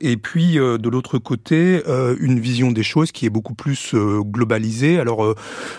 et 0.00 0.16
puis 0.16 0.58
de 0.58 0.88
l'autre 0.88 1.18
côté, 1.18 1.82
une 2.20 2.38
vision 2.38 2.70
des 2.70 2.84
choses 2.84 3.10
qui 3.10 3.26
est 3.26 3.30
beaucoup 3.30 3.54
plus 3.54 3.96
globalisée. 3.96 5.00
Alors 5.00 5.34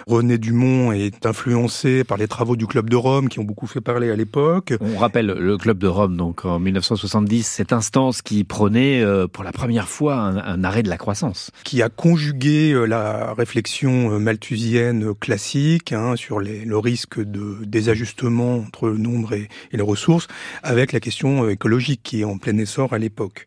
René 0.07 0.37
Dumont 0.37 0.91
est 0.91 1.25
influencé 1.25 2.03
par 2.03 2.17
les 2.17 2.27
travaux 2.27 2.57
du 2.57 2.67
Club 2.67 2.89
de 2.89 2.97
Rome, 2.97 3.29
qui 3.29 3.39
ont 3.39 3.45
beaucoup 3.45 3.67
fait 3.67 3.81
parler 3.81 4.11
à 4.11 4.15
l'époque. 4.17 4.73
On 4.81 4.97
rappelle 4.97 5.27
le 5.27 5.57
Club 5.57 5.77
de 5.77 5.87
Rome, 5.87 6.17
donc 6.17 6.41
en 6.49 6.59
1970, 6.59 7.43
cette 7.43 7.73
instance 7.73 8.21
qui 8.21 8.43
prônait 8.43 9.01
euh, 9.01 9.27
pour 9.27 9.43
la 9.43 9.51
première 9.51 9.87
fois 9.87 10.15
un, 10.15 10.63
arrêt 10.63 10.83
de 10.83 10.89
la 10.89 10.97
croissance. 10.97 11.51
Qui 11.63 11.81
a 11.81 11.89
conjugué 11.89 12.71
euh, 12.71 12.85
la 12.85 13.33
réflexion 13.33 14.13
euh, 14.13 14.19
malthusienne 14.19 15.13
classique 15.13 15.93
hein, 15.93 16.15
sur 16.15 16.39
les, 16.39 16.65
le 16.65 16.77
risque 16.77 17.19
de 17.19 17.57
désajustement 17.63 18.57
entre 18.57 18.89
le 18.89 18.97
nombre 18.97 19.33
et, 19.33 19.49
les 19.71 19.81
ressources 19.81 20.27
avec 20.63 20.91
la 20.91 20.99
question 20.99 21.47
écologique 21.47 22.01
qui 22.03 22.21
est 22.21 22.23
en 22.23 22.37
plein 22.37 22.57
essor 22.57 22.93
à 22.93 22.97
l'époque. 22.97 23.45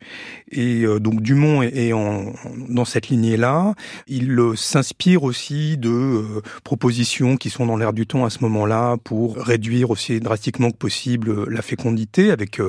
Et 0.50 0.84
donc 1.00 1.20
Dumont 1.20 1.62
est, 1.62 1.92
en, 1.92 2.32
dans 2.68 2.84
cette 2.84 3.09
lignée-là. 3.09 3.74
Il 4.07 4.38
s'inspire 4.57 5.24
aussi 5.24 5.76
de 5.76 6.42
propositions 6.64 7.36
qui 7.36 7.50
sont 7.50 7.66
dans 7.66 7.76
l'air 7.76 7.92
du 7.92 8.07
temps 8.07 8.24
à 8.24 8.30
ce 8.30 8.38
moment-là 8.42 8.96
pour 9.03 9.36
réduire 9.36 9.90
aussi 9.90 10.20
drastiquement 10.20 10.70
que 10.70 10.76
possible 10.76 11.48
la 11.48 11.62
fécondité 11.62 12.30
avec 12.30 12.61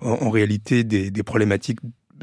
en, 0.00 0.30
réalité 0.30 0.84
des, 0.84 1.10
des 1.10 1.22
problématiques 1.22 1.80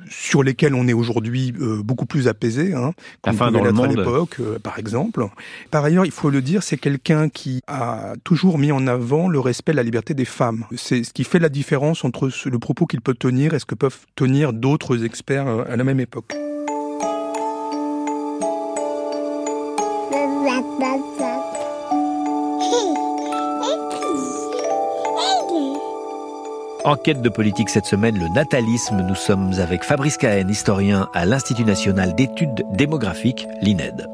sur 0.09 0.43
lesquelles 0.43 0.75
on 0.75 0.87
est 0.87 0.93
aujourd'hui 0.93 1.53
euh, 1.59 1.81
beaucoup 1.83 2.05
plus 2.05 2.27
apaisé, 2.27 2.73
hein, 2.73 2.93
qu'on 3.21 3.33
pouvait 3.33 3.61
l'être 3.61 3.83
à 3.83 3.87
l'époque, 3.87 4.37
euh, 4.39 4.59
par 4.59 4.79
exemple. 4.79 5.25
Par 5.69 5.83
ailleurs, 5.83 6.05
il 6.05 6.11
faut 6.11 6.29
le 6.29 6.41
dire, 6.41 6.63
c'est 6.63 6.77
quelqu'un 6.77 7.29
qui 7.29 7.61
a 7.67 8.13
toujours 8.23 8.57
mis 8.57 8.71
en 8.71 8.87
avant 8.87 9.27
le 9.27 9.39
respect 9.39 9.71
de 9.71 9.77
la 9.77 9.83
liberté 9.83 10.13
des 10.13 10.25
femmes. 10.25 10.65
C'est 10.75 11.03
ce 11.03 11.13
qui 11.13 11.23
fait 11.23 11.39
la 11.39 11.49
différence 11.49 12.03
entre 12.03 12.29
le 12.45 12.59
propos 12.59 12.85
qu'il 12.85 13.01
peut 13.01 13.13
tenir 13.13 13.53
et 13.53 13.59
ce 13.59 13.65
que 13.65 13.75
peuvent 13.75 13.99
tenir 14.15 14.53
d'autres 14.53 15.05
experts 15.05 15.47
euh, 15.47 15.63
à 15.67 15.75
la 15.75 15.83
même 15.83 15.99
époque. 15.99 16.35
Enquête 26.83 27.21
de 27.21 27.29
politique 27.29 27.69
cette 27.69 27.85
semaine, 27.85 28.17
le 28.17 28.27
natalisme. 28.29 29.05
Nous 29.07 29.13
sommes 29.13 29.53
avec 29.59 29.83
Fabrice 29.83 30.17
Cahen, 30.17 30.49
historien 30.49 31.09
à 31.13 31.27
l'Institut 31.27 31.63
national 31.63 32.15
d'études 32.15 32.65
démographiques, 32.71 33.45
l'INED. 33.61 34.07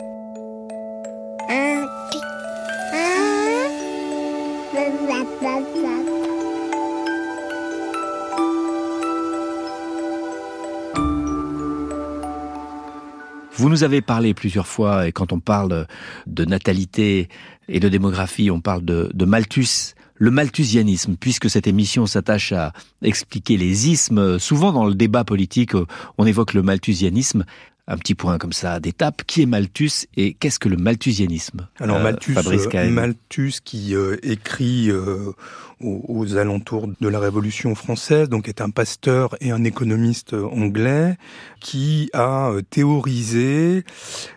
Vous 13.54 13.70
nous 13.70 13.84
avez 13.86 14.02
parlé 14.02 14.34
plusieurs 14.34 14.68
fois, 14.68 15.08
et 15.08 15.14
quand 15.14 15.32
on 15.32 15.40
parle 15.40 15.88
de 16.28 16.44
natalité 16.44 17.30
et 17.70 17.80
de 17.80 17.88
démographie, 17.88 18.52
on 18.52 18.60
parle 18.60 18.84
de, 18.84 19.10
de 19.14 19.26
Malthus 19.26 19.96
le 20.18 20.32
malthusianisme, 20.32 21.16
puisque 21.20 21.50
cette 21.50 21.68
émission 21.68 22.06
s'attache 22.06 22.52
à 22.52 22.74
expliquer 23.02 23.58
les 23.58 23.90
ismes. 23.90 24.40
Souvent 24.40 24.72
dans 24.72 24.86
le 24.86 24.96
débat 24.96 25.24
politique, 25.24 25.74
on 26.18 26.26
évoque 26.26 26.54
le 26.54 26.64
malthusianisme 26.64 27.46
un 27.88 27.98
petit 27.98 28.16
point 28.16 28.38
comme 28.38 28.54
ça 28.54 28.80
d'étape. 28.80 29.24
Qui 29.26 29.44
est 29.44 29.46
Malthus 29.46 30.08
et 30.16 30.34
qu'est-ce 30.34 30.60
que 30.60 30.70
le 30.70 30.78
malthusianisme? 30.78 31.68
Alors 31.80 32.00
Malthus, 32.00 32.36
euh, 32.38 32.90
Malthus 32.90 33.56
qui 33.64 33.96
euh, 33.96 34.18
écrit 34.24 34.90
euh, 34.90 35.32
aux, 35.80 36.38
alentours 36.38 36.88
de 37.00 37.08
la 37.08 37.20
Révolution 37.20 37.76
française, 37.76 38.30
donc 38.30 38.48
est 38.48 38.62
un 38.62 38.70
pasteur 38.70 39.36
et 39.42 39.52
un 39.52 39.64
économiste 39.64 40.34
anglais 40.34 41.18
qui 41.60 42.10
a 42.14 42.50
euh, 42.50 42.62
théorisé 42.62 43.84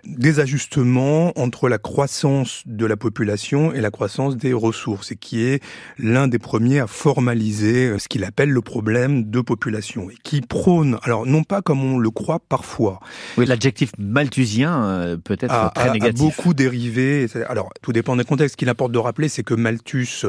des 0.05 0.41
ajustements 0.41 1.33
entre 1.39 1.69
la 1.69 1.79
croissance 1.79 2.63
de 2.67 2.87
la 2.87 2.97
population 2.97 3.73
et 3.73 3.81
la 3.81 3.91
croissance 3.91 4.37
des 4.37 4.53
ressources, 4.53 5.13
et 5.13 5.17
qui 5.17 5.43
est 5.43 5.63
l'un 5.99 6.29
des 6.29 6.39
premiers 6.39 6.81
à 6.81 6.87
formaliser 6.87 7.89
euh, 7.89 7.99
ce 7.99 8.09
qu'il 8.09 8.25
appelle 8.25 8.51
le 8.51 8.61
problème 8.61 9.31
de 9.31 9.41
population, 9.41 10.11
et 10.11 10.17
qui 10.23 10.41
prône, 10.41 10.99
alors 11.03 11.27
non 11.27 11.43
pas 11.43 11.63
comme 11.63 11.83
on 11.83 11.99
le 11.99 12.11
croit 12.11 12.41
parfois. 12.49 13.01
Oui, 13.41 13.47
l'adjectif 13.47 13.93
malthusien 13.99 14.85
euh, 14.85 15.17
peut 15.17 15.37
être 15.41 15.73
très 15.75 15.91
négatif. 15.93 16.21
A 16.21 16.25
beaucoup 16.25 16.55
dérivé. 16.55 17.27
Alors, 17.49 17.71
tout 17.81 17.93
dépend 17.93 18.17
des 18.17 18.25
contextes. 18.25 18.53
Ce 18.53 18.57
qu'il 18.57 18.69
importe 18.69 18.93
de 18.93 18.99
rappeler, 18.99 19.29
c'est 19.29 19.43
que 19.43 19.55
Malthus 19.55 20.27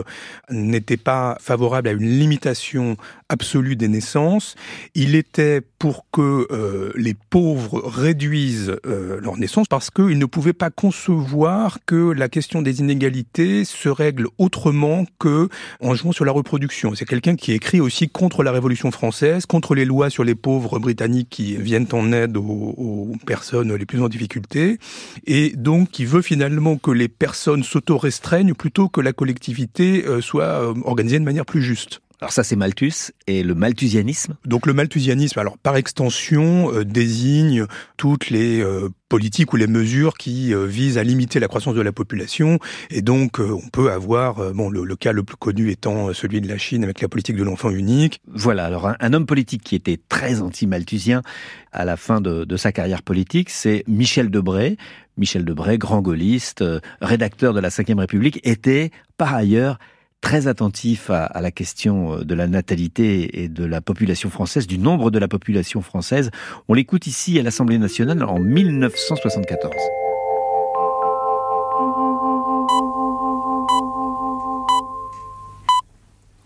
n'était 0.49 0.97
pas 0.97 1.37
favorable 1.41 1.89
à 1.89 1.91
une 1.91 2.07
limitation 2.07 2.95
absolue 3.29 3.75
des 3.75 3.87
naissances. 3.87 4.55
Il 4.95 5.15
était 5.15 5.61
pour 5.79 6.05
que 6.11 6.47
euh, 6.51 6.91
les 6.95 7.15
pauvres 7.15 7.81
réduisent 7.83 8.75
euh, 8.85 9.19
leur 9.19 9.37
naissance 9.37 9.67
parce 9.67 9.89
qu'il 9.89 10.19
ne 10.19 10.25
pouvait 10.25 10.53
pas 10.53 10.69
concevoir 10.69 11.79
que 11.85 12.11
la 12.11 12.29
question 12.29 12.61
des 12.61 12.81
inégalités 12.81 13.65
se 13.65 13.89
règle 13.89 14.27
autrement 14.37 15.05
que 15.17 15.49
en 15.81 15.95
jouant 15.95 16.11
sur 16.11 16.23
la 16.23 16.31
reproduction. 16.31 16.93
C'est 16.95 17.05
quelqu'un 17.05 17.35
qui 17.35 17.53
écrit 17.53 17.81
aussi 17.81 18.09
contre 18.09 18.43
la 18.43 18.51
Révolution 18.51 18.91
française, 18.91 19.45
contre 19.45 19.73
les 19.73 19.85
lois 19.85 20.09
sur 20.09 20.23
les 20.23 20.35
pauvres 20.35 20.79
britanniques 20.79 21.29
qui 21.29 21.55
viennent 21.55 21.87
en 21.93 22.11
aide 22.11 22.37
aux, 22.37 22.75
aux 22.77 23.00
personnes 23.25 23.73
les 23.73 23.85
plus 23.85 24.01
en 24.01 24.09
difficulté, 24.09 24.77
et 25.25 25.53
donc 25.55 25.89
qui 25.89 26.05
veut 26.05 26.21
finalement 26.21 26.77
que 26.77 26.91
les 26.91 27.07
personnes 27.07 27.63
s'auto-restreignent 27.63 28.53
plutôt 28.53 28.89
que 28.89 29.01
la 29.01 29.13
collectivité 29.13 30.05
euh, 30.05 30.21
soit 30.21 30.73
organisée 30.83 31.19
de 31.19 31.25
manière 31.25 31.45
plus 31.45 31.61
juste. 31.61 32.01
Alors 32.21 32.31
ça 32.31 32.43
c'est 32.43 32.55
Malthus 32.55 33.13
et 33.25 33.41
le 33.41 33.55
malthusianisme. 33.55 34.35
Donc 34.45 34.67
le 34.67 34.73
malthusianisme, 34.73 35.39
alors 35.39 35.57
par 35.57 35.75
extension, 35.75 36.71
euh, 36.71 36.85
désigne 36.85 37.65
toutes 37.97 38.29
les 38.29 38.61
euh, 38.61 38.89
politiques 39.09 39.53
ou 39.53 39.55
les 39.55 39.65
mesures 39.65 40.13
qui 40.13 40.53
euh, 40.53 40.67
visent 40.67 40.99
à 40.99 41.03
limiter 41.03 41.39
la 41.39 41.47
croissance 41.47 41.73
de 41.73 41.81
la 41.81 41.91
population. 41.91 42.59
Et 42.91 43.01
donc 43.01 43.39
on 43.39 43.67
peut 43.69 43.91
avoir, 43.91 44.53
bon 44.53 44.69
le, 44.69 44.95
cas 44.95 45.13
le 45.13 45.23
plus 45.23 45.35
connu 45.35 45.71
étant 45.71 46.13
celui 46.13 46.41
de 46.41 46.47
la 46.47 46.59
Chine 46.59 46.83
avec 46.83 47.01
la 47.01 47.07
politique 47.07 47.35
de 47.35 47.43
l'enfant 47.43 47.71
unique. 47.71 48.21
Voilà, 48.27 48.65
alors 48.65 48.91
un, 48.99 49.13
homme 49.13 49.25
politique 49.25 49.63
qui 49.63 49.73
était 49.73 49.99
très 50.07 50.41
anti-malthusien 50.41 51.23
à 51.71 51.85
la 51.85 51.97
fin 51.97 52.21
de, 52.21 52.45
de 52.45 52.57
sa 52.57 52.71
carrière 52.71 53.01
politique, 53.01 53.49
c'est 53.49 53.83
Michel 53.87 54.29
Debré. 54.29 54.77
Michel 55.17 55.43
Debré, 55.43 55.79
grand 55.79 56.01
gaulliste, 56.01 56.63
rédacteur 57.01 57.53
de 57.55 57.59
la 57.59 57.69
Ve 57.69 57.97
République, 57.97 58.39
était 58.43 58.91
par 59.17 59.33
ailleurs 59.33 59.79
très 60.21 60.47
attentif 60.47 61.09
à, 61.09 61.41
la 61.41 61.51
question 61.51 62.13
euh, 62.13 62.23
de 62.23 62.33
la 62.33 62.47
natalité 62.47 63.41
et 63.43 63.49
de 63.49 63.65
la 63.65 63.81
population 63.81 64.29
française, 64.29 64.67
du 64.67 64.77
nombre 64.77 65.11
de 65.11 65.19
la 65.19 65.27
population 65.27 65.81
française. 65.81 66.31
On 66.69 66.73
l'écoute 66.73 67.07
ici 67.07 67.37
à 67.39 67.43
l'Assemblée 67.43 67.79
nationale 67.79 68.23
en 68.23 68.39
1974. 68.39 69.73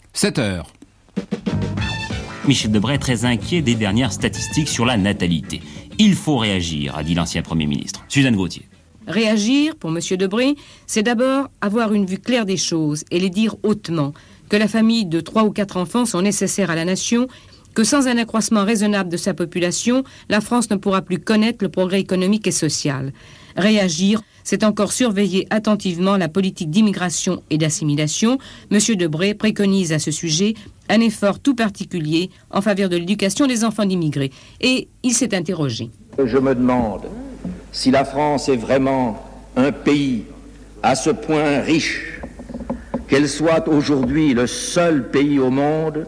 «7 0.14 0.40
heures. 0.40 0.68
Michel 2.48 2.72
Debray 2.72 2.96
est 2.96 3.00
très 3.00 3.26
inquiet 3.26 3.62
des 3.62 3.76
dernières 3.76 4.14
statistiques 4.14 4.70
sur 4.70 4.86
la 4.86 4.96
natalité. 4.98 5.62
Il 5.98 6.16
faut 6.16 6.38
réagir, 6.38 6.98
a 6.98 7.04
dit 7.04 7.16
l'ancien 7.16 7.42
Premier 7.42 7.66
ministre. 7.66 8.06
Suzanne 8.08 8.36
Gauthier. 8.36 8.66
Réagir, 9.08 9.76
pour 9.76 9.92
M. 9.92 10.00
Debré, 10.18 10.56
c'est 10.88 11.04
d'abord 11.04 11.50
avoir 11.62 11.94
une 11.94 12.06
vue 12.06 12.20
claire 12.20 12.46
des 12.46 12.58
choses 12.58 13.04
et 13.12 13.20
les 13.20 13.30
dire 13.30 13.56
hautement, 13.64 14.14
que 14.50 14.58
la 14.58 14.68
famille 14.68 15.06
de 15.06 15.20
trois 15.22 15.44
ou 15.44 15.52
quatre 15.52 15.78
enfants 15.78 16.06
sont 16.06 16.22
nécessaires 16.22 16.70
à 16.70 16.76
la 16.76 16.86
nation, 16.86 17.28
que 17.74 17.84
sans 17.84 18.08
un 18.08 18.18
accroissement 18.18 18.64
raisonnable 18.64 19.10
de 19.10 19.18
sa 19.18 19.34
population, 19.34 20.04
la 20.30 20.42
France 20.42 20.70
ne 20.70 20.78
pourra 20.78 21.02
plus 21.02 21.20
connaître 21.20 21.64
le 21.64 21.70
progrès 21.70 22.00
économique 22.00 22.48
et 22.48 22.52
social. 22.52 23.12
Réagir, 23.58 24.22
c'est 24.44 24.64
encore 24.64 24.94
surveiller 24.94 25.48
attentivement 25.50 26.18
la 26.18 26.30
politique 26.30 26.70
d'immigration 26.70 27.44
et 27.50 27.58
d'assimilation. 27.58 28.38
M. 28.72 28.80
Debré 28.96 29.34
préconise 29.34 29.92
à 29.92 30.00
ce 30.00 30.12
sujet 30.12 30.54
un 30.88 31.02
effort 31.02 31.40
tout 31.40 31.56
particulier 31.56 32.30
en 32.52 32.62
faveur 32.62 32.90
de 32.90 32.96
l'éducation 32.96 33.48
des 33.48 33.64
enfants 33.64 33.86
d'immigrés. 33.86 34.32
Et 34.62 34.88
il 35.04 35.14
s'est 35.14 35.36
interrogé. 35.36 35.90
Je 36.24 36.38
me 36.38 36.54
demande 36.54 37.02
si 37.76 37.92
la 37.92 38.06
France 38.06 38.48
est 38.48 38.56
vraiment 38.56 39.22
un 39.58 39.74
pays 39.74 40.24
à 40.82 40.96
ce 40.96 41.10
point 41.10 41.60
riche 41.60 42.22
qu'elle 43.10 43.28
soit 43.28 43.68
aujourd'hui 43.68 44.34
le 44.34 44.48
seul 44.48 45.10
pays 45.10 45.40
au 45.40 45.50
monde 45.50 46.08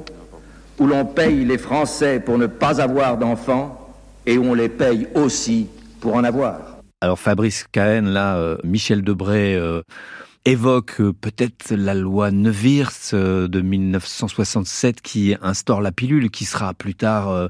où 0.80 0.88
l'on 0.88 1.06
paye 1.06 1.44
les 1.44 1.58
Français 1.58 2.22
pour 2.22 2.38
ne 2.38 2.48
pas 2.48 2.82
avoir 2.82 3.18
d'enfants 3.18 3.94
et 4.26 4.38
où 4.38 4.46
on 4.46 4.54
les 4.54 4.70
paye 4.70 5.08
aussi 5.14 5.68
pour 6.00 6.16
en 6.16 6.24
avoir. 6.24 6.78
Alors 7.02 7.20
Fabrice 7.20 7.66
Cahen, 7.70 8.08
là, 8.08 8.38
euh, 8.38 8.58
Michel 8.64 9.02
Debré 9.02 9.54
euh, 9.56 9.82
évoque 10.46 11.02
euh, 11.02 11.12
peut-être 11.12 11.72
la 11.72 11.94
loi 11.94 12.32
Neuwirth 12.32 13.14
de 13.14 13.62
1967 13.62 15.02
qui 15.02 15.36
instaure 15.42 15.82
la 15.82 15.92
pilule, 15.92 16.32
qui 16.32 16.46
sera 16.46 16.74
plus 16.74 16.96
tard 16.96 17.50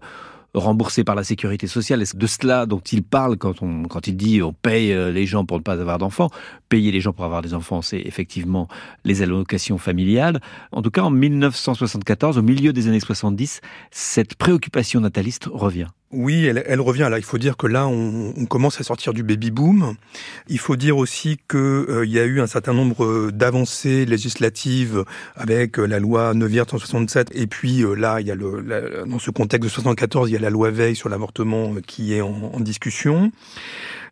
remboursé 0.54 1.04
par 1.04 1.16
la 1.16 1.24
sécurité 1.24 1.68
sociale. 1.68 2.06
C'est 2.06 2.18
de 2.18 2.28
cela 2.28 2.66
dont 2.66 2.80
il 2.80 3.04
parle 3.04 3.38
quand, 3.38 3.62
on, 3.62 3.84
quand 3.84 4.08
il 4.08 4.16
dit 4.16 4.42
on 4.42 4.54
paye 4.54 4.94
euh, 4.94 5.12
les 5.12 5.26
gens 5.26 5.46
pour 5.46 5.58
ne 5.58 5.64
pas 5.64 5.74
avoir 5.74 5.98
d'enfants? 5.98 6.30
Payer 6.70 6.92
les 6.92 7.02
gens 7.02 7.14
pour 7.14 7.26
avoir 7.26 7.42
des 7.42 7.54
enfants, 7.54 7.82
c'est 7.82 8.00
effectivement 8.00 8.68
les 9.04 9.22
allocations 9.22 9.78
familiales. 9.78 10.42
En 10.72 10.82
tout 10.82 10.92
cas, 10.92 11.04
en 11.04 11.12
1974, 11.12 12.38
au 12.38 12.42
milieu 12.42 12.74
des 12.74 12.88
années 12.88 13.00
70, 13.00 13.62
cette 13.92 14.36
préoccupation 14.36 15.00
nataliste 15.00 15.48
revient. 15.52 15.88
Oui, 16.14 16.46
elle, 16.46 16.64
elle, 16.66 16.80
revient. 16.80 17.10
Là, 17.12 17.18
il 17.18 17.26
faut 17.26 17.38
dire 17.38 17.58
que 17.58 17.68
là, 17.68 17.86
on, 17.86 18.34
on 18.38 18.46
commence 18.46 18.80
à 18.80 18.84
sortir 18.84 19.14
du 19.14 19.24
baby 19.24 19.52
boom. 19.52 19.96
Il 20.48 20.58
faut 20.58 20.78
dire 20.78 20.98
aussi 20.98 21.38
qu'il 21.50 21.60
euh, 21.60 22.06
y 22.06 22.18
a 22.18 22.24
eu 22.24 22.40
un 22.40 22.48
certain 22.48 22.72
nombre 22.72 23.30
d'avancées 23.32 24.06
législatives 24.06 25.04
avec 25.36 25.78
euh, 25.78 25.86
la 25.86 26.00
loi 26.00 26.34
Neuwirth 26.34 26.74
en 26.74 26.78
67, 26.78 27.32
et 27.36 27.46
puis 27.46 27.84
euh, 27.84 27.94
là, 27.94 28.22
il 28.22 28.28
y 28.28 28.32
a 28.32 28.36
le, 28.36 29.04
dans 29.06 29.20
ce 29.20 29.32
contexte 29.32 29.66
de 29.66 29.70
74, 29.70 30.30
il 30.30 30.34
y 30.34 30.36
a 30.38 30.40
la 30.40 30.50
loi 30.50 30.72
Veil 30.72 30.96
sur 30.96 31.10
l'avortement 31.10 31.76
qui 31.86 32.14
est 32.14 32.22
en, 32.22 32.52
en 32.54 32.60
discussion. 32.62 33.34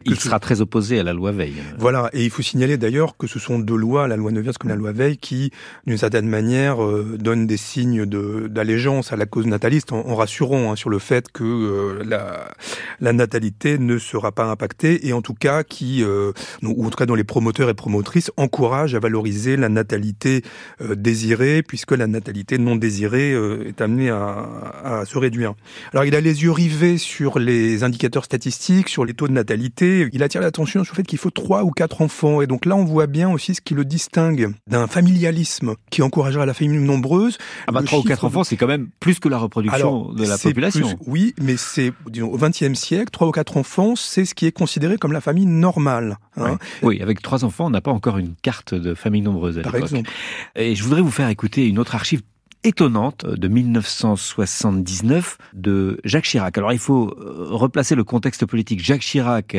Il 0.06 0.20
sera 0.20 0.40
très 0.40 0.62
opposé 0.62 1.00
à 1.00 1.04
la 1.04 1.14
loi 1.14 1.32
Veil. 1.32 1.54
Voilà, 1.78 2.10
et 2.14 2.24
il 2.24 2.30
faut 2.30 2.42
signaler 2.42 2.78
d'ailleurs 2.78 3.18
que 3.18 3.28
ce 3.28 3.40
sont 3.40 3.60
deux 3.60 3.76
lois, 3.76 4.08
la 4.08 4.18
loi 4.18 4.32
Neuwirth 4.32 4.58
comme 4.58 4.70
la 4.70 4.76
loi 4.76 4.92
Veil, 4.92 5.18
qui, 5.18 5.52
d'une 5.88 5.98
certaine 5.98 6.28
manière, 6.28 6.84
euh, 6.84 7.18
donnent 7.20 7.48
des 7.48 7.58
signes 7.58 8.06
d'allégeance 8.06 9.14
à 9.14 9.16
la 9.16 9.26
cause 9.26 9.46
nataliste, 9.46 9.94
en, 9.94 10.08
en 10.08 10.16
rassurant 10.16 10.72
hein, 10.72 10.76
sur 10.76 10.90
le 10.90 11.00
fait 11.00 11.32
que 11.32 11.44
euh, 11.44 12.04
la, 12.06 12.52
la, 13.00 13.14
natalité 13.14 13.78
ne 13.78 13.98
sera 13.98 14.32
pas 14.32 14.46
impactée, 14.46 15.08
et 15.08 15.14
en 15.14 15.22
tout 15.22 15.34
cas 15.34 15.64
qui, 15.64 16.04
euh, 16.04 16.32
ou 16.64 16.86
en 16.86 16.90
tout 16.90 16.98
cas 16.98 17.06
dont 17.06 17.16
les 17.16 17.24
promoteurs 17.24 17.70
et 17.70 17.74
promotrices 17.74 18.32
encouragent 18.38 18.96
à 18.96 19.00
valoriser 19.00 19.58
la 19.58 19.70
natalité 19.70 20.44
euh, 20.82 20.96
désirée, 20.96 21.64
puisque 21.64 21.92
la 21.92 22.08
natalité 22.08 22.58
non 22.58 22.76
désirée 22.76 23.32
est 23.68 23.82
amenée 23.82 24.10
à, 24.10 24.48
à 24.84 25.06
se 25.06 25.18
réduire. 25.18 25.54
Alors 25.94 26.06
il 26.06 26.16
a 26.16 26.22
les 26.22 26.44
yeux 26.44 26.52
rivés 26.52 26.98
sur 26.98 27.40
les 27.40 27.84
indicateurs 27.84 28.26
statistiques, 28.26 28.90
sur 28.90 29.06
les 29.06 29.14
taux 29.14 29.28
de 29.28 29.34
natalité, 29.34 29.85
il 30.14 30.24
attire 30.24 30.42
l'attention 30.42 30.84
sur 30.84 30.94
le 30.94 30.98
fait 30.98 31.04
qu'il 31.04 31.20
faut 31.20 31.30
trois 31.30 31.64
ou 31.64 31.72
quatre 31.72 32.02
enfants. 32.02 32.42
Et 32.42 32.48
donc 32.48 32.66
là, 32.66 32.76
on 32.76 32.86
voit 32.86 33.08
bien 33.08 33.30
aussi 33.30 33.56
ce 33.56 33.62
qui 33.62 33.74
le 33.74 33.86
distingue 33.86 34.54
d'un 34.68 34.88
familialisme 34.88 35.76
qui 35.90 36.02
encouragera 36.02 36.46
la 36.46 36.54
famille 36.54 36.80
nombreuse. 36.80 37.38
Ah 37.68 37.72
bah, 37.72 37.82
trois 37.84 38.00
ou 38.00 38.04
quatre 38.04 38.26
enfants, 38.26 38.44
c'est 38.44 38.58
quand 38.58 38.68
même 38.68 38.90
plus 39.00 39.20
que 39.20 39.30
la 39.30 39.38
reproduction 39.38 40.12
de 40.14 40.26
la 40.26 40.38
population. 40.38 40.98
oui, 41.08 41.34
mais 41.42 41.58
c'est, 41.58 41.92
disons, 42.10 42.32
au 42.32 42.38
XXe 42.38 42.74
siècle, 42.74 43.10
trois 43.12 43.28
ou 43.28 43.32
quatre 43.32 43.58
enfants, 43.58 43.96
c'est 43.96 44.26
ce 44.26 44.36
qui 44.36 44.46
est 44.46 44.52
considéré 44.52 44.98
comme 44.98 45.12
la 45.12 45.22
famille 45.22 45.46
normale. 45.46 46.18
Hein. 46.38 46.58
Oui. 46.82 47.02
avec 47.02 47.22
trois 47.22 47.46
enfants, 47.46 47.68
on 47.68 47.70
n'a 47.70 47.82
pas 47.82 47.92
encore 47.92 48.18
une 48.18 48.36
carte 48.42 48.74
de 48.74 48.94
famille 48.94 49.22
nombreuse 49.22 49.60
à 49.60 49.62
Par 49.62 49.76
exemple. 49.76 50.10
Et 50.56 50.76
je 50.76 50.84
voudrais 50.84 51.02
vous 51.02 51.12
faire 51.12 51.30
écouter 51.30 51.68
une 51.68 51.80
autre 51.80 51.96
archive 51.96 52.22
étonnante 52.64 53.26
de 53.26 53.48
1979 53.48 55.38
de 55.54 56.00
Jacques 56.04 56.26
Chirac. 56.26 56.58
Alors 56.58 56.74
il 56.74 56.80
faut 56.80 57.10
euh, 57.10 57.48
replacer 57.52 57.96
le 57.96 58.04
contexte 58.04 58.46
politique. 58.46 58.84
Jacques 58.84 59.02
Chirac 59.02 59.56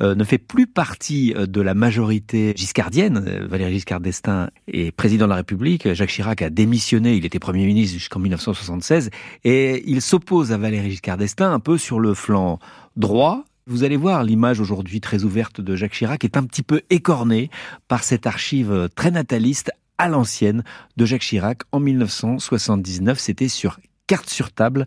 euh, 0.00 0.14
ne 0.14 0.24
fait 0.24 0.38
plus 0.38 0.66
partie 0.66 1.34
euh, 1.36 1.46
de 1.46 1.60
la 1.60 1.74
majorité 1.74 2.52
giscardienne. 2.56 3.46
Valéry 3.48 3.74
Giscard 3.74 4.00
d'Estaing 4.00 4.50
est 4.68 4.92
président 4.92 5.26
de 5.26 5.30
la 5.30 5.36
République. 5.36 5.92
Jacques 5.94 6.10
Chirac 6.10 6.42
a 6.42 6.50
démissionné. 6.50 7.16
Il 7.16 7.24
était 7.24 7.38
Premier 7.38 7.66
ministre 7.66 7.98
jusqu'en 7.98 8.20
1976 8.20 9.10
et 9.44 9.82
il 9.86 10.02
s'oppose 10.02 10.52
à 10.52 10.58
Valéry 10.58 10.90
Giscard 10.90 11.16
d'Estaing 11.16 11.52
un 11.52 11.60
peu 11.60 11.78
sur 11.78 12.00
le 12.00 12.14
flanc 12.14 12.58
droit 12.96 13.44
Vous 13.66 13.84
allez 13.84 13.96
voir, 13.96 14.24
l'image 14.24 14.60
aujourd'hui 14.60 15.00
très 15.00 15.24
ouverte 15.24 15.60
de 15.60 15.74
Jacques 15.76 15.92
Chirac 15.92 16.24
est 16.24 16.36
un 16.36 16.44
petit 16.44 16.62
peu 16.62 16.82
écornée 16.90 17.50
par 17.88 18.04
cette 18.04 18.26
archive 18.26 18.88
très 18.94 19.10
nataliste 19.10 19.70
à 19.98 20.08
l'ancienne 20.08 20.62
de 20.96 21.04
Jacques 21.04 21.22
Chirac 21.22 21.62
en 21.72 21.80
1979. 21.80 23.18
C'était 23.18 23.48
sur 23.48 23.78
carte 24.06 24.28
sur 24.28 24.52
table 24.52 24.86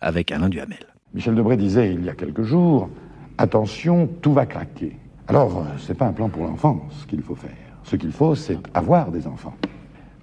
avec 0.00 0.32
Alain 0.32 0.48
Duhamel. 0.48 0.86
Michel 1.14 1.34
Debré 1.34 1.56
disait 1.56 1.94
il 1.94 2.04
y 2.04 2.08
a 2.08 2.14
quelques 2.14 2.42
jours 2.42 2.90
attention, 3.38 4.08
tout 4.22 4.32
va 4.32 4.46
craquer. 4.46 4.96
Alors, 5.28 5.58
euh, 5.58 5.62
c'est 5.78 5.96
pas 5.96 6.06
un 6.06 6.12
plan 6.12 6.28
pour 6.28 6.44
l'enfance 6.44 7.04
qu'il 7.08 7.22
faut 7.22 7.34
faire. 7.34 7.50
Ce 7.84 7.96
qu'il 7.96 8.12
faut, 8.12 8.34
c'est 8.34 8.58
avoir 8.74 9.10
des 9.10 9.26
enfants. 9.26 9.54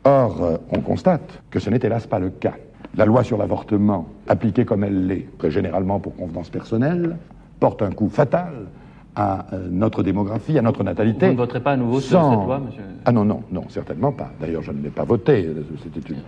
Or, 0.04 0.44
euh, 0.44 0.58
on 0.72 0.82
constate 0.82 1.42
que 1.50 1.60
ce 1.60 1.70
n'est 1.70 1.80
hélas 1.84 2.08
pas 2.08 2.20
le 2.20 2.30
cas. 2.30 2.56
La 2.96 3.06
loi 3.06 3.24
sur 3.24 3.38
l'avortement, 3.38 4.08
appliquée 4.28 4.66
comme 4.66 4.84
elle 4.84 5.08
l'est, 5.08 5.28
très 5.38 5.52
généralement 5.52 6.00
pour 6.00 6.16
convenance 6.16 6.50
personnelle, 6.50 7.18
porte 7.60 7.82
un 7.82 7.92
coup 7.92 8.10
fatal 8.10 8.68
à 9.16 9.46
euh, 9.54 9.68
notre 9.70 10.04
démographie, 10.04 10.58
à 10.58 10.62
notre 10.62 10.84
natalité. 10.84 11.28
Vous 11.28 11.34
ne 11.34 11.38
voterez 11.38 11.62
pas 11.62 11.74
à 11.74 11.78
nouveau 11.78 12.00
sur 12.00 12.22
cette 12.22 12.46
loi, 12.46 12.60
monsieur 12.60 12.84
Ah 13.06 13.12
non, 13.12 13.26
non, 13.26 13.44
non, 13.52 13.64
certainement 13.70 14.12
pas. 14.12 14.32
D'ailleurs, 14.40 14.64
je 14.64 14.72
ne 14.72 14.82
l'ai 14.82 14.90
pas 14.90 15.04
voté. 15.04 15.50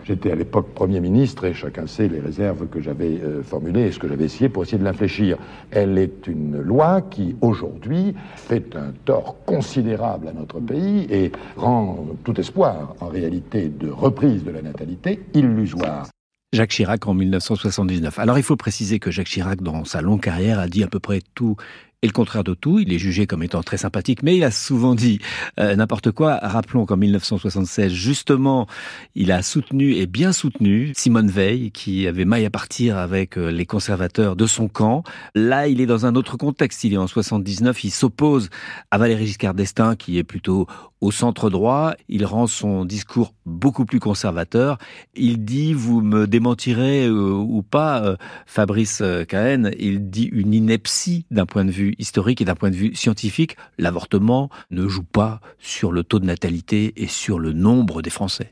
J'étais 0.04 0.32
à 0.32 0.36
l'époque 0.36 0.74
Premier 0.74 1.00
ministre 1.00 1.46
et 1.46 1.54
chacun 1.54 1.88
sait 1.88 2.08
les 2.08 2.20
réserves 2.20 2.68
que 2.68 2.82
j'avais 2.82 3.20
euh, 3.24 3.44
formulées 3.44 3.88
et 3.88 3.92
ce 3.92 4.00
que 4.00 4.08
j'avais 4.08 4.26
essayé 4.26 4.50
pour 4.50 4.64
essayer 4.64 4.78
de 4.78 4.84
l'infléchir. 4.84 5.38
Elle 5.72 5.98
est 5.98 6.28
une 6.28 6.60
loi 6.60 7.02
qui, 7.02 7.36
aujourd'hui, 7.42 8.16
fait 8.36 8.76
un 8.76 8.92
tort 9.06 9.38
considérable 9.46 10.28
à 10.28 10.34
notre 10.34 10.60
pays 10.60 11.08
et 11.10 11.32
rend 11.58 12.06
tout 12.24 12.40
espoir, 12.40 12.96
en 13.00 13.08
réalité, 13.08 13.70
de 13.70 13.90
reprise 13.90 14.44
de 14.44 14.52
la 14.52 14.62
natalité 14.62 15.22
illusoire. 15.34 16.08
Jacques 16.54 16.70
Chirac 16.70 17.06
en 17.08 17.14
1979. 17.14 18.18
Alors 18.18 18.38
il 18.38 18.44
faut 18.44 18.56
préciser 18.56 19.00
que 19.00 19.12
Jacques 19.12 19.28
Chirac, 19.28 19.62
dans 19.62 19.84
sa 19.84 20.02
longue 20.02 20.22
carrière, 20.22 20.60
a 20.60 20.68
dit 20.68 20.84
à 20.84 20.88
peu 20.88 21.00
près 21.00 21.20
tout 21.34 21.58
et 22.06 22.08
le 22.08 22.14
contraire 22.14 22.44
de 22.44 22.54
tout. 22.54 22.78
Il 22.78 22.94
est 22.94 23.00
jugé 23.00 23.26
comme 23.26 23.42
étant 23.42 23.64
très 23.64 23.78
sympathique, 23.78 24.22
mais 24.22 24.38
il 24.38 24.44
a 24.44 24.52
souvent 24.52 24.94
dit 24.94 25.20
euh, 25.60 25.76
n'importe 25.76 26.12
quoi. 26.12 26.38
Rappelons 26.40 26.86
qu'en 26.86 26.98
1976, 26.98 27.92
justement, 27.92 28.68
il 29.16 29.32
a 29.32 29.42
soutenu 29.42 29.96
et 29.96 30.06
bien 30.06 30.32
soutenu 30.32 30.94
Simone 30.96 31.30
Veil, 31.30 31.72
qui 31.72 32.06
avait 32.06 32.26
maille 32.26 32.46
à 32.46 32.52
partir 32.52 32.98
avec 32.98 33.40
euh, 33.40 33.50
les 33.50 33.66
conservateurs 33.66 34.36
de 34.36 34.46
son 34.46 34.68
camp. 34.68 35.04
Là, 35.34 35.68
il 35.68 35.82
est 35.82 35.88
dans 35.88 36.06
un 36.06 36.14
autre 36.14 36.38
contexte. 36.38 36.84
Il 36.84 36.94
est 36.94 36.98
en 36.98 37.08
79, 37.08 37.84
il 37.84 37.90
s'oppose 37.90 38.52
à 38.92 39.00
Valéry 39.00 39.26
Giscard 39.26 39.56
d'Estaing, 39.56 39.96
qui 39.96 40.20
est 40.20 40.24
plutôt 40.24 40.68
au 41.02 41.10
centre 41.10 41.50
droit. 41.50 41.96
Il 42.08 42.24
rend 42.24 42.46
son 42.46 42.86
discours 42.86 43.34
beaucoup 43.48 43.86
plus 43.86 44.00
conservateur. 44.00 44.78
Il 45.16 45.44
dit, 45.44 45.74
vous 45.74 46.02
me 46.02 46.28
démentirez 46.28 47.08
euh, 47.08 47.32
ou 47.32 47.64
pas, 47.64 48.16
Fabrice 48.46 49.02
Cahen, 49.28 49.72
il 49.80 50.12
dit 50.12 50.30
une 50.32 50.54
ineptie 50.54 51.26
d'un 51.32 51.48
point 51.48 51.66
de 51.66 51.72
vue 51.72 51.95
historique 52.00 52.42
et 52.42 52.46
d'un 52.46 52.56
point 52.56 52.72
de 52.72 52.76
vue 52.76 52.96
scientifique, 52.96 53.58
l'avortement 53.78 54.50
ne 54.72 54.88
joue 54.88 55.04
pas 55.04 55.42
sur 55.60 55.92
le 55.92 56.04
taux 56.04 56.20
de 56.20 56.26
natalité 56.26 56.94
et 56.98 57.08
sur 57.08 57.40
le 57.40 57.54
nombre 57.54 58.02
des 58.02 58.10
Français. 58.10 58.52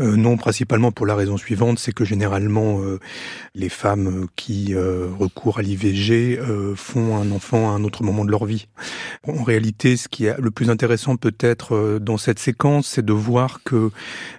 Euh, 0.00 0.16
non, 0.16 0.36
principalement 0.36 0.90
pour 0.90 1.06
la 1.06 1.14
raison 1.14 1.36
suivante, 1.36 1.78
c'est 1.78 1.92
que 1.92 2.04
généralement 2.04 2.80
euh, 2.80 2.98
les 3.54 3.68
femmes 3.68 4.26
qui 4.34 4.74
euh, 4.74 5.08
recourent 5.18 5.58
à 5.58 5.62
l'IVG 5.62 6.40
font 6.76 7.16
un 7.16 7.30
enfant 7.30 7.70
à 7.70 7.74
un 7.74 7.84
autre 7.84 8.02
moment 8.02 8.24
de 8.24 8.30
leur 8.30 8.44
vie. 8.44 8.66
En 9.26 9.42
réalité, 9.42 9.96
ce 9.96 10.08
qui 10.08 10.24
est 10.26 10.38
le 10.40 10.50
plus 10.50 10.70
intéressant 10.70 11.16
peut-être 11.16 11.98
dans 12.00 12.16
cette 12.16 12.38
séquence, 12.38 12.88
c'est 12.88 13.04
de 13.04 13.12
voir 13.12 13.62
que 13.62 13.90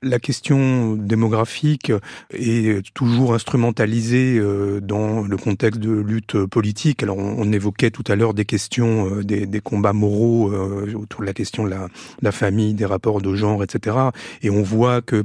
la 0.02 0.20
question 0.20 0.94
démographique 0.96 1.92
est 2.32 2.94
toujours 2.94 3.34
instrumentalisée 3.34 4.42
dans 4.82 5.22
le 5.22 5.38
contexte 5.38 5.80
de 5.80 5.92
lutte 5.92 6.38
politique. 6.46 7.04
Alors 7.04 7.18
on, 7.18 7.52
évoquait 7.52 7.92
tout 7.92 8.04
à 8.08 8.16
l'heure 8.16 8.34
des 8.34 8.46
questions, 8.46 9.22
des, 9.22 9.46
des, 9.46 9.62
combats 9.62 9.94
moraux 9.94 10.52
autour 10.96 11.22
de 11.22 11.26
la 11.26 11.34
question 11.34 11.64
de 11.64 11.70
la, 11.70 11.88
de 11.88 12.24
la 12.24 12.32
famille, 12.32 12.74
des 12.74 12.86
rapports 12.86 13.22
de 13.22 13.34
genre, 13.36 13.64
etc. 13.64 13.98
Et 14.42 14.50
on 14.50 14.62
voit 14.62 15.02
que 15.02 15.22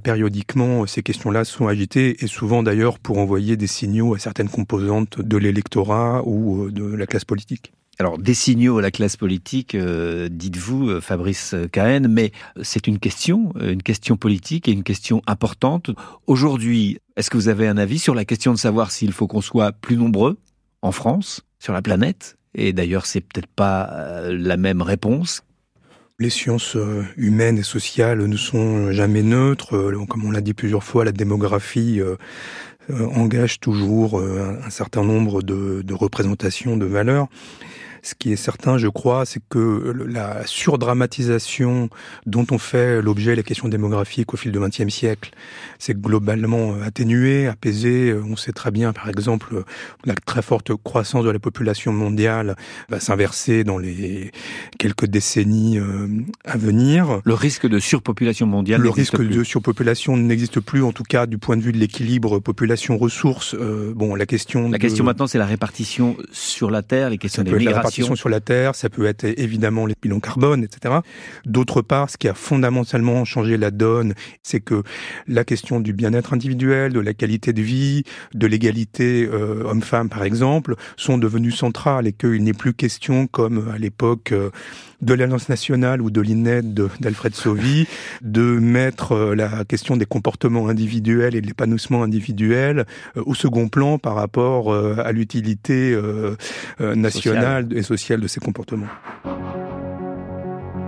ces 0.86 1.02
questions-là 1.02 1.44
sont 1.44 1.68
agitées 1.68 2.22
et 2.22 2.26
souvent 2.26 2.62
d'ailleurs 2.62 2.98
pour 2.98 3.18
envoyer 3.18 3.56
des 3.56 3.66
signaux 3.66 4.14
à 4.14 4.18
certaines 4.18 4.48
composantes 4.48 5.20
de 5.20 5.36
l'électorat 5.36 6.22
ou 6.24 6.64
euh, 6.64 6.70
de 6.70 6.84
la 6.84 7.06
classe 7.06 7.24
politique. 7.24 7.72
Alors, 7.98 8.16
des 8.16 8.32
signaux 8.32 8.78
à 8.78 8.82
la 8.82 8.90
classe 8.90 9.18
politique, 9.18 9.74
euh, 9.74 10.28
dites-vous, 10.30 10.88
euh, 10.88 11.00
Fabrice 11.02 11.54
Cahen, 11.70 12.08
mais 12.08 12.32
c'est 12.62 12.86
une 12.86 12.98
question, 12.98 13.52
une 13.60 13.82
question 13.82 14.16
politique 14.16 14.68
et 14.68 14.72
une 14.72 14.84
question 14.84 15.20
importante. 15.26 15.90
Aujourd'hui, 16.26 16.98
est-ce 17.16 17.28
que 17.28 17.36
vous 17.36 17.48
avez 17.48 17.68
un 17.68 17.76
avis 17.76 17.98
sur 17.98 18.14
la 18.14 18.24
question 18.24 18.52
de 18.52 18.58
savoir 18.58 18.90
s'il 18.90 19.12
faut 19.12 19.26
qu'on 19.26 19.42
soit 19.42 19.72
plus 19.72 19.96
nombreux 19.96 20.38
en 20.80 20.92
France, 20.92 21.42
sur 21.58 21.74
la 21.74 21.82
planète? 21.82 22.38
Et 22.54 22.72
d'ailleurs, 22.72 23.04
c'est 23.04 23.20
peut-être 23.20 23.46
pas 23.54 24.24
la 24.30 24.56
même 24.56 24.82
réponse 24.82 25.42
les 26.20 26.30
sciences 26.30 26.76
euh, 26.76 27.02
humaines 27.16 27.58
et 27.58 27.62
sociales 27.62 28.22
ne 28.24 28.36
sont 28.36 28.92
jamais 28.92 29.22
neutres. 29.22 29.74
Euh, 29.74 30.04
comme 30.06 30.24
on 30.24 30.30
l'a 30.30 30.42
dit 30.42 30.54
plusieurs 30.54 30.84
fois, 30.84 31.04
la 31.04 31.12
démographie 31.12 32.00
euh, 32.00 32.16
engage 32.90 33.58
toujours 33.60 34.20
un 34.20 34.70
certain 34.70 35.04
nombre 35.04 35.42
de, 35.42 35.82
de 35.82 35.94
représentations, 35.94 36.76
de 36.76 36.86
valeurs. 36.86 37.28
Ce 38.02 38.14
qui 38.14 38.32
est 38.32 38.36
certain, 38.36 38.78
je 38.78 38.88
crois, 38.88 39.26
c'est 39.26 39.42
que 39.48 39.94
la 40.08 40.46
surdramatisation 40.46 41.90
dont 42.26 42.46
on 42.50 42.58
fait 42.58 43.02
l'objet 43.02 43.34
les 43.36 43.42
questions 43.42 43.68
démographiques 43.68 44.32
au 44.32 44.36
fil 44.36 44.52
du 44.52 44.58
XXe 44.58 44.88
siècle, 44.88 45.30
c'est 45.78 46.00
globalement 46.00 46.76
atténué, 46.82 47.46
apaisé. 47.46 48.14
On 48.14 48.36
sait 48.36 48.52
très 48.52 48.70
bien, 48.70 48.92
par 48.92 49.08
exemple, 49.08 49.64
la 50.04 50.14
très 50.14 50.42
forte 50.42 50.74
croissance 50.74 51.24
de 51.24 51.30
la 51.30 51.38
population 51.38 51.92
mondiale 51.92 52.56
va 52.88 53.00
s'inverser 53.00 53.64
dans 53.64 53.78
les 53.78 54.30
quelques 54.78 55.06
décennies 55.06 55.78
euh, 55.78 56.08
à 56.44 56.56
venir. 56.56 57.20
Le 57.24 57.34
risque 57.34 57.66
de 57.66 57.78
surpopulation 57.78 58.46
mondiale 58.46 58.80
Le 58.80 58.90
risque 58.90 59.20
de 59.20 59.44
surpopulation 59.44 60.16
n'existe 60.16 60.60
plus, 60.60 60.82
en 60.82 60.92
tout 60.92 61.02
cas 61.02 61.26
du 61.26 61.38
point 61.38 61.56
de 61.56 61.62
vue 61.62 61.72
de 61.72 61.78
l'équilibre 61.78 62.38
population-ressources. 62.38 63.54
Euh, 63.54 63.92
bon, 63.94 64.14
la 64.14 64.26
question. 64.26 64.70
La 64.70 64.78
question 64.78 65.04
maintenant, 65.04 65.26
c'est 65.26 65.38
la 65.38 65.46
répartition 65.46 66.16
sur 66.32 66.70
la 66.70 66.82
Terre, 66.82 67.10
les 67.10 67.18
questions 67.18 67.42
des 67.42 67.52
migrations 67.52 67.89
sur 67.90 68.28
la 68.28 68.40
Terre, 68.40 68.74
ça 68.74 68.88
peut 68.88 69.06
être 69.06 69.24
évidemment 69.24 69.86
les 69.86 69.94
bilans 70.00 70.20
carbone, 70.20 70.64
etc. 70.64 70.96
D'autre 71.44 71.82
part, 71.82 72.10
ce 72.10 72.16
qui 72.16 72.28
a 72.28 72.34
fondamentalement 72.34 73.24
changé 73.24 73.56
la 73.56 73.70
donne, 73.70 74.14
c'est 74.42 74.60
que 74.60 74.82
la 75.26 75.44
question 75.44 75.80
du 75.80 75.92
bien-être 75.92 76.32
individuel, 76.32 76.92
de 76.92 77.00
la 77.00 77.14
qualité 77.14 77.52
de 77.52 77.62
vie, 77.62 78.04
de 78.34 78.46
l'égalité 78.46 79.28
euh, 79.30 79.64
homme-femme 79.64 80.08
par 80.08 80.24
exemple, 80.24 80.76
sont 80.96 81.18
devenues 81.18 81.52
centrales 81.52 82.06
et 82.06 82.12
qu'il 82.12 82.42
n'est 82.42 82.52
plus 82.52 82.74
question, 82.74 83.26
comme 83.26 83.68
à 83.74 83.78
l'époque 83.78 84.32
euh, 84.32 84.50
de 85.02 85.14
l'Alliance 85.14 85.48
nationale 85.48 86.02
ou 86.02 86.10
de 86.10 86.20
l'INED 86.20 86.88
d'Alfred 87.00 87.34
Sauvy, 87.34 87.86
de 88.22 88.58
mettre 88.58 89.12
euh, 89.12 89.34
la 89.34 89.64
question 89.64 89.96
des 89.96 90.06
comportements 90.06 90.68
individuels 90.68 91.34
et 91.34 91.40
de 91.40 91.46
l'épanouissement 91.46 92.02
individuel 92.02 92.86
au 93.16 93.34
second 93.34 93.68
plan 93.68 93.98
par 93.98 94.14
rapport 94.14 94.74
à 94.74 95.12
l'utilité 95.12 95.96
nationale 96.78 97.68
et 97.72 97.82
sociale 97.82 98.20
de 98.20 98.26
ces 98.26 98.40
comportements. 98.40 98.86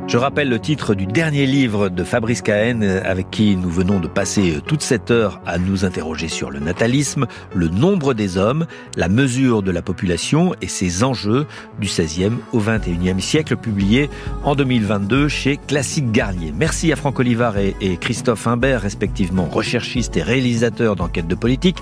Je 0.08 0.18
rappelle 0.18 0.48
le 0.48 0.58
titre 0.58 0.94
du 0.94 1.06
dernier 1.06 1.46
livre 1.46 1.88
de 1.88 2.04
Fabrice 2.04 2.42
Cahen, 2.42 2.82
avec 2.82 3.30
qui 3.30 3.56
nous 3.56 3.70
venons 3.70 4.00
de 4.00 4.08
passer 4.08 4.58
toute 4.66 4.82
cette 4.82 5.10
heure 5.10 5.40
à 5.46 5.58
nous 5.58 5.84
interroger 5.84 6.28
sur 6.28 6.50
le 6.50 6.58
natalisme, 6.58 7.26
le 7.54 7.68
nombre 7.68 8.12
des 8.12 8.36
hommes, 8.36 8.66
la 8.96 9.08
mesure 9.08 9.62
de 9.62 9.70
la 9.70 9.80
population 9.80 10.54
et 10.60 10.66
ses 10.66 11.04
enjeux 11.04 11.46
du 11.80 11.86
16e 11.86 12.32
au 12.52 12.60
21e 12.60 13.20
siècle, 13.20 13.56
publié 13.56 14.10
en 14.42 14.54
2022 14.54 15.28
chez 15.28 15.56
Classique 15.56 16.10
Garnier. 16.10 16.52
Merci 16.54 16.92
à 16.92 16.96
Franck 16.96 17.20
Olivard 17.20 17.56
et, 17.56 17.74
Christophe 18.00 18.46
Imbert, 18.46 18.82
respectivement 18.82 19.46
recherchistes 19.46 20.16
et 20.16 20.22
réalisateurs 20.22 20.96
d'enquête 20.96 21.28
de 21.28 21.36
politique. 21.36 21.78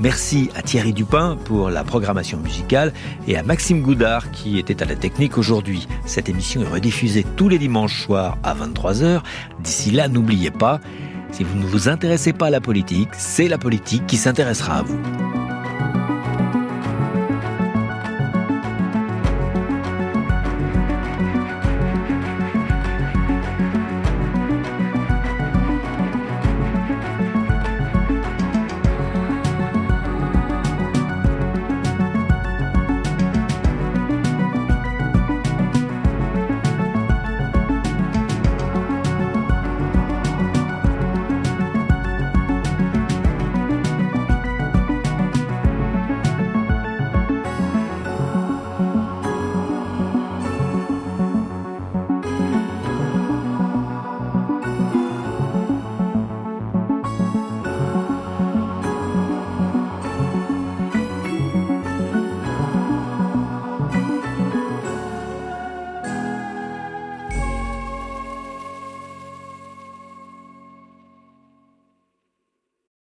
Merci 0.00 0.50
à 0.56 0.62
Thierry 0.62 0.92
Dupin 0.92 1.36
pour 1.44 1.70
la 1.70 1.84
programmation 1.84 2.38
musicale 2.38 2.92
et 3.28 3.36
à 3.36 3.42
Maxime 3.42 3.80
Goudard 3.80 4.32
qui 4.32 4.58
était 4.58 4.82
à 4.82 4.86
la 4.86 4.96
technique 4.96 5.38
aujourd'hui. 5.38 5.86
Cette 6.04 6.28
émission 6.28 6.62
est 6.62 6.68
rediffusée 6.68 7.24
tous 7.36 7.48
les 7.48 7.59
dimanche 7.60 8.02
soir 8.02 8.38
à 8.42 8.54
23h. 8.54 9.20
D'ici 9.62 9.92
là, 9.92 10.08
n'oubliez 10.08 10.50
pas, 10.50 10.80
si 11.30 11.44
vous 11.44 11.56
ne 11.56 11.64
vous 11.64 11.88
intéressez 11.88 12.32
pas 12.32 12.46
à 12.46 12.50
la 12.50 12.60
politique, 12.60 13.10
c'est 13.12 13.46
la 13.46 13.58
politique 13.58 14.06
qui 14.06 14.16
s'intéressera 14.16 14.78
à 14.78 14.82
vous. 14.82 14.98